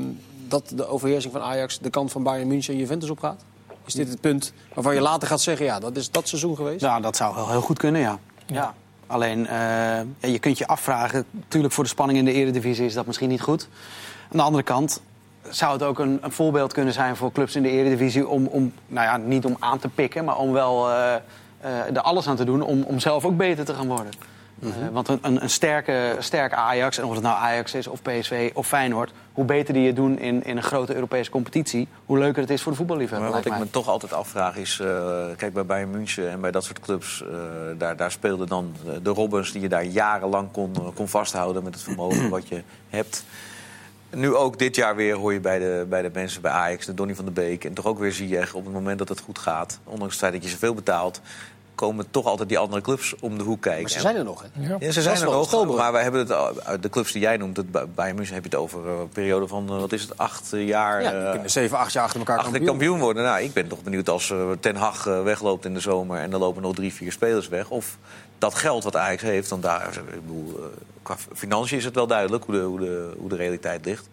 dat 0.47 0.71
de 0.75 0.87
overheersing 0.87 1.33
van 1.33 1.41
Ajax 1.41 1.79
de 1.79 1.89
kant 1.89 2.11
van 2.11 2.23
Bayern 2.23 2.47
München 2.47 2.73
en 2.73 2.79
Juventus 2.79 3.09
opgaat? 3.09 3.43
Is 3.85 3.93
dit 3.93 4.09
het 4.09 4.21
punt 4.21 4.53
waarvan 4.73 4.93
je 4.93 5.01
later 5.01 5.27
gaat 5.27 5.41
zeggen, 5.41 5.65
ja, 5.65 5.79
dat 5.79 5.95
is 5.95 6.11
dat 6.11 6.27
seizoen 6.27 6.55
geweest? 6.55 6.81
Ja, 6.81 6.99
dat 6.99 7.15
zou 7.15 7.35
wel 7.35 7.49
heel 7.49 7.61
goed 7.61 7.77
kunnen, 7.77 8.01
ja. 8.01 8.19
ja. 8.45 8.73
Alleen, 9.07 9.39
uh, 9.39 10.31
je 10.31 10.39
kunt 10.39 10.57
je 10.57 10.67
afvragen, 10.67 11.25
natuurlijk 11.31 11.73
voor 11.73 11.83
de 11.83 11.89
spanning 11.89 12.19
in 12.19 12.25
de 12.25 12.33
eredivisie 12.33 12.85
is 12.85 12.93
dat 12.93 13.05
misschien 13.05 13.29
niet 13.29 13.41
goed. 13.41 13.67
Aan 14.31 14.37
de 14.37 14.43
andere 14.43 14.63
kant 14.63 15.01
zou 15.49 15.73
het 15.73 15.83
ook 15.83 15.99
een, 15.99 16.19
een 16.21 16.31
voorbeeld 16.31 16.73
kunnen 16.73 16.93
zijn 16.93 17.15
voor 17.15 17.31
clubs 17.31 17.55
in 17.55 17.63
de 17.63 17.69
eredivisie... 17.69 18.27
om, 18.27 18.45
om 18.45 18.73
nou 18.87 19.07
ja, 19.07 19.17
niet 19.17 19.45
om 19.45 19.55
aan 19.59 19.79
te 19.79 19.87
pikken, 19.87 20.25
maar 20.25 20.37
om 20.37 20.51
wel 20.51 20.89
uh, 20.89 21.15
uh, 21.65 21.95
er 21.95 22.01
alles 22.01 22.27
aan 22.27 22.35
te 22.35 22.45
doen 22.45 22.61
om, 22.61 22.83
om 22.83 22.99
zelf 22.99 23.25
ook 23.25 23.37
beter 23.37 23.65
te 23.65 23.73
gaan 23.73 23.87
worden. 23.87 24.11
Mm 24.59 24.91
want 24.91 25.07
een, 25.07 25.19
een, 25.21 25.49
sterke, 25.49 26.15
sterke 26.19 26.55
Ajax, 26.55 26.97
en 26.97 27.05
of 27.05 27.13
het 27.13 27.23
nou 27.23 27.37
Ajax 27.37 27.73
is 27.73 27.87
of 27.87 28.01
PSV 28.01 28.51
of 28.53 28.67
Feyenoord... 28.67 29.11
hoe 29.33 29.45
beter 29.45 29.73
die 29.73 29.87
het 29.87 29.95
doen 29.95 30.19
in, 30.19 30.43
in 30.43 30.57
een 30.57 30.63
grote 30.63 30.95
Europese 30.95 31.31
competitie... 31.31 31.87
hoe 32.05 32.17
leuker 32.17 32.41
het 32.41 32.51
is 32.51 32.61
voor 32.61 32.71
de 32.71 32.77
voetballiefhebber. 32.77 33.31
wat 33.31 33.45
ik 33.45 33.57
me 33.57 33.69
toch 33.69 33.87
altijd 33.87 34.13
afvraag 34.13 34.55
is... 34.55 34.79
Uh, 34.81 35.25
kijk, 35.35 35.53
bij 35.53 35.65
Bayern 35.65 35.91
München 35.91 36.29
en 36.29 36.41
bij 36.41 36.51
dat 36.51 36.63
soort 36.63 36.79
clubs... 36.79 37.23
Uh, 37.31 37.37
daar, 37.77 37.95
daar 37.95 38.11
speelden 38.11 38.47
dan 38.47 38.75
de 39.03 39.09
Robbins 39.09 39.51
die 39.51 39.61
je 39.61 39.69
daar 39.69 39.85
jarenlang 39.85 40.51
kon, 40.51 40.75
kon 40.93 41.07
vasthouden... 41.07 41.63
met 41.63 41.73
het 41.73 41.83
vermogen 41.83 42.29
wat 42.29 42.47
je 42.47 42.63
hebt... 42.89 43.25
Nu 44.09 44.35
ook 44.35 44.59
dit 44.59 44.75
jaar 44.75 44.95
weer 44.95 45.15
hoor 45.15 45.33
je 45.33 45.39
bij 45.39 45.59
de, 45.59 45.85
bij 45.89 46.01
de 46.01 46.09
mensen 46.13 46.41
bij 46.41 46.51
Ajax, 46.51 46.85
de 46.85 46.93
Donny 46.93 47.15
van 47.15 47.25
de 47.25 47.31
Beek... 47.31 47.65
en 47.65 47.73
toch 47.73 47.85
ook 47.85 47.99
weer 47.99 48.13
zie 48.13 48.27
je 48.27 48.47
op 48.53 48.63
het 48.63 48.73
moment 48.73 48.97
dat 48.97 49.09
het 49.09 49.19
goed 49.19 49.39
gaat... 49.39 49.79
ondanks 49.83 50.13
het 50.13 50.21
feit 50.21 50.33
dat 50.33 50.43
je 50.43 50.49
zoveel 50.49 50.73
betaalt 50.73 51.21
komen 51.77 52.11
toch 52.11 52.25
altijd 52.25 52.49
die 52.49 52.57
andere 52.57 52.81
clubs 52.81 53.15
om 53.19 53.37
de 53.37 53.43
hoek 53.43 53.61
kijken. 53.61 53.81
Maar 53.81 53.91
ze 53.91 53.99
zijn 53.99 54.15
er 54.15 54.23
nog, 54.23 54.41
hè? 54.41 54.67
Ja, 54.79 54.91
ze 54.91 55.01
zijn 55.01 55.17
er 55.17 55.25
nog. 55.25 55.75
Maar 55.75 55.91
we 55.91 55.97
hebben 55.97 56.27
het, 56.27 56.81
de 56.81 56.89
clubs 56.89 57.11
die 57.11 57.21
jij 57.21 57.37
noemt, 57.37 57.57
het, 57.57 57.95
bij 57.95 58.13
München 58.13 58.33
heb 58.33 58.43
je 58.43 58.49
het 58.49 58.59
over 58.59 58.87
een 58.87 59.09
periode 59.09 59.47
van, 59.47 59.67
wat 59.79 59.91
is 59.91 60.01
het, 60.01 60.17
acht 60.17 60.49
jaar... 60.51 61.01
Ja, 61.01 61.35
uh, 61.35 61.41
zeven, 61.45 61.77
acht 61.77 61.93
jaar 61.93 62.03
achter 62.03 62.19
elkaar 62.19 62.37
achter 62.37 62.51
kampioen. 62.51 62.77
kampioen 62.77 62.99
worden. 62.99 63.23
Nou, 63.23 63.41
ik 63.41 63.53
ben 63.53 63.67
toch 63.67 63.83
benieuwd 63.83 64.09
als 64.09 64.33
Ten 64.59 64.75
Hag 64.75 65.03
wegloopt 65.03 65.65
in 65.65 65.73
de 65.73 65.79
zomer... 65.79 66.19
en 66.19 66.31
er 66.31 66.39
lopen 66.39 66.61
nog 66.61 66.75
drie, 66.75 66.93
vier 66.93 67.11
spelers 67.11 67.47
weg. 67.47 67.69
Of 67.69 67.97
dat 68.37 68.55
geld 68.55 68.83
wat 68.83 68.95
Ajax 68.95 69.21
heeft, 69.21 69.49
dan 69.49 69.61
daar... 69.61 70.01
Ik 70.13 70.25
bedoel, 70.25 70.59
qua 71.01 71.15
financiën 71.33 71.77
is 71.77 71.85
het 71.85 71.95
wel 71.95 72.07
duidelijk 72.07 72.43
hoe 72.43 72.55
de, 72.55 72.61
hoe 72.61 72.79
de, 72.79 73.13
hoe 73.17 73.29
de 73.29 73.35
realiteit 73.35 73.85
ligt. 73.85 74.09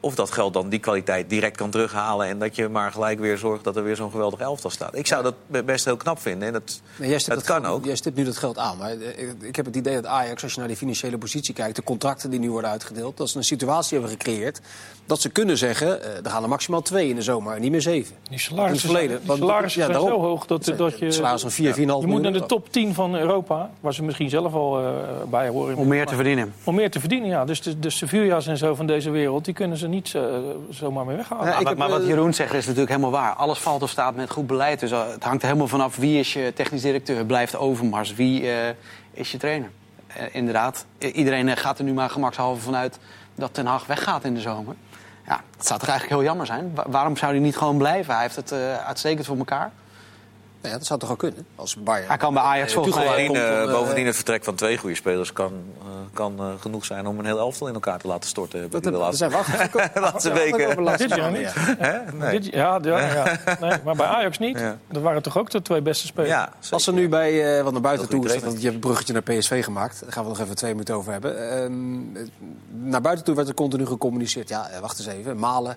Of 0.00 0.14
dat 0.14 0.30
geld 0.30 0.52
dan 0.52 0.68
die 0.68 0.78
kwaliteit 0.78 1.30
direct 1.30 1.56
kan 1.56 1.70
terughalen. 1.70 2.26
En 2.26 2.38
dat 2.38 2.56
je 2.56 2.68
maar 2.68 2.92
gelijk 2.92 3.18
weer 3.18 3.38
zorgt 3.38 3.64
dat 3.64 3.76
er 3.76 3.84
weer 3.84 3.96
zo'n 3.96 4.10
geweldig 4.10 4.40
elftal 4.40 4.70
staat. 4.70 4.96
Ik 4.96 5.06
zou 5.06 5.22
dat 5.22 5.64
best 5.64 5.84
heel 5.84 5.96
knap 5.96 6.18
vinden. 6.18 6.46
En 6.46 6.52
dat, 6.52 6.80
nee, 6.96 7.18
dat 7.26 7.42
kan 7.42 7.66
ook. 7.66 7.84
Jij 7.84 7.96
stipt 7.96 8.16
nu 8.16 8.24
dat 8.24 8.36
geld 8.36 8.58
aan. 8.58 8.76
Maar 8.78 8.90
eh, 8.90 9.28
ik 9.40 9.56
heb 9.56 9.64
het 9.64 9.76
idee 9.76 9.94
dat 9.94 10.06
Ajax, 10.06 10.42
als 10.42 10.52
je 10.52 10.58
naar 10.58 10.68
die 10.68 10.76
financiële 10.76 11.18
positie 11.18 11.54
kijkt... 11.54 11.76
de 11.76 11.82
contracten 11.82 12.30
die 12.30 12.40
nu 12.40 12.50
worden 12.50 12.70
uitgedeeld... 12.70 13.16
dat 13.16 13.28
ze 13.28 13.36
een 13.36 13.44
situatie 13.44 13.98
hebben 13.98 14.16
gecreëerd... 14.16 14.60
dat 15.06 15.20
ze 15.20 15.28
kunnen 15.28 15.58
zeggen, 15.58 15.86
uh, 15.86 16.24
er 16.24 16.30
gaan 16.30 16.42
er 16.42 16.48
maximaal 16.48 16.82
twee 16.82 17.08
in 17.08 17.16
de 17.16 17.22
zomer. 17.22 17.60
niet 17.60 17.70
meer 17.70 17.82
zeven. 17.82 18.16
Die 18.30 18.38
salarissen, 18.38 18.90
zijn, 18.90 19.08
die 19.08 19.36
salarissen 19.36 19.82
ja, 19.82 19.86
zijn 19.86 20.00
zo 20.00 20.20
hoog 20.20 20.46
dat, 20.46 20.72
dat 20.76 20.98
je... 20.98 21.10
Salaris 21.10 21.40
van 21.40 21.50
4, 21.50 21.74
4,5 21.74 21.76
Je 21.76 22.06
moet 22.06 22.22
naar 22.22 22.32
de 22.32 22.46
top 22.46 22.72
10 22.72 22.94
van 22.94 23.14
Europa... 23.14 23.70
waar 23.80 23.94
ze 23.94 24.02
misschien 24.02 24.30
zelf 24.30 24.54
al 24.54 24.80
uh, 24.80 24.88
bij 25.30 25.48
horen. 25.48 25.76
Om 25.76 25.88
meer 25.88 26.06
te 26.06 26.14
verdienen. 26.14 26.54
Om 26.64 26.74
meer 26.74 26.90
te 26.90 27.00
verdienen, 27.00 27.28
ja. 27.28 27.44
Dus 27.44 27.62
de, 27.62 27.78
de 27.78 27.90
Sevilla's 27.90 28.46
en 28.46 28.56
zo 28.56 28.74
van 28.74 28.86
deze 28.86 29.10
wereld... 29.10 29.44
die 29.44 29.54
kunnen 29.54 29.76
ze 29.76 29.85
niet... 29.88 30.12
Uh, 30.12 30.22
zomaar 30.70 31.04
mee 31.04 31.16
weghalen. 31.16 31.46
Ja, 31.46 31.60
maar, 31.60 31.76
maar, 31.76 31.88
wat 31.88 32.06
Jeroen 32.06 32.34
zegt 32.34 32.54
is 32.54 32.64
natuurlijk 32.64 32.90
helemaal 32.90 33.10
waar. 33.10 33.34
Alles 33.34 33.58
valt 33.58 33.82
of 33.82 33.90
staat 33.90 34.16
met 34.16 34.30
goed 34.30 34.46
beleid. 34.46 34.80
Dus 34.80 34.90
het 34.90 35.24
hangt 35.24 35.42
er 35.42 35.48
helemaal 35.48 35.68
vanaf 35.68 35.96
wie 35.96 36.18
is 36.18 36.32
je 36.32 36.52
technisch 36.54 36.82
directeur. 36.82 37.26
Blijft 37.26 37.56
Overmars? 37.56 38.14
Wie 38.14 38.42
uh, 38.42 38.68
is 39.12 39.32
je 39.32 39.38
trainer? 39.38 39.70
Uh, 40.08 40.22
inderdaad, 40.32 40.86
iedereen 40.98 41.56
gaat 41.56 41.78
er 41.78 41.84
nu 41.84 41.92
maar 41.92 42.10
gemakshalve 42.10 42.62
vanuit 42.62 42.98
dat 43.34 43.54
Ten 43.54 43.66
Hag 43.66 43.86
weggaat 43.86 44.24
in 44.24 44.34
de 44.34 44.40
zomer. 44.40 44.74
Ja, 45.26 45.40
dat 45.56 45.66
zou 45.66 45.80
toch 45.80 45.88
eigenlijk 45.88 46.20
heel 46.20 46.28
jammer 46.28 46.46
zijn. 46.46 46.72
waarom 46.86 47.16
zou 47.16 47.32
hij 47.32 47.40
niet 47.40 47.56
gewoon 47.56 47.78
blijven? 47.78 48.12
Hij 48.14 48.22
heeft 48.22 48.36
het 48.36 48.52
uh, 48.52 48.76
uitstekend 48.76 49.26
voor 49.26 49.36
elkaar. 49.36 49.72
Ja, 50.66 50.72
dat 50.72 50.86
zou 50.86 50.98
toch 50.98 51.08
wel 51.08 51.18
kunnen 51.18 51.46
als 51.54 51.76
Bayern. 51.76 52.08
Hij 52.08 52.16
kan 52.16 52.34
bij 52.34 52.42
Ajax 52.42 52.72
volgens 52.72 52.96
mij... 52.96 53.30
Uh, 53.30 53.72
bovendien 53.72 54.06
het 54.06 54.14
vertrek 54.14 54.44
van 54.44 54.54
twee 54.54 54.78
goede 54.78 54.94
spelers 54.94 55.32
kan, 55.32 55.52
uh, 55.78 55.84
kan 56.12 56.34
uh, 56.38 56.46
genoeg 56.60 56.84
zijn 56.84 57.06
om 57.06 57.18
een 57.18 57.24
heel 57.24 57.38
elftal 57.38 57.68
in 57.68 57.74
elkaar 57.74 57.98
te 57.98 58.06
laten 58.06 58.28
storten. 58.28 58.70
Dat, 58.70 58.82
de 58.82 58.90
laatste, 58.90 59.16
zijn 59.16 59.30
we 59.72 59.90
de 59.94 60.00
laatste 60.00 60.32
weken. 60.32 60.96
Dit 60.96 61.14
jaar 61.14 61.30
niet. 61.30 61.54
Nee. 62.14 62.40
Dit, 62.40 62.52
ja, 62.52 62.78
ja, 62.82 62.98
ja. 63.14 63.38
Nee, 63.60 63.78
maar 63.84 63.96
bij 63.96 64.06
Ajax 64.06 64.38
niet. 64.38 64.58
Ja. 64.58 64.78
Dat 64.90 65.02
waren 65.02 65.22
toch 65.22 65.38
ook 65.38 65.50
de 65.50 65.62
twee 65.62 65.82
beste 65.82 66.06
spelers. 66.06 66.32
Ja, 66.32 66.52
als 66.70 66.84
ze 66.84 66.92
nu 66.92 67.08
bij, 67.08 67.62
wat 67.62 67.72
naar 67.72 67.80
buiten 67.80 68.08
toe 68.08 68.24
is, 68.24 68.42
want 68.42 68.56
je 68.56 68.62
hebt 68.62 68.74
een 68.74 68.80
bruggetje 68.80 69.12
naar 69.12 69.22
PSV 69.22 69.64
gemaakt. 69.64 70.00
Daar 70.00 70.12
gaan 70.12 70.22
we 70.22 70.28
nog 70.28 70.40
even 70.40 70.56
twee 70.56 70.70
minuten 70.70 70.94
over 70.94 71.12
hebben. 71.12 71.34
Uh, 71.36 72.90
naar 72.90 73.00
buiten 73.00 73.24
toe 73.24 73.34
werd 73.34 73.48
er 73.48 73.54
continu 73.54 73.86
gecommuniceerd. 73.86 74.48
Ja, 74.48 74.68
wacht 74.80 74.98
eens 74.98 75.08
even, 75.08 75.38
Malen... 75.38 75.76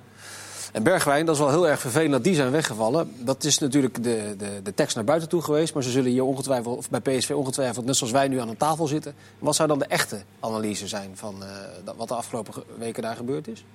En 0.72 0.84
Bergwijn, 0.84 1.26
dat 1.26 1.36
is 1.36 1.41
wel 1.41 1.49
heel 1.49 1.67
erg 1.67 1.80
vervelend 1.80 2.11
dat 2.11 2.24
die 2.24 2.36
zijn 2.36 2.51
weggevallen. 2.51 3.13
Dat 3.17 3.43
is 3.43 3.57
natuurlijk 3.57 4.03
de, 4.03 4.36
de, 4.38 4.61
de 4.63 4.74
tekst 4.74 4.95
naar 4.95 5.03
buiten 5.03 5.30
toe 5.30 5.41
geweest. 5.41 5.74
Maar 5.74 5.84
ze 5.84 5.91
zullen 5.91 6.11
hier 6.11 6.24
ongetwijfeld, 6.24 6.78
of 6.78 6.89
bij 6.89 6.99
PSV 6.99 7.30
ongetwijfeld, 7.30 7.86
net 7.86 7.95
zoals 7.95 8.13
wij 8.13 8.28
nu 8.28 8.39
aan 8.39 8.49
een 8.49 8.57
tafel 8.57 8.88
zitten. 8.88 9.13
Wat 9.39 9.55
zou 9.55 9.67
dan 9.67 9.80
de 9.80 9.86
echte 9.86 10.22
analyse 10.39 10.88
zijn 10.88 11.11
van 11.13 11.36
uh, 11.43 11.93
wat 11.97 12.07
de 12.07 12.13
afgelopen 12.13 12.53
weken 12.78 13.03
daar 13.03 13.15
gebeurd 13.15 13.47
is? 13.47 13.65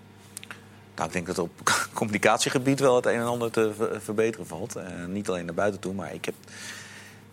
Nou, 0.95 1.07
ik 1.07 1.13
denk 1.13 1.27
dat 1.27 1.39
op 1.39 1.51
communicatiegebied 1.93 2.81
wel 2.81 2.97
het 2.97 3.07
een 3.07 3.21
en 3.21 3.27
ander 3.27 3.51
te 3.51 3.73
verbeteren 3.99 4.47
valt. 4.47 4.77
Uh, 4.77 4.83
niet 5.09 5.29
alleen 5.29 5.45
naar 5.45 5.55
buiten 5.55 5.81
toe, 5.81 5.95
maar 5.95 6.15
ik 6.15 6.25
heb, 6.25 6.35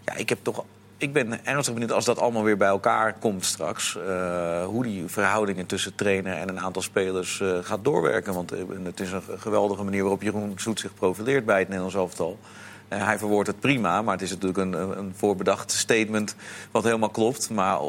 ja, 0.05 0.14
ik 0.14 0.30
heb 0.30 0.39
toch 0.41 0.64
ik 1.02 1.14
ben 1.14 1.45
ernstig 1.45 1.74
benieuwd 1.74 1.91
als 1.91 2.06
dat 2.06 2.20
allemaal 2.20 2.43
weer 2.43 2.58
bij 2.58 2.68
elkaar 2.68 3.14
komt 3.14 3.45
straks. 3.45 3.97
Uh, 4.08 4.66
hoe 4.66 4.84
die 4.84 5.04
verhoudingen 5.08 5.66
tussen 5.66 5.95
trainer 5.95 6.34
en 6.34 6.49
een 6.49 6.60
aantal 6.60 6.82
spelers 6.82 7.39
uh, 7.39 7.58
gaat 7.62 7.84
doorwerken. 7.84 8.34
Want 8.34 8.54
uh, 8.54 8.60
het 8.84 8.99
is 8.99 9.12
een 9.12 9.22
geweldige 9.38 9.84
manier 9.84 10.02
waarop 10.02 10.22
Jeroen 10.22 10.54
Zoet 10.56 10.80
zich 10.80 10.93
profileert 10.93 11.45
bij 11.45 11.60
het 11.60 11.68
Nederlands 11.68 11.95
elftal. 11.95 12.39
hij 12.88 13.18
verwoordt 13.18 13.47
het 13.47 13.60
prima, 13.60 14.02
maar 14.02 14.14
het 14.14 14.24
is 14.24 14.30
natuurlijk 14.30 14.60
een, 14.60 14.97
een 14.97 15.14
voorbedacht 15.16 15.72
statement 15.72 16.36
wat 16.72 16.84
helemaal 16.84 17.10
klopt. 17.10 17.49
Maar 17.49 17.80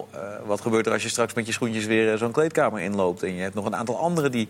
wat 0.47 0.61
gebeurt 0.61 0.87
er 0.87 0.93
als 0.93 1.03
je 1.03 1.09
straks 1.09 1.35
met 1.35 1.47
je 1.47 1.53
schoentjes 1.53 1.85
weer 1.85 2.19
zo'n 2.19 2.33
kleedkamer 2.33 2.81
inloopt... 2.81 3.23
en 3.23 3.35
je 3.35 3.43
hebt 3.43 3.55
nog 3.55 3.67
een 3.67 3.77
aantal 3.77 3.99
anderen 3.99 4.33
die 4.33 4.49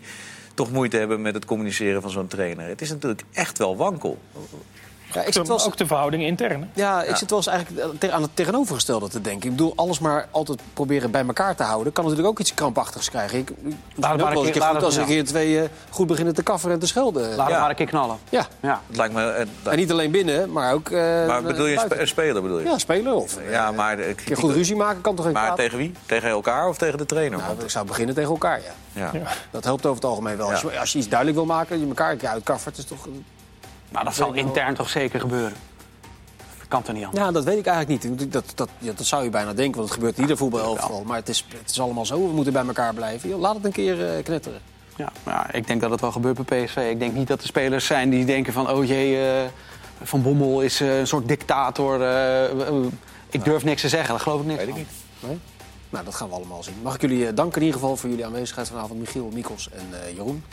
toch 0.53 0.71
moeite 0.71 0.97
hebben 0.97 1.21
met 1.21 1.33
het 1.33 1.45
communiceren 1.45 2.01
van 2.01 2.11
zo'n 2.11 2.27
trainer. 2.27 2.67
Het 2.67 2.81
is 2.81 2.89
natuurlijk 2.89 3.23
echt 3.31 3.57
wel 3.57 3.77
wankel. 3.77 4.19
Ja, 5.13 5.21
ik 5.21 5.33
zit 5.33 5.47
wel 5.47 5.65
ook 5.65 5.77
de 5.77 5.87
verhouding 5.87 6.23
intern. 6.23 6.69
Ja, 6.73 7.03
ik 7.03 7.15
zit 7.15 7.29
wel 7.29 7.39
eens 7.39 7.47
eigenlijk 7.47 8.13
aan 8.13 8.21
het 8.21 8.31
tegenovergestelde 8.33 9.07
te 9.07 9.21
denken. 9.21 9.49
Ik 9.49 9.55
bedoel, 9.55 9.73
alles 9.75 9.99
maar 9.99 10.27
altijd 10.31 10.61
proberen 10.73 11.11
bij 11.11 11.25
elkaar 11.25 11.55
te 11.55 11.63
houden... 11.63 11.93
kan 11.93 12.03
natuurlijk 12.03 12.29
ook 12.29 12.39
iets 12.39 12.53
krampachtigs 12.53 13.09
krijgen. 13.09 13.39
Ik, 13.39 13.51
laat 13.95 14.17
maar 14.17 14.35
een 14.35 14.51
keer 14.51 14.61
goed 14.61 14.83
als 14.83 14.95
een 14.95 15.05
keer 15.05 15.25
twee 15.25 15.55
uh, 15.55 15.63
goed 15.89 16.07
beginnen 16.07 16.33
te 16.33 16.43
kafferen 16.43 16.73
en 16.73 16.79
te 16.79 16.87
schelden. 16.87 17.35
Laat 17.35 17.49
ja. 17.49 17.59
maar 17.59 17.69
een 17.69 17.75
keer 17.75 17.85
knallen. 17.85 18.17
Ja. 18.29 18.47
ja. 18.59 18.81
Het 18.87 18.97
lijkt 18.97 19.13
me, 19.13 19.21
uh, 19.21 19.71
en 19.71 19.77
niet 19.77 19.91
alleen 19.91 20.11
binnen, 20.11 20.51
maar 20.51 20.73
ook... 20.73 20.89
Uh, 20.89 21.27
maar 21.27 21.43
bedoel 21.43 21.65
je 21.65 21.85
een 21.89 22.07
speler, 22.07 22.41
bedoel 22.41 22.59
je? 22.59 22.65
Ja, 22.65 22.77
speler. 22.77 23.13
Of, 23.13 23.37
ja, 23.49 23.71
maar... 23.71 23.99
Een 23.99 24.15
keer 24.15 24.37
goed 24.37 24.51
ruzie 24.53 24.75
maken 24.75 25.01
kan 25.01 25.15
toch 25.15 25.25
even 25.25 25.41
Maar 25.41 25.55
tegen 25.55 25.77
wie? 25.77 25.91
Tegen 26.05 26.29
elkaar 26.29 26.67
of 26.67 26.77
tegen 26.77 26.97
de 26.97 27.05
trainer? 27.05 27.39
Nou, 27.39 27.59
ik 27.59 27.69
zou 27.69 27.85
beginnen 27.85 28.15
tegen 28.15 28.29
elkaar, 28.29 28.61
ja. 28.93 29.11
ja. 29.13 29.21
Dat 29.51 29.63
helpt 29.63 29.85
over 29.85 29.95
het 29.95 30.05
algemeen 30.05 30.37
wel. 30.37 30.51
Als 30.51 30.61
je, 30.61 30.79
als, 30.79 30.91
je, 30.91 30.97
iets 30.97 31.07
duidelijk 31.07 31.37
wil 31.37 31.47
maken, 31.47 31.79
je 31.79 31.87
elkaar 31.87 32.17
uitkaffert, 32.21 32.77
is 32.77 32.85
toch... 32.85 33.07
Maar 33.93 34.03
dat 34.03 34.15
zal 34.15 34.33
intern 34.33 34.73
toch 34.73 34.89
zeker 34.89 35.19
gebeuren? 35.19 35.57
kan 36.73 36.83
er 36.87 36.93
niet 36.93 37.07
Ja, 37.13 37.31
dat 37.31 37.43
weet 37.43 37.57
ik 37.57 37.65
eigenlijk 37.65 38.03
niet. 38.03 38.31
Dat, 38.31 38.51
dat, 38.55 38.69
ja, 38.77 38.91
dat 38.95 39.05
zou 39.05 39.23
je 39.23 39.29
bijna 39.29 39.53
denken, 39.53 39.75
want 39.75 39.89
het 39.89 39.97
gebeurt 39.97 40.15
in 40.15 40.21
ieder 40.21 40.37
voetbalelftal. 40.37 41.03
Maar 41.05 41.17
het 41.17 41.29
is, 41.29 41.45
het 41.61 41.69
is 41.69 41.79
allemaal 41.79 42.05
zo, 42.05 42.27
we 42.27 42.33
moeten 42.33 42.53
bij 42.53 42.65
elkaar 42.65 42.93
blijven. 42.93 43.39
laat 43.39 43.55
het 43.55 43.65
een 43.65 43.71
keer 43.71 43.99
uh, 43.99 44.23
knetteren. 44.23 44.59
Ja, 44.95 45.11
ja, 45.25 45.53
ik 45.53 45.67
denk 45.67 45.81
dat 45.81 45.91
het 45.91 46.01
wel 46.01 46.11
gebeurt 46.11 46.45
bij 46.45 46.65
PSV. 46.65 46.87
Ik 46.89 46.99
denk 46.99 47.13
niet 47.13 47.27
dat 47.27 47.41
er 47.41 47.47
spelers 47.47 47.85
zijn 47.85 48.09
die 48.09 48.25
denken 48.25 48.53
van... 48.53 48.69
oh 48.69 48.85
jee, 48.85 49.41
uh, 49.43 49.49
Van 50.03 50.21
Bommel 50.21 50.61
is 50.61 50.81
uh, 50.81 50.99
een 50.99 51.07
soort 51.07 51.27
dictator. 51.27 51.93
ik 53.29 53.43
durf 53.43 53.63
niks 53.63 53.81
te 53.81 53.89
zeggen, 53.89 54.09
daar 54.09 54.19
geloof 54.19 54.39
ik 54.39 54.45
niks 54.45 54.59
weet 54.59 54.67
ik 54.67 54.75
niet. 54.75 54.89
Nee? 55.19 55.39
Nou, 55.89 56.05
dat 56.05 56.15
gaan 56.15 56.29
we 56.29 56.35
allemaal 56.35 56.63
zien. 56.63 56.75
Mag 56.81 56.95
ik 56.95 57.01
jullie 57.01 57.33
danken 57.33 57.61
in 57.61 57.65
ieder 57.65 57.79
geval 57.79 57.95
voor 57.95 58.09
jullie 58.09 58.25
aanwezigheid 58.25 58.67
vanavond. 58.67 58.99
Michiel, 58.99 59.29
Mikos 59.33 59.69
en 59.71 60.13
Jeroen. 60.15 60.43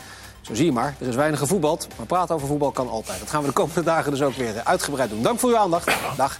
Zo 0.40 0.54
zie 0.54 0.64
je 0.64 0.72
maar, 0.72 0.96
er 0.98 1.08
is 1.08 1.14
weinig 1.14 1.38
gevoetbald, 1.38 1.88
maar 1.96 2.06
praten 2.06 2.34
over 2.34 2.46
voetbal 2.46 2.70
kan 2.70 2.88
altijd. 2.88 3.18
Dat 3.18 3.30
gaan 3.30 3.40
we 3.40 3.46
de 3.46 3.52
komende 3.52 3.82
dagen 3.82 4.10
dus 4.10 4.22
ook 4.22 4.34
weer 4.34 4.56
eh, 4.56 4.64
uitgebreid 4.64 5.10
doen. 5.10 5.22
Dank 5.22 5.38
voor 5.38 5.50
uw 5.50 5.56
aandacht. 5.56 5.90
Dag. 6.16 6.38